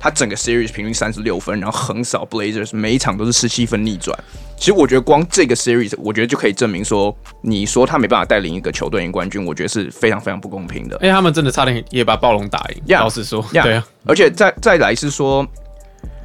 [0.00, 4.18] 他整个 series 平均三十六分，然后横扫 Blazers，每一场都是十七分逆转。
[4.56, 10.96] 其实我觉得光这个 series，我觉得就可以证明说，你说他没办法带领一个球队赢冠军，我觉得是非常非常不公平的。
[11.02, 12.82] 因为他们真的差点也把暴龙打赢。
[12.86, 13.86] Yeah, 老实说，yeah, 对啊。
[14.06, 15.46] 而且再再来是说，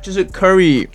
[0.01, 0.87] 就是 Curry，Curry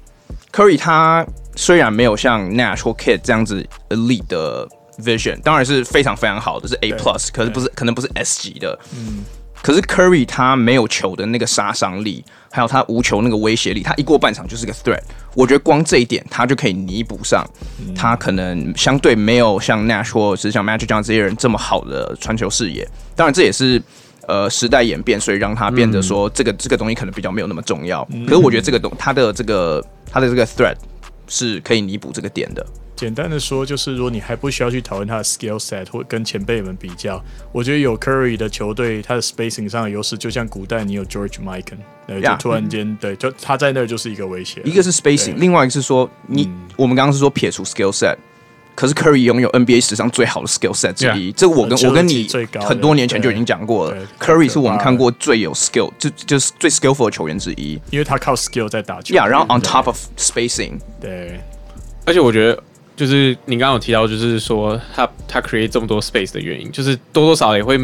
[0.51, 4.67] Curry 他虽然没有像 Nash 或 Kidd 这样子 elite 的
[4.99, 8.79] vision，当然是非常非常好的，是 A plus，可是不是可能不是 S 级的。
[8.95, 9.23] 嗯。
[9.63, 15.03] 可是 Curry 他没有球的那个杀伤力，还有他无球那个威胁力，他一过半场就是个 threat。
[15.35, 17.47] 我觉得光这一点，他就可以弥补上
[17.95, 22.89] 他可能相对没有像 Nash 或者是像 Magic 这样这些人这么好的传球视野。
[23.15, 23.81] 当然，这也是
[24.27, 28.03] 呃时代演变，所以让他变得说这个这个东西可能比较没有那么重要。
[28.27, 30.77] 可是我觉得这个东他的这个他的这个 threat
[31.29, 32.67] 是可以弥补这个点的。
[33.01, 37.19] 简单的说，就是如果你还不需要去讨论他的 skill set 或跟前辈们比较，
[37.51, 44.61] 我觉得有 Curry 的球队，他的 spacing 上的优势，就像古代你有 George Mikan，对，就突然间、嗯、对，就他在那儿就是一个威胁。
[44.67, 48.15] 一个是 spacing，另外一个是说你，嗯、我们刚刚是说撇除 skill set，
[48.75, 52.29] 可是 Curry 拥有 NBA 史上最好的 skill set 之一，yeah, 这个我跟我跟你
[52.61, 59.15] 很多年前就已经讲过了，Curry 是我们看过最有 skill，就就是最 skillful 的球员之一，因为他靠 skill 在打球。
[59.15, 61.41] Yeah，然后 on top of spacing，对，
[62.05, 62.63] 而且我觉得。
[63.01, 67.81] 就是你刚刚有提到，就是说他他 create 这么多 space 的原因，就是多多少少也会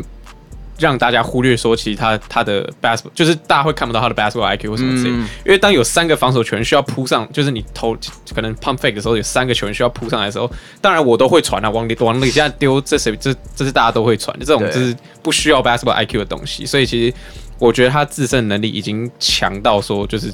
[0.78, 5.10] 让大家忽略说，其实他他的 basketball 就是大家会看不到他的 basketball IQ 或什么之类。
[5.10, 7.96] 嗯、因为当有三个防守球员需要扑上，就是你投
[8.34, 10.50] 可能 pump fake 的时候，有三个球员需要扑上来的时候，
[10.82, 16.66] 当然我都会传啊，往里往里现在丢，这谁这这是大家都会传，这种就是不需要 basketball IQ 的东西。
[16.66, 17.14] 所以其实
[17.58, 20.30] 我觉得他自身能力已经强到说就是。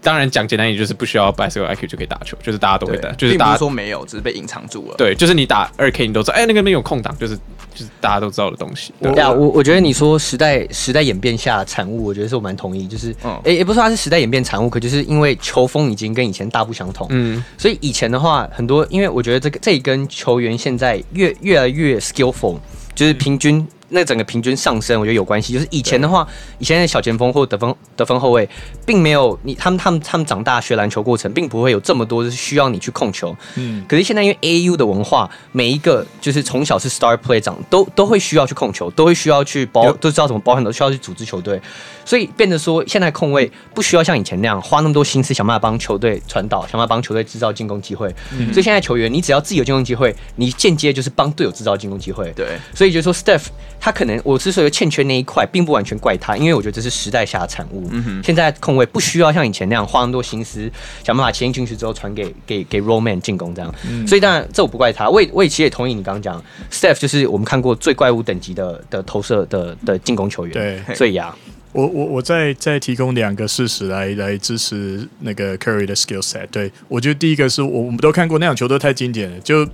[0.00, 4.96] 当然讲简单一点，就是不需要 basketball IQ 就可以打球，就是大家都会打，就是大家说没有，只是被隐藏住了。
[4.96, 7.36] 对，就是你打二 K，你都知道，哎、欸，那个那有空档，就是
[7.74, 8.92] 就是大家都知道的东西。
[9.00, 22.58] 对啊，我我觉得你说时代时代演变下产物，我觉得是我蛮同意，就是，哎、嗯，也、欸、不是说它是时代演变产物，可就是因为球风已经跟以前大不相同，嗯，所以以前的话，很多因为我觉得这个这一跟球员现在越越来越 skillful，
[22.94, 23.58] 就是平均。
[23.58, 25.52] 嗯那整个平均上升，我觉得有关系。
[25.52, 26.26] 就是以前的话，
[26.58, 28.48] 以前的小前锋或得分得分后卫，
[28.86, 33.36] 并没有你他们他们他们长大学篮球过程，并不会有这么多是需要你去控球。
[33.56, 33.84] 嗯。
[33.86, 41.60] 可是现在因为 AAU 的文化，每一个就是从小是 star player 长，都都会需要去控球，都会需要去包，都知道怎么包，很多需要去组织球队。
[42.04, 48.12] 所以变得说，现在控卫不需要像以前那样花那么多心思想办法帮球队传导，想办法帮球队制造进攻机会。
[48.32, 48.52] 嗯。
[48.52, 52.32] 所以现在球员，你只要自己有进攻机会，你间接就是帮队友制造进攻机会。
[52.34, 52.58] 对。
[52.74, 53.48] 所以就说 Steph。
[53.84, 57.88] 他可能我之所以欠缺那一块，并不完全怪他，因为我觉得这是时代下的产物。
[57.90, 60.70] 嗯哼，现在控卫不需要像以前那样花那么多心思
[61.02, 63.74] 想办法切进去之后传给给给 roll man 进攻这样。
[63.84, 66.40] 嗯，所以当然这我不怪他，我也我也其实也同意你刚刚讲
[66.70, 70.52] ，Steph 就是我们看过最怪物等级的的投射的的进攻球员。
[70.52, 71.34] 对，所以呀。
[71.72, 76.46] 我我我再再提供两个事实来来支持那个 Curry 的 skill set。
[76.52, 79.68] 对，我觉得第一个是我我们都看过那场球都太经典了，就。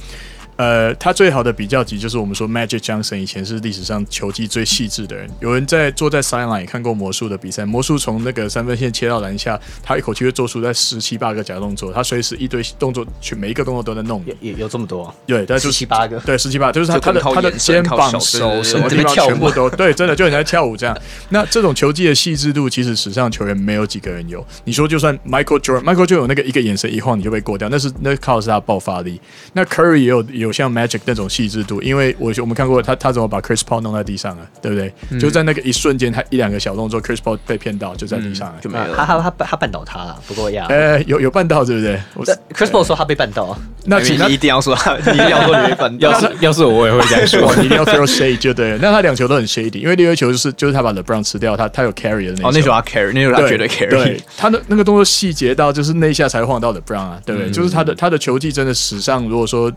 [0.58, 5.30] 呃，他最好的比较级就是我们说 Magic Johnson 以前是历史上球技最细致的人。
[5.38, 14.20] 有人在坐在 sideline 也看过魔术的比赛，魔术从那个三分线切到篮下，他一口气会做出在十七八个假动作，他随时一堆动作，全每一个动作都在弄。
[14.26, 15.14] 也也有这么多？
[15.24, 16.18] 对，但是十七八个。
[16.20, 20.98] 对，十七八就是他他的他的肩膀、手什么地方全部都 对，真的就很像跳舞这样。
[21.28, 24.44] 那这种球技的细致度，其实史上球员没有几个人有。
[24.64, 29.20] 你说就算 Michael Jordan，Michael Jordan 那个一个眼神一晃你就被过掉，那是那靠的是他爆发力。
[29.52, 31.28] 那 Curry 也有有像 Magic 那种。
[31.28, 34.90] 细致度，因为我我们看过他他怎么把 Chris Paul 弄在地上了，对不对？
[35.10, 38.88] 嗯、就在那个一瞬间，他一两个小动作，Chris Paul 被骗到就在地上了，嗯、就没了。
[38.96, 42.00] 他他他他绊倒他了，不过呀，呃，有有绊倒，对不对？
[42.14, 46.10] 我 Chris Paul 说他被绊倒，那你一定要说， 你一定要说你被 绊倒。
[46.10, 48.78] 要是要是我也会这样说， 你一定要 throw shade 就对了。
[48.80, 53.90] 那他两球都很 shady，因为第二球就是就是他把 LeBron 吃掉，他他有 carry 的那球，哦，那球他 carry，那球他绝对 carry。
[53.90, 57.50] 对，他的那个动作细节到就是那一下才晃到 LeBron 啊，对不对？
[57.50, 59.70] 嗯、就是他的他的球技真的史上，如果说。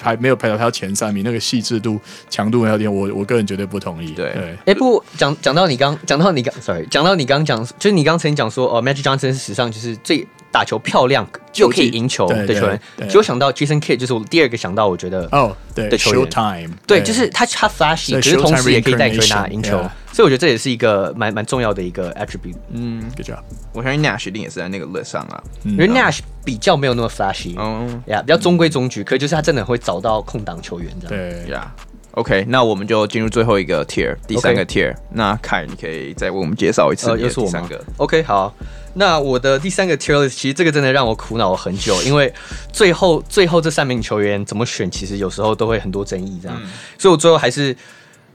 [0.00, 4.12] 还没有排到他前三名，那个细致度、强度有点，我我个人绝对不同意。
[4.12, 12.80] 对，哎、欸，不讲讲到你刚讲到你刚，sorry，讲到你刚讲，就是你刚曾经讲说，哦，Magic Johnson 是史上就是最打球漂亮就可以赢球的球员。
[13.02, 16.26] 其实我想到 Jason Kidd 就是我第二个想到，我觉得哦，对的球员。
[16.26, 19.78] Showtime，对，就是他他 flashy，可是同时也可以带球拿赢球。
[20.12, 22.56] 所以我觉得这也是一个蛮蛮重要的一个 attribute。
[22.70, 23.40] 嗯，Good job。
[23.72, 31.44] 我相信 Nash 一定也是在那个 list 上啊，因为 Nash 比较没有那么 flashy，嗯，呀，比较中规中矩，可就是他真的会找到空档球员这样。
[31.44, 31.70] 对呀。
[32.16, 34.94] OK，那我们就进入最后一个 tier，第三个 tier。
[35.10, 38.52] 那凯，你可以再为我们介绍一次，又是我三个？OK，好。
[38.94, 42.32] 那我的第三个 tier，其实这个真的让我苦恼了很久，因为
[42.72, 46.58] 最后最后这三名球员怎么选，其实有时候都会很多争议这样，
[46.98, 47.76] 所以我最后还是。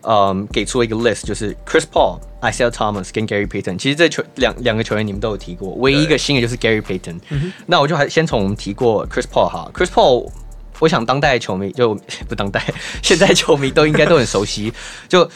[0.03, 3.77] 嗯，给出了一个 list，就是 Chris Paul、Isaiah Thomas 跟 Gary Payton。
[3.77, 7.19] 其实这球两两个球员你们都有提过，唯一一个新的就是 Gary Payton。
[7.67, 10.31] 那我就还先从我们提过 Chris Paul 哈，Chris Paul，
[10.81, 11.95] 我想当代球迷就
[12.27, 12.61] 不当代，
[13.01, 14.73] 现在球迷都应该都很熟悉。
[15.07, 15.29] 就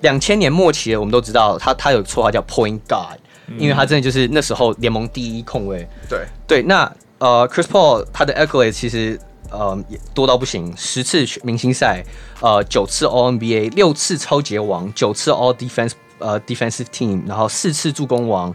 [0.00, 3.18] 两千年末期的，我们都知道他他有绰号叫 Point Guard，
[3.58, 5.86] 因为他真的就是那时候联盟第一控卫。
[6.08, 9.20] 对对，那呃 Chris Paul 他的 accolade 其实。
[9.48, 12.04] 呃，也多到不行，十次明星赛，
[12.40, 18.52] 呃，九次 All NBA，六次超级王，九次 All Defense，呃，Defensive Team，然后四次助攻王，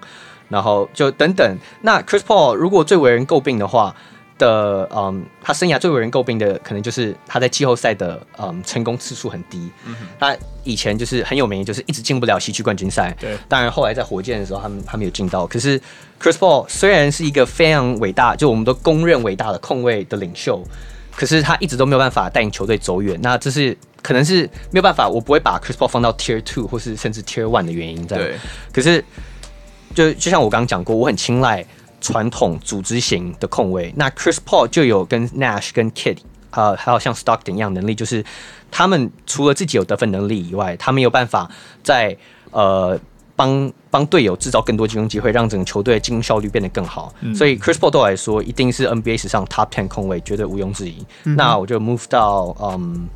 [0.50, 1.58] 然后就等等。
[1.82, 3.96] 那 Chris Paul 如果最为人诟病的话
[4.42, 9.70] 的，嗯，他生涯最为人诟病的，可能就是他在季后赛的，嗯，成功次数很低。
[9.86, 13.16] 嗯哼，他以前就是很有名，就是一直进不了西区冠军赛。
[13.20, 15.46] 对，当然后来在火箭的时候，他们他们有进到。
[15.46, 15.80] 可是
[16.20, 20.62] Chris Paul 虽然是一个非常伟大，就我们都公认伟大的控卫的领袖。
[21.16, 28.18] 可是他一直都没有办法带领球队走远，那这是可能是没有办法，我不会把 Chris Paul 放到 Tier Two 或是甚至 Tier One 的原因在。
[28.18, 28.36] 对。
[28.72, 29.04] 可是
[29.94, 31.64] 就就像我刚刚讲过，我很青睐
[32.02, 33.94] 传统组织型的控卫。
[33.96, 36.18] 那 Chris Paul 就有跟 Nash 跟 Kidd
[36.50, 38.26] 呃，还有像 Stockton 一样能力，就是
[38.70, 41.50] 他们除了自己有得分能力以外，他们有办法
[41.82, 42.18] 在
[42.52, 43.00] 呃。
[43.34, 47.12] 帮帮队友制造更多进攻机会，让整个球队的进攻效率变得更好。
[47.22, 51.04] 嗯、所以 Chris Paul 对我来说，一定是 NBA 史上 Top Ten 控卫，绝对毋庸置疑。
[51.24, 53.08] 嗯、那我就 move 到嗯，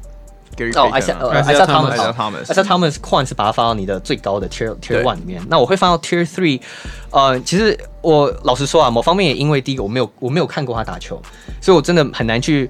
[0.75, 5.45] 哦，Isaiah Isaiah Thomas，Isaiah Thomas Quan 是把它放到你的最高的 Tier Tier One 里面。
[5.49, 6.61] 那我会放到 Tier Three。
[7.11, 11.21] 呃，其实我老实说啊，某方面也因为第一个我没有我没有看过他打球，
[11.61, 12.69] 所以我真的很难去。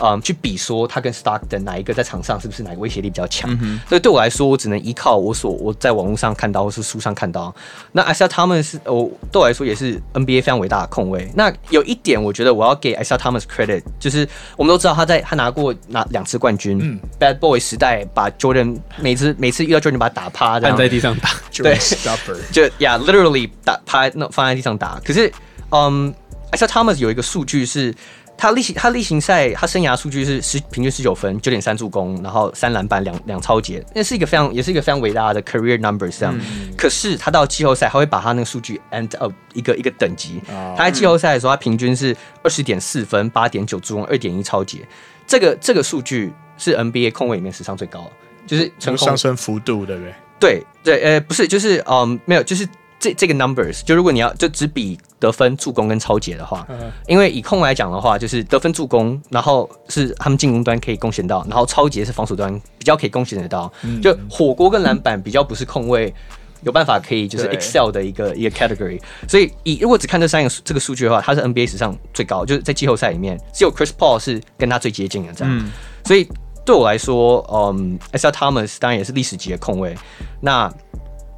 [0.00, 3.50] 嗯，去比说他跟 Stockton 哪一个在场上是不是哪个威胁力比较强？
[3.60, 7.54] 嗯、所以对我来说，我只能依靠我所我在网络上看到或是书上看到。
[7.92, 11.30] 那 Isaiah Thomas 是我对我来说也是 NBA 非常伟大的控卫。
[11.34, 16.78] 那有一点，我觉得我要给 Isaiah Thomas credit，就是我们都知道他在他拿过拿两次冠军。
[16.82, 21.76] 嗯、Bad Boy 时代把 Jordan 每次每次遇到 Jordan 把他打趴，这样在地上打，对，
[22.50, 24.98] 就 Yeah，literally 打趴那放在地上打。
[25.04, 25.30] 可是，
[25.70, 26.14] 嗯
[26.52, 27.94] ，Isaiah Thomas 有一个数据是。
[28.42, 36.36] 他例行他例行赛他生涯数据是十平均十九分九点三助攻，然后三篮板两两抄截，那是一个非常也是一个非常伟大的 career numbers 这样。
[36.36, 40.40] 嗯、可是他到季后赛，他会把他那个数据 end up 一个一个等级。
[40.48, 44.80] 哦、他在季后赛的时候，他平均是二十点四分八点九助攻二点一抄截，
[45.24, 48.10] 这个这个数据是 NBA 控卫里面史上最高，
[48.44, 50.14] 就是成功上升幅度对不对？
[50.40, 52.66] 对对呃不是就是嗯没有就是。
[53.02, 63.72] 这这个 numbers，就如果你要就只比得分、助攻跟抄截的话，嗯因为以控来讲的话，就是得分、助攻，然后是他们进攻端可以贡献到，然后抄截是防守端比较可以贡献得到。
[63.82, 66.14] 嗯就火锅跟篮板比较不是控位
[66.62, 75.70] 有办法可以就是 excel 的一个一个 category，所以以如果只看这三个这个数据的话，他是 NBA 史上最高，就是在季后赛里面只有 Chris Paul 是跟他最接近的这样。
[76.04, 76.28] 所以
[76.64, 79.96] 对我来说，嗯，Isaiah Thomas 当然也是历史级的控卫。
[80.40, 80.72] 那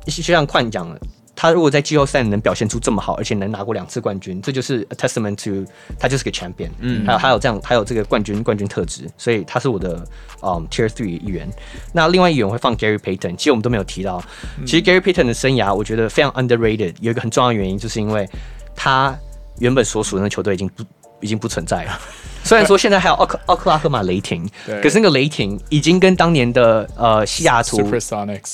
[0.04, 1.00] 就像宽讲的，
[1.36, 6.70] 他如果在季后赛能表现出这么好，而且能拿过两次冠军，这就是 a testament to 他就是个 champion。
[6.78, 10.06] 嗯，还有还有这样，还有这个冠军冠军特质，所以他是我的
[10.43, 11.48] 嗯 tier three 一员。
[11.93, 14.23] 那另外一员会放 Gary Payton，其实我们都没有提到。
[14.65, 18.28] 其实 Gary Payton 的生涯，我觉得非常 underrated，有一个很重要的原因，就是因为
[18.74, 19.16] 他
[19.59, 20.85] 原本所属的那球队已经不
[21.24, 21.98] 已经不存在了。
[22.44, 24.46] 虽然说现在还有奥克奥克拉荷马雷霆，
[24.82, 27.78] 可是那个雷霆已经跟当年的呃西雅图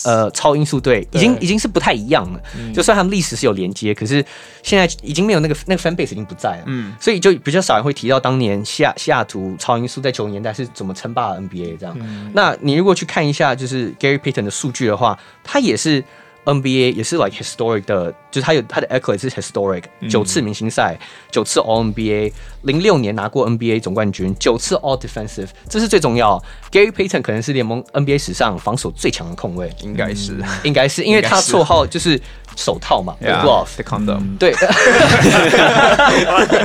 [0.04, 2.40] 呃超音速队已经已经是不太一样了。
[2.72, 4.24] 就算他们历史是有连接，可是
[4.62, 6.62] 现在已经没有那个那个 fan base 已经不在了。
[6.66, 12.30] 嗯，所以就比较少人会提到当年西雅西雅图超音速在九零年代是怎么称霸 NBA 这样。
[12.32, 16.04] 那你如果去看一下就是 Gary Payton 的数据的话，他也是。
[16.44, 20.98] NBA 也是 like historic 的，就是他有他的 accolade 是 historic，九次明星赛，
[21.30, 26.42] 九次 All NBA，零六年拿过 NBA 总冠军，九次 All Defensive，这是最重要。
[26.72, 32.20] Gary Payton 可能是联盟 NBA 史上防守最强的控卫，应该是应该是因为他绰号就是
[32.56, 34.38] 手套嘛 Yeah,，glove，the condom。
[34.38, 34.54] 对，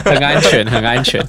[0.06, 1.26] 很安全，很安全。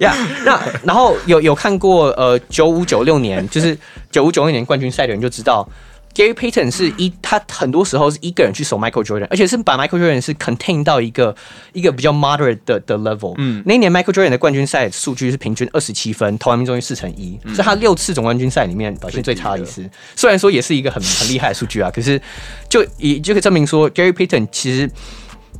[0.00, 0.14] 呀、
[0.44, 3.76] 那然后有有看过呃九五九六年，就是
[4.10, 5.66] 九五九六年冠军赛的人就知道
[6.14, 11.34] ，Gary Payton 是一他很多时候是一个人去守 Michael Jordan，而且是把 Michael Jordan 是 contain 到一个
[11.72, 13.34] 一个比较 moderate 的的 level。
[13.38, 19.88] 嗯，那一年 Michael Jordan 的冠军赛数据是平均二十七分，投篮命中率四成一，是他六次总冠军赛里面表现最差的一次。
[20.16, 22.20] 虽然说也是一个很很厉害的数据啊，可是
[22.68, 24.90] 就以就可以证明说 Gary Payton 其实。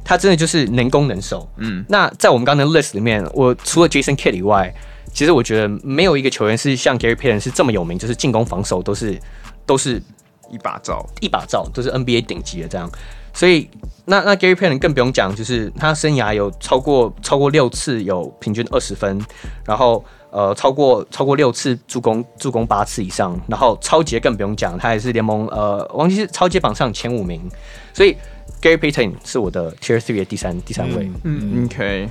[0.07, 1.49] 他真的就是能攻能守。
[1.57, 4.71] 嗯，那在我们刚刚的 list 里面，我除了 Jason Kidd 以外，
[5.15, 9.19] 其实我觉得没有一个球员是像 Gary Payton 是这么有名，就是进攻防守都是
[9.65, 10.03] 都是
[10.51, 12.91] 一把照，一把照，都是 NBA 顶级的这样。
[13.33, 13.69] 所以
[14.05, 19.21] 那那 Gary Payton 更不用讲，就是他生涯有超过超过六次有平均二十分，
[19.65, 27.41] 然后呃超过超过六次助攻助攻八次以上，然后超级更不用讲，他也是联盟呃忘记是超级榜上前五名，
[27.93, 28.17] 所以。
[28.61, 31.11] Gary Payton 是我的 Tier Three 的第三第三位。
[31.25, 32.09] 嗯，OK。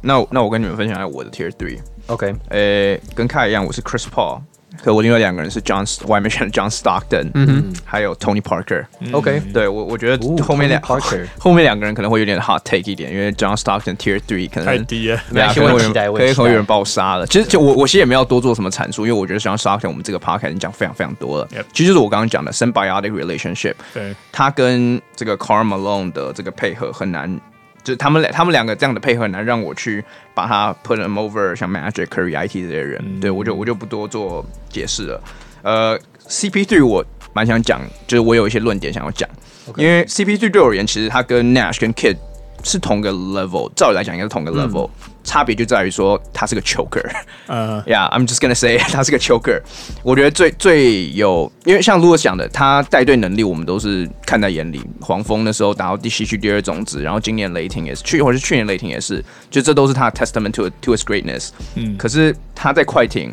[0.00, 1.78] 那那我跟你们分享一下我的 Tier Three。
[2.06, 4.40] OK，呃，跟凯一样，我是 Chris Paul，
[4.82, 8.84] 可我另外两个人是 John 外面选的 John Stockton，嗯哼，还有 Tony Parker。
[9.12, 15.20] OK，对我我觉得后面两 Parker 后面两个人可能会有点 hot take 一点，因为 John Stockton Tier Three 可能太低了。
[15.28, 17.26] 可能会有人可以可能有人把我杀了。
[17.26, 21.46] 其实就我我其实也没有多做什么阐述，因为我觉得 John Stockton 我们这个 podcast 已经讲非常非常多了。
[21.48, 23.74] Yep 其实就是我刚刚讲的 symbiotic relationship。
[23.92, 27.40] 对，他跟这个 Karl Malone 的这个配合很难，
[27.84, 30.04] 就是他们俩他们两个这样的配合很难让我去
[30.34, 33.20] 把他 put them over 像 Magic、Curry、IT 这些人，嗯。
[33.20, 35.22] 对我就我就不多做解释了。
[35.62, 35.98] 呃
[36.28, 39.28] ，CP3 我蛮想讲，就是我有一些论点想要讲。
[39.76, 42.16] 因为 CP3 对我而言，其实他跟 Nash 跟 Kid
[42.64, 44.90] 是同个 level，照理来讲应该是同个 level，、
[45.24, 47.02] 差别就在于说他是个 choker。
[47.46, 49.60] 呃，Yeah，I'm just gonna say 他是个 choker。
[50.02, 54.82] 我觉得最最有，因为像 Louis 讲的，他带队能力我们都是看在眼里。
[55.00, 61.50] 黄蜂那时候打到第西区第二种子，然后今年雷霆也是，去或是去年雷霆也是，就这都是他的 testament to to his greatness。
[61.74, 63.32] 嗯可是他在快艇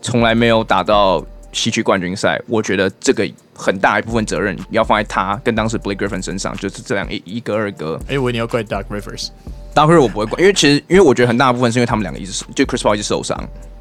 [0.00, 7.98] 从来没有打到西区冠军赛，我觉得这个很大一部分责任要放在他跟当时 Blake Griffin 身上，就是这样一一个二个。
[8.08, 9.28] 哎，我你要怪 Doc Rivers，
[9.74, 13.36] 当然我不会管，因为其实因为我觉得很大部分是因为他们两个一直就 Chris Paul 一直受伤。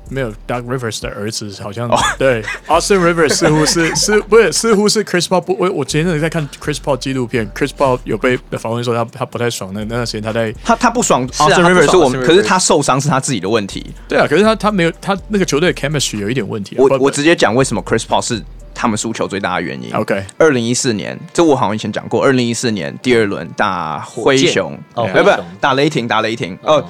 [0.09, 11.27] 没有 dog Rivers 的儿子好像哦对 Austin Rivers 似乎是是不是似乎是 Chris Paul 不我我前阵子在看 Chris Paul 纪录片，Chris Paul 有被访问说他他不太爽，那那段时间他在他他不爽
[11.27, 13.85] Austin 他不 Rivers 是我们，可是他受伤是他自己的问题。
[14.07, 16.79] 对啊，可是他他没有他那个球队的 chemistry 有一点问题啊。
[16.79, 18.41] 我我直接讲为什么 Chris Paul 是
[18.77, 19.91] 他们输球最大的原因。
[19.95, 22.23] OK 二零一四年，这我好像以前讲过。
[22.23, 26.55] 二零一四年第二轮打灰熊，哦呃不打雷霆，打雷霆。
[26.61, 26.85] 哦哦，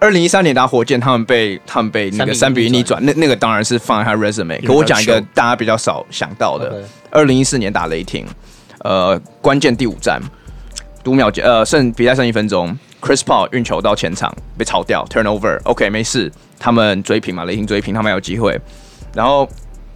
[0.00, 4.60] 二零一三年打火箭，他们被他们被那个三三比一逆转，那那个当然是放在他 resume。
[4.66, 8.26] 可我讲一个大家比较少想到的 OK，二零一四年打雷霆，
[8.80, 10.20] 呃，关键第五战，
[11.04, 18.60] 读秒阶，呃，剩比赛剩一分钟，Chris Paul 运球到前场被炒掉，turnover，OK，、没事，他们追平嘛，雷霆追平，他们还有机会。
[19.14, 19.48] 然后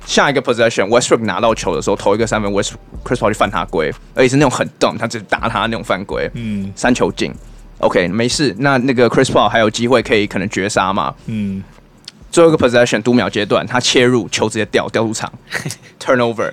[0.07, 2.75] 下一个 possession，Westbrook 拿到球的时候投一个三分，West
[3.05, 7.33] Chris Paul 就犯他规，而且是那种很 dumb，他只打他那种犯规，嗯三球进
[7.79, 8.55] ，OK，没事。
[8.59, 11.15] 那那个 Chris Paul 还有机会可以可能绝杀嘛？
[11.27, 11.63] 嗯
[12.31, 15.31] 最后一个 possession 读秒阶段，他切入球直接掉掉出场，
[16.01, 16.51] turnover。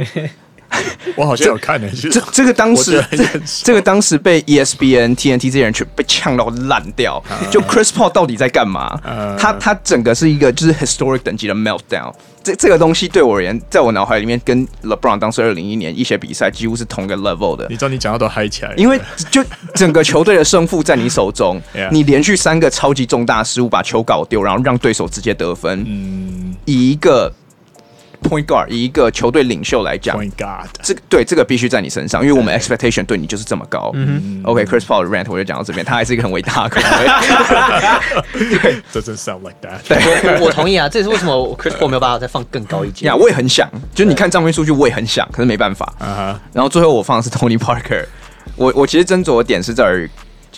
[1.16, 3.04] 我好像有看的，这这个当时
[3.64, 7.22] 这个当时被 E ESPN、TNT 这些人全被呛到烂掉。
[7.52, 9.00] 就 Chris Paul 到底在干嘛？
[9.04, 12.14] 呃他他整个是一个就是 historic 等级的 meltdown。
[12.42, 17.76] 这这个东西对我而言，在我脑海里面跟 LeBron 当时二零一年一些比赛几乎是同个 level 的你。
[17.76, 19.44] 知道你讲到都嗨起来，因为就
[19.76, 25.84] 整个球队的胜负在你手中 你连续三个超级重大失误把球搞丢，然后让对手直接得分。
[25.86, 27.32] 嗯以一个
[28.22, 33.94] point guard，以一个球队领袖来讲，，Point guard 这个对这个必须在你身上，因为我们 expectation 对你就是这么高。
[34.44, 36.82] OK，Chris、Paul 的 rant 我就讲到这边，他还是一个很伟大的
[38.94, 39.80] doesn't sound like that。
[40.40, 43.08] 我我同意啊，这也是为什么我 Chris Paul 没有办法再放更高一阶。
[43.08, 45.86] 呀，我也很想，就是你看账面数据，我也很想，可是没办法。
[46.00, 48.06] 啊哈，然后最后我放的是 Tony Parker，
[48.56, 50.10] 我我其实斟酌的点是在于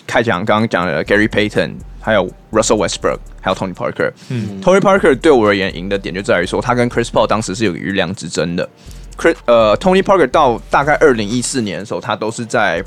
[0.08, 4.12] 开讲刚刚讲的 Gary Payton，还有 Russell Westbrook，还有 Tony Parker。
[4.30, 8.70] 嗯，Tony Parker 对我而言赢的点就在于说，他跟 Chris Paul 当时是有余量之争的。
[9.18, 12.84] Chris 呃 Tony Parker 到大概二零一四年的时候，他都是在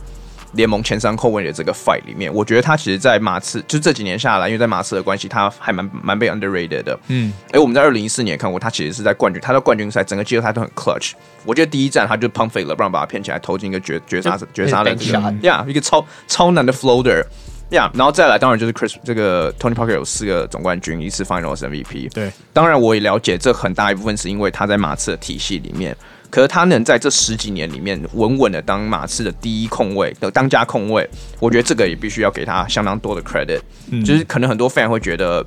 [0.53, 6.99] 联盟前三控卫的这个 fight 里面，我觉得他其实，在马刺就这几年下来，因为在马刺的关系，他还蛮蛮被 underrated 的。
[7.09, 11.13] 嗯，哎，我们在二零一四年也看过，他其实是在冠军，他在冠军赛整个季后赛都很 clutch。
[11.45, 17.25] 我记得第一站他就 pump fake 了，不然把他骗起来投进一个绝绝杀绝杀的这个呀一个超超难的 floater。
[17.71, 22.13] 呀然后再来当然就是 Chris 这个 Tony Parker 有四个总冠军，一次 Finals MVP。
[22.13, 25.97] 对，当然我也了解，这很大一部分是因为他在马刺的体系里面，
[26.31, 31.09] 可是他能在这十几年里面稳稳的当马刺的第一控卫的当家控卫，
[31.41, 33.61] 我觉得这个也必须要给他相当多的 credit。
[33.91, 35.45] 嗯就是可能很多 fan 会觉得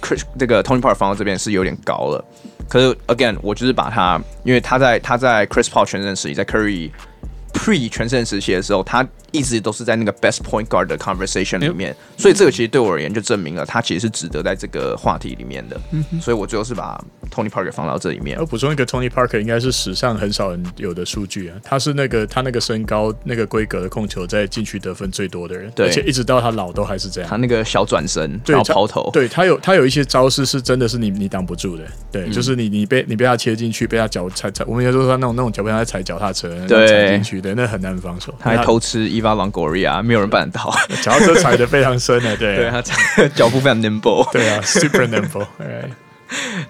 [0.00, 2.24] Chris 这个 Tony Parker 放到这边是有点高了，
[2.68, 6.90] 可是 again 我就是把他，因为他在他在 Chris Paul 全盛时期，在 Curry
[7.52, 15.80] pre 全盛时期的时候，他一直都是在那个 best point guard 的 conversation 里面，所以这个其实对我而言就证明了他其实是值得在这个话题里面的。
[15.90, 17.02] 嗯所以我最后是把
[17.34, 18.46] Tony Parker 放到这里面我。
[18.46, 27.30] 补充一个 Tony Parker 应该是史上很少人有的数据啊，他是那个他那个身高那个规格的控球在禁区得分最多的人，对而且一直到他老都还是这样。
[27.30, 38.34] 他那个小转身，对然后抛投，对他有他有一些招式是真的是你你挡不住的，对，嗯就是你你被你被他切进去，被他脚踩踩，我们有时候说那种那种脚被他踩脚踏车，对踩进去的，那很难防守。
[38.38, 40.74] 他还偷吃 Eva Longoria，没有人办得到。
[40.88, 42.82] 他 脚踏车踩的非常深的，对 对他
[43.34, 44.30] 脚步非常 nimble。
[44.32, 45.88] 对啊， super nimble，哎，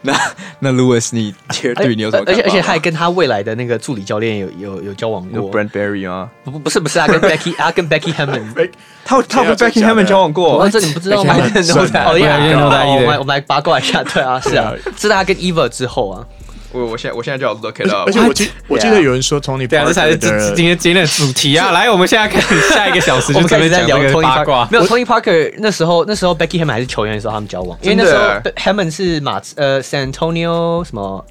[0.02, 0.12] 那
[0.58, 5.52] 那 Louis，你其实对你有什么而且而且他他还跟他未来的那个助理教练有有有交往有过。
[5.60, 6.28] Brent Berry 吗？
[6.44, 8.70] 不不不是不是，啊跟 Becky 啊跟 Becky Hammond。
[9.04, 16.26] 他他跟 Becky 他们交往过哦，这你不知道吗 Hammond 哦呀，I didn't know that 哦我 either 们我们来八卦一下，对啊，是啊，是他跟 Eva 之后啊，
[16.72, 21.70] 我我现在我现在就要 look 而 it 且 up，而且我记我记得有人说 Tony 对啊，这才是 Parker 今的今天今天的主题啊！
[21.72, 24.70] 来，我们现在看下一个小时 我就准备在聊 Tony 八卦 Parker，。
[24.70, 31.24] 没有 Tony Parker 那时候那时候 Becky Hammond 还是球员的时候，他们交往，因为那时候真的 Hammond 是马呃 San Antonio 什么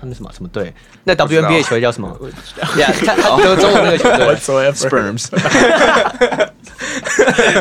[0.00, 0.72] 他们什么什么队，
[1.04, 2.16] 那 WNBA 球队叫什么？
[2.76, 4.74] 呀，他他德州的那个球队 whatsoever。
[4.74, 5.26] sperms。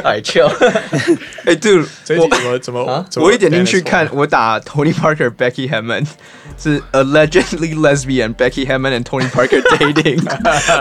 [0.04, 0.48] 哎，chill，
[1.44, 6.06] 哎，dude，这一集怎么怎么啊怎么我一点进去看 Dennis，我打 Tony Parker Becky Hammond
[6.58, 10.22] 是 allegedly lesbian Becky Hammond and Tony Parker dating。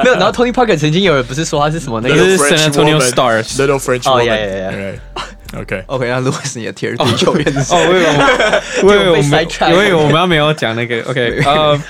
[0.04, 4.38] 没有，然后 Tony Parker 曾经有人不是说他是什么那个这是 Little French San Antonio woman Stars Little French 哦 woman， yeah,
[4.38, 4.94] yeah, yeah.
[4.94, 5.00] right
[5.58, 7.88] OK， OK，那 Louis 你的 Tier D 球员是哦，谁？
[7.88, 8.08] 我以为
[8.84, 11.82] 我我以为我们 sidetrack 我以为我们要没有讲那个 OK 呃，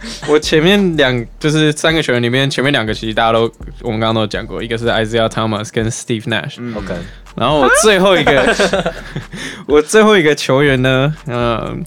[0.28, 3.50] 我前面两就是三个球员里面，前面两个其实大家都
[3.82, 6.94] 我们刚刚都有讲过，一个是 Isaiah Thomas 跟 Steve Nash，OK，
[7.36, 8.54] 然后我最后一个
[9.66, 11.84] 我最后一个球员呢，嗯，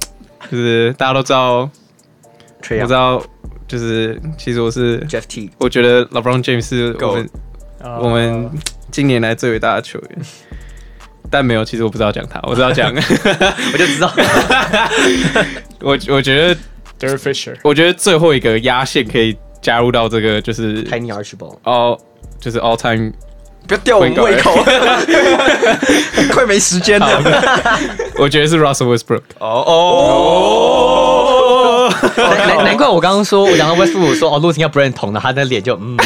[0.49, 1.69] 就是大家都知道，
[2.61, 3.23] 吹啊我知道，
[3.67, 7.29] 就是其实我是 Jeff T，我觉得 LeBron James 是我们
[7.83, 8.47] Uh, 我们
[8.91, 10.09] 今年来最伟大的球员。
[11.31, 14.13] 但没有，其实我不知道讲他，我知道讲，我就知道，
[15.79, 16.55] 我我觉得
[17.01, 21.97] Derek Fisher，我觉得最后一个压线可以加入到这个就是 Tiny Archibald，all
[22.39, 23.11] 就是 all time，
[23.67, 24.53] 不要吊我们胃口，
[26.33, 27.21] 快没时间了。
[28.17, 29.21] 我觉得是 Russell Westbrook。
[29.39, 35.97] 哦哦，难难难怪我刚刚说我讲到 Westbrook 说哦，陆廷要不认同的，他的脸就嗯，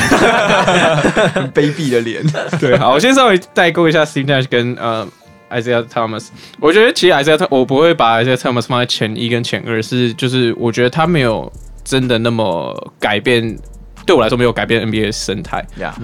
[1.33, 2.23] 很 卑鄙的脸。
[2.59, 5.05] 对，好，我先稍微代购一下 Steve Nash 跟呃
[5.51, 6.27] Isaiah Thomas。
[6.59, 11.51] 我觉得其实 Isaiah 我不会把 Isaiah Thomas 放在前一跟前二，是就是我觉得他没有
[11.83, 13.57] 真的那么改变，
[14.05, 15.65] 对我来说没有改变 NBA 的生态。
[15.77, 15.95] 呀，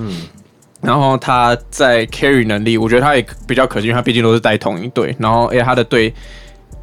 [0.81, 6.11] 然后他在 carry 能力，我觉得他也比较可惜，因为他毕竟都是带同一队，然后而且他的队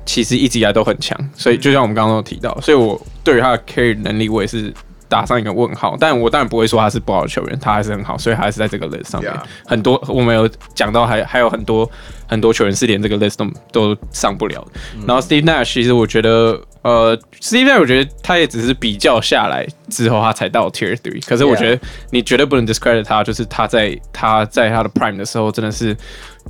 [0.06, 4.72] 其实一直以来都很强，所以就像我们刚刚都有提到，所以我对于他的 carry 能力，我也是
[5.08, 5.96] 打上一个问号。
[5.98, 9.32] 但我当然不会说他是不好的球员，他还是很好，所以他还是在这个 list 上面。
[9.66, 11.90] 很多我们有讲到还，还还有很多
[12.26, 14.80] 很多球员是连这个 list 都都上不了的。
[15.06, 21.24] 然后 Steve Nash 其实我觉得呃，Steve Nash 我觉得他也只是比较下来之后，他才到 Tier Three。
[21.26, 21.80] 可是我觉得
[22.10, 25.96] 你绝对不能 discredit 他，就是他在他在他的 Prime 的时候，真的是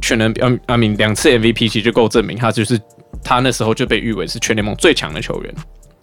[0.01, 2.81] 全能，嗯，I mean 两次 MVP 其实就够证明他就是
[3.25, 5.55] 他那时候就被誉为是全联盟最强的球员，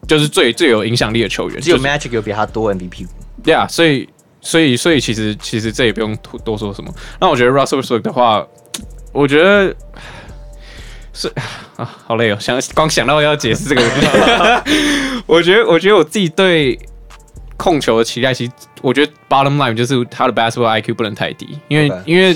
[0.07, 1.59] 就是最最有影响力的球员。
[1.61, 3.07] 只有 Magic 有比他多 MVP。
[3.43, 4.07] 对啊，所以
[4.41, 6.93] 所以所以其实其实这也不用多说什么。
[7.19, 8.45] 那我觉得 Russell Westbrook 的话，
[9.11, 9.75] 我觉得。
[11.17, 11.31] 是
[11.77, 13.81] 啊，好累哦，想光想到要解释这个
[15.25, 16.77] 我觉得，我觉得我自己对
[17.55, 18.51] 控球的期待，其实
[18.81, 22.35] 我觉得 bottom line 就是他的 basketball IQ 不能太低，因为.因为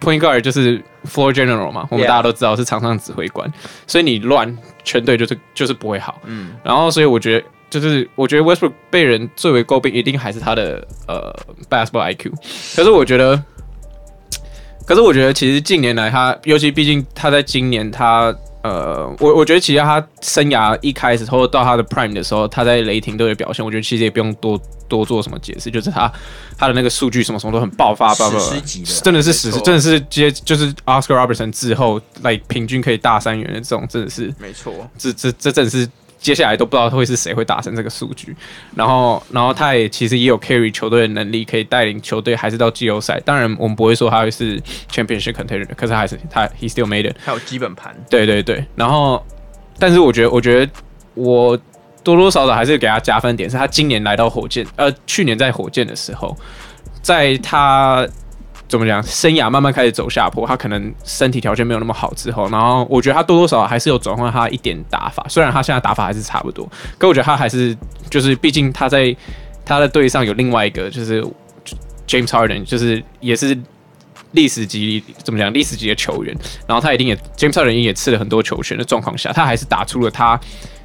[0.00, 3.48] point guard 就是 floor general 嘛，我们大家都知道是场上指挥官，
[3.86, 6.18] 所以你乱全队就是就是不会好。
[6.24, 11.30] 嗯，然后所以我觉得就是我觉得 Westbrook 被人最为诟病，一定还是他的呃
[11.68, 12.32] basketball IQ，
[12.74, 13.42] 可是我觉得。
[14.86, 26.12] 可是我觉得，其实近年来他，尤其毕竟他在今年他，他呃，我我觉得其实他生涯一开始，或者到他的 prime 的时候，他在雷霆队的表现，我觉得其实也不用多多做什么解释，就是他
[26.58, 28.38] 他的那个数据什么什么都很爆发，爆发，
[29.02, 35.88] 真的是史诗，真的是接就是 Oscar Robertson 之后来平均可以大三元的这种，真的是没错，这这这真的是。
[36.26, 38.34] 接下来都不知道会是谁会达成这个数据，
[38.74, 43.20] 然后，然后他也其实也有 carry 球队的能力，可以带领球队还是到季后赛。
[43.24, 47.16] 当然，我们不会说他会是 championship contender，可是还是他 he still made it。
[47.24, 47.94] 他有基本盘。
[48.10, 49.24] 对对对，然后，
[49.78, 50.72] 但是我觉得，我觉得
[51.14, 51.56] 我
[52.02, 56.36] 多多少少还是给他加分点，是他今年来到火箭，呃，去年在火箭的时候，
[57.00, 58.04] 在他。
[58.68, 59.02] 怎么讲？
[59.02, 65.24] 生涯慢慢开始走下坡，他可能身体条件没有那么好之后，然后我觉得他多多少少还是有转换他一点打法。
[65.28, 66.68] 虽然他现在打法还是差不多，
[66.98, 67.76] 可我觉得他还是
[68.10, 69.14] 就是，毕竟他在
[69.64, 71.22] 他的队上有另外一个就是
[72.08, 73.56] James Harden，就是也是
[74.32, 76.36] 历史级怎么讲历史级的球员。
[76.66, 80.38] 然后他一定也 James Harden 也吃了很多球权的状况下，他还是打出了他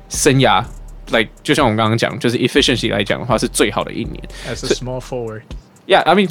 [0.07, 0.63] 生涯
[1.09, 4.23] 来，like, 就像我们刚刚讲，就是 efficiency 来讲的话是最好的一年。
[4.47, 5.41] As a small forward,
[5.87, 6.29] yeah, I mean.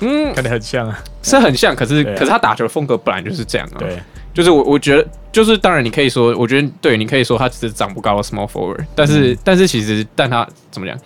[0.00, 3.78] 嗯，看得很像啊，是很像，可是、啊、可是他打球的风格本来就是这样啊。
[3.78, 3.98] 对，
[4.32, 10.96] 就是我我觉得，就是当然你可以说，我觉得对，你可以说他只是长不高的 small forward，但是、嗯、但是其实但他怎么讲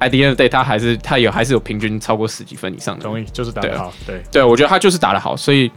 [0.00, 3.02] ，at the end of the day 他还是他有还是有平均超过十几分以上的。
[3.02, 3.92] 同意，就是打得好。
[4.06, 5.70] 对对，我觉得他就是打得好，所以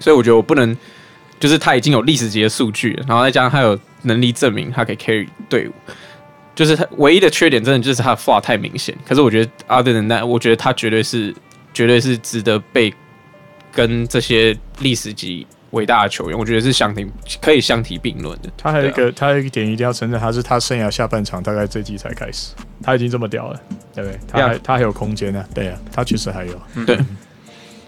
[0.00, 0.76] 所以我觉得我不能，
[1.38, 5.72] 就是他已经有历史级的数据，然后再加上他有能力证明他可以 carry 队伍。
[6.54, 8.96] 就是他唯一的缺点，真的就是他的 flaw 太明显。
[9.06, 11.34] 可是我觉得，other than that，我觉得他绝对是，
[11.72, 12.92] 绝对是值得被
[13.72, 17.04] 跟这些历史级伟大的球员，我觉得是相提
[17.42, 18.48] 可以相提并论的。
[18.56, 23.60] 他还有一个，啊、他有一个点一定要承认，他是他生涯下半场大概这季才开始，他已经这么屌了，
[23.92, 24.20] 对不对？
[24.28, 26.60] 他.他还有空间呢，对啊，他确实还有。
[26.76, 26.96] 嗯、对，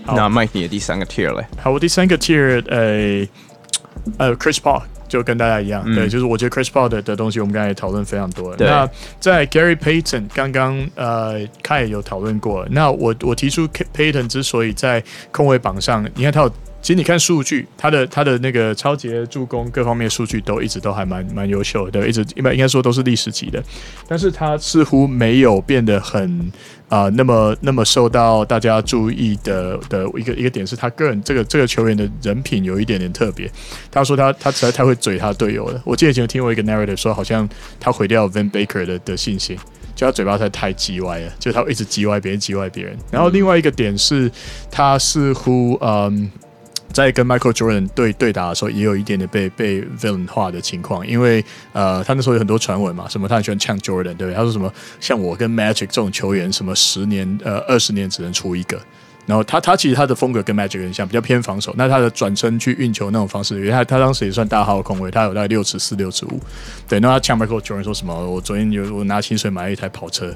[0.07, 1.47] 那 Mike 你的第三个 tier 嘞？
[1.63, 3.29] 好，我第三个 tier，呃
[4.19, 4.83] 呃，Chris Paul。
[5.09, 8.57] 就跟大家一样，嗯、对，就是我觉得 Chris Paul 的的东西，我们刚才也讨论非常多了。
[8.59, 8.89] 那
[9.19, 12.67] 在 Gary Payton 刚刚呃，他也有讨论过。
[12.71, 16.53] 那我我提出 Payton 之所以在控卫榜上，你看他有。
[16.87, 23.61] 其实你看数据，他的他的那个超级助攻各方面数据都一直都还蛮蛮优秀的，一直应该应该说都是历史级的。
[24.07, 26.53] 但是他似乎没有变得很
[26.89, 33.51] 啊、那么那么受到大家注意的的一个一个点是他个人这个这个球员的人品有一点点特别。
[33.91, 35.83] 他说他他实在太会嘴他队友了。
[35.85, 37.49] 我记得以前听过一个 narrative 说，好像
[37.81, 39.59] 他毁掉 Van Baker 的的信心，
[39.97, 42.97] 就他嘴巴实在太叽歪了，就他一直叽歪别人叽歪别人。
[43.11, 44.31] 然后另外一个点是，
[44.71, 46.31] 他似乎嗯。
[46.93, 54.35] 在跟 Michael Jordan 对对打的时候，也有一点点被被 villain 化的情况，因为呃，他那时候有很多传闻嘛，什么他很喜欢呛 Jordan，对不对？
[54.35, 58.81] 他说什么像我跟 Magic 这种球员，什么十年呃二十年只能出一个。
[59.27, 61.75] 然后他他其实他的风格跟 Magic 很像，比较偏防守。
[61.77, 66.41] 那他的转身去运球那种方式，因为他他当时也算大号控卫，他有大概六尺四六尺五。
[66.89, 68.15] 对，那他呛 Michael Jordan 说什么？
[68.15, 70.33] 我昨天有我拿薪水买了一台跑车。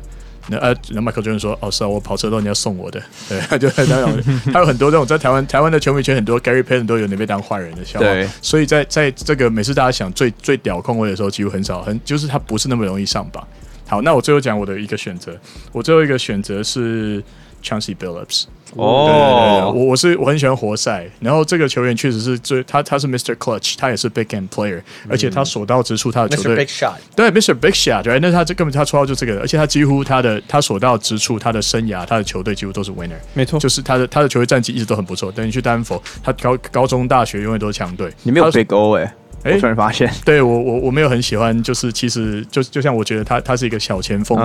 [0.50, 4.08] 那呃，那麦克尔说：“哦，是啊，我跑车都你要送我的。”对，他 就他有
[4.52, 8.06] 他有很多这种在台湾台湾的球迷圈，很多 Gary Payton 都有那边当坏人的笑话。
[8.06, 13.46] 对，所以在在这个每次大家想最最屌控位的时候，几乎很少，很就是他不是那么容易上榜。
[13.86, 15.36] 好，那我最后讲我的一个选择，
[15.72, 17.22] 我最后一个选择是
[17.62, 18.44] Chauncey Billups。
[18.76, 23.34] 哦，对对对，我我是我很喜欢活塞，然后这个球员确实是最他他是 Mr.
[23.34, 26.56] Clutch，他也是 Big Game Player，而且他所到之处他的球队 Mr.
[26.56, 27.54] Big Shot，对 Mr.
[27.54, 35.32] Big Shot，对，那他这根本他绰号就这个，而且他几乎他的他所到之处他的生涯他的球队几乎都是 Winner，没错，就是他的他的球队战绩一直都很不错。
[35.32, 38.12] 等你去丹佛，他高高中大学永远都是强队。
[38.22, 39.02] 你没有 Big O 哎。
[39.02, 44.38] 哎、我突然发现，对我我我没有很喜欢，就是其实就就像我觉得他他是一个小前锋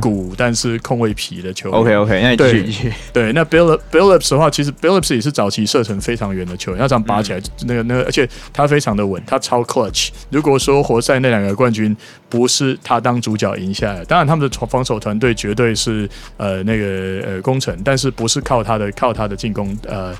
[0.00, 1.78] 骨，但是控卫皮的球员。
[1.78, 2.92] OK OK，那你继续继续。
[3.12, 10.10] 对，那 Billups Billups 的话，其实 Billups 也是早期射程非常远的球员，他这样拔起来，那个那个，而且他非常的稳，他超 clutch。
[10.30, 11.96] 如果说活塞那两个冠军
[12.28, 20.14] 不是他当主角赢下来，当然他们的防守团队绝对是呃那个呃功臣，但是不是靠他的靠他的进攻呃。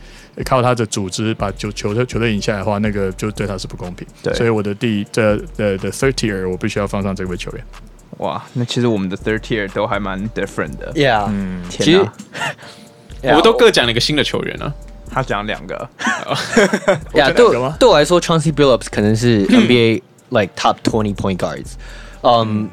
[0.44, 4.06] 靠他的组织把球球队球队赢下来的话，那个就对他是不公平。
[4.22, 7.64] 对，所以我的第这的的 third tier 我必须要放上这位球员。
[8.18, 10.92] 哇，那其实我们的 third tier 都还蛮 different 的。
[10.94, 11.98] Yeah，嗯，其实
[13.22, 14.72] 我们都各讲了一个新的球员啊。
[15.10, 15.88] 他讲两个。
[17.14, 17.48] 呀，对
[17.78, 21.72] 对我来说，Chauncey Billups 可能是 NBA like top twenty point guards。
[22.22, 22.68] 嗯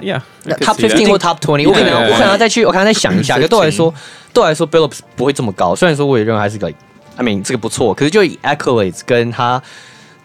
[0.00, 1.68] ，Yeah，top fifteen 或 top twenty。
[1.68, 3.36] 我可能我可能要再去，我可能再想一下。
[3.38, 3.92] 可对我来说，
[4.32, 5.74] 对我来说，Billups 不会这么高。
[5.74, 6.72] 虽然说我也认为还是个。
[7.16, 9.62] I mean 这个不错，可是就以 accolades 跟他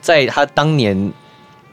[0.02, 1.12] 在他当年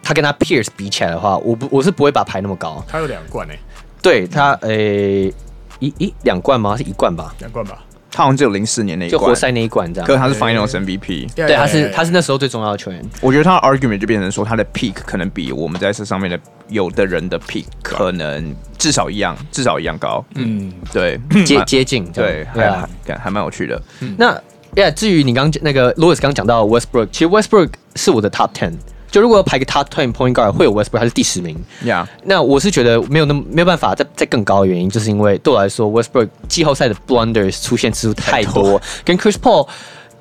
[0.03, 2.85] 他跟他 peers 比起来的话，我不我是不会把他排那么高。
[2.87, 3.59] 他有两冠诶，
[4.03, 5.35] 对他诶、欸、
[5.81, 6.77] 一一两冠吗？
[6.77, 7.35] 是一冠吧？
[7.39, 7.83] 两冠吧。
[8.11, 10.07] 他好像只有零四年那一冠，就活塞那一冠这样。
[10.07, 13.05] 可是他是 Finals MVP，对，他是他是那时候最重要的球员。
[13.21, 20.25] 我觉得他的 argument 就变成说，他的 peak 可能比我们在这上面的有的人的 peak 可能至少一样，至少一样高。
[20.35, 23.81] 嗯，对，接接近，对，还还还蛮有趣的。
[24.17, 24.41] 那。
[24.77, 28.75] Yeah, 至于你刚那个 Louis 刚讲到 Westbrook，其实 Westbrook 是我的 Top Ten。
[29.11, 31.57] 就如果要排个 Top Ten Point Guard，会有 Westbrook，他是第十名。
[31.83, 39.67] Yeah，那我是觉得没有那么没有办法再再更高的原因，就是因为对我来说，Westbrook 季后赛的 blunders 出现次数太多，跟 Chris Paul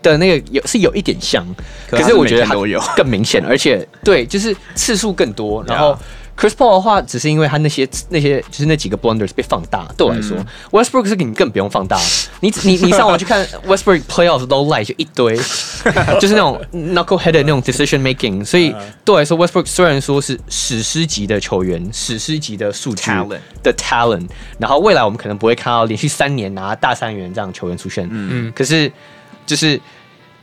[0.02, 1.46] 的那个有是有一点像，
[1.90, 2.56] 可是我觉得他
[2.96, 5.98] 更明显，而且对，就是次数更多，然后。
[6.38, 9.88] Chris Paul 的话，只是因为他那些那些就是那几个 blunders 被放大。
[9.98, 11.98] 对我来说、嗯、，Westbrook 是你更不用放大。
[12.42, 15.38] 你你你上网去看 Westbrook playoffs low light 就一堆，
[16.20, 18.44] 就是那种 knuckleheaded 那种 decision making。
[18.44, 18.76] 所以
[19.06, 23.10] 对我来说，Westbrook 虽然说是史诗级的球员，史诗级的数据
[23.64, 24.28] 的 talent，
[24.60, 28.06] 然后未来我们可能不会看到连续三年拿大三元这样球员出现。
[28.12, 28.54] 嗯嗯。
[28.54, 28.92] 可是
[29.46, 29.80] 就是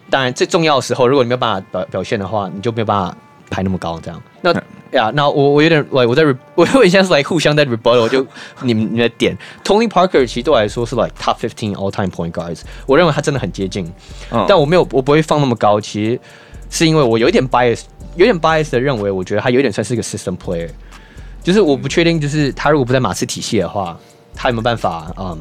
[0.09, 3.17] 当然最重要的时候，如果你没有办法表表现的话，你就没有办法
[3.53, 4.21] 排那么高这样。
[4.41, 4.53] 那
[4.93, 6.23] 呀，那我我有点，like 我在，
[6.55, 8.27] 我 我现在是来互相在 rebuttal，就
[8.63, 13.91] 你们你们的点，Tony Parker 其实对我来说是 like top fifteen all time point guards，我认为他真的很接近，
[14.49, 16.21] 但我没有，我不会放那么高，其实
[16.69, 17.83] 是因为我有一点 bias，
[18.17, 20.69] 有点 bias 的认为，我觉得他有点算是一个 system player，
[21.43, 23.99] 就是我不确定，就是他如果不在马刺体系的话，
[24.35, 25.39] 他有没有办法，嗯。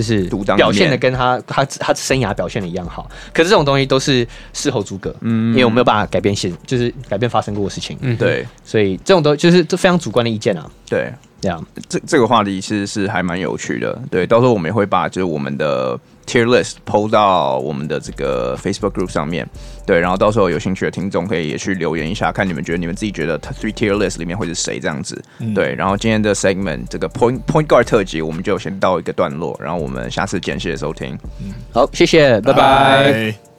[0.00, 0.22] 就是
[0.56, 15.98] 表现的跟他他他生涯表现的一样好，可是这种东西都是事后诸葛，嗯，因为我没有办法改变现，就是改变发生过的事情，嗯，对，所以这种都就是这非常主观的意见啊，对，这样，这这个话题其实是还蛮有趣的，对，到时候我们也会把就是我们的。
[16.26, 19.44] Tier list PO 到我们的这个 Facebook group 上面，
[19.84, 33.49] 对，然后到时候有兴趣的听众可以也去留言一下，看你们觉得你们自己觉得 three tier list 里面会是谁这样子，嗯、对，然后今天的 segment 这个 point point guard 特辑我们就先到一个段落，然后我们下次见，谢谢收听，嗯，好，谢谢，拜拜。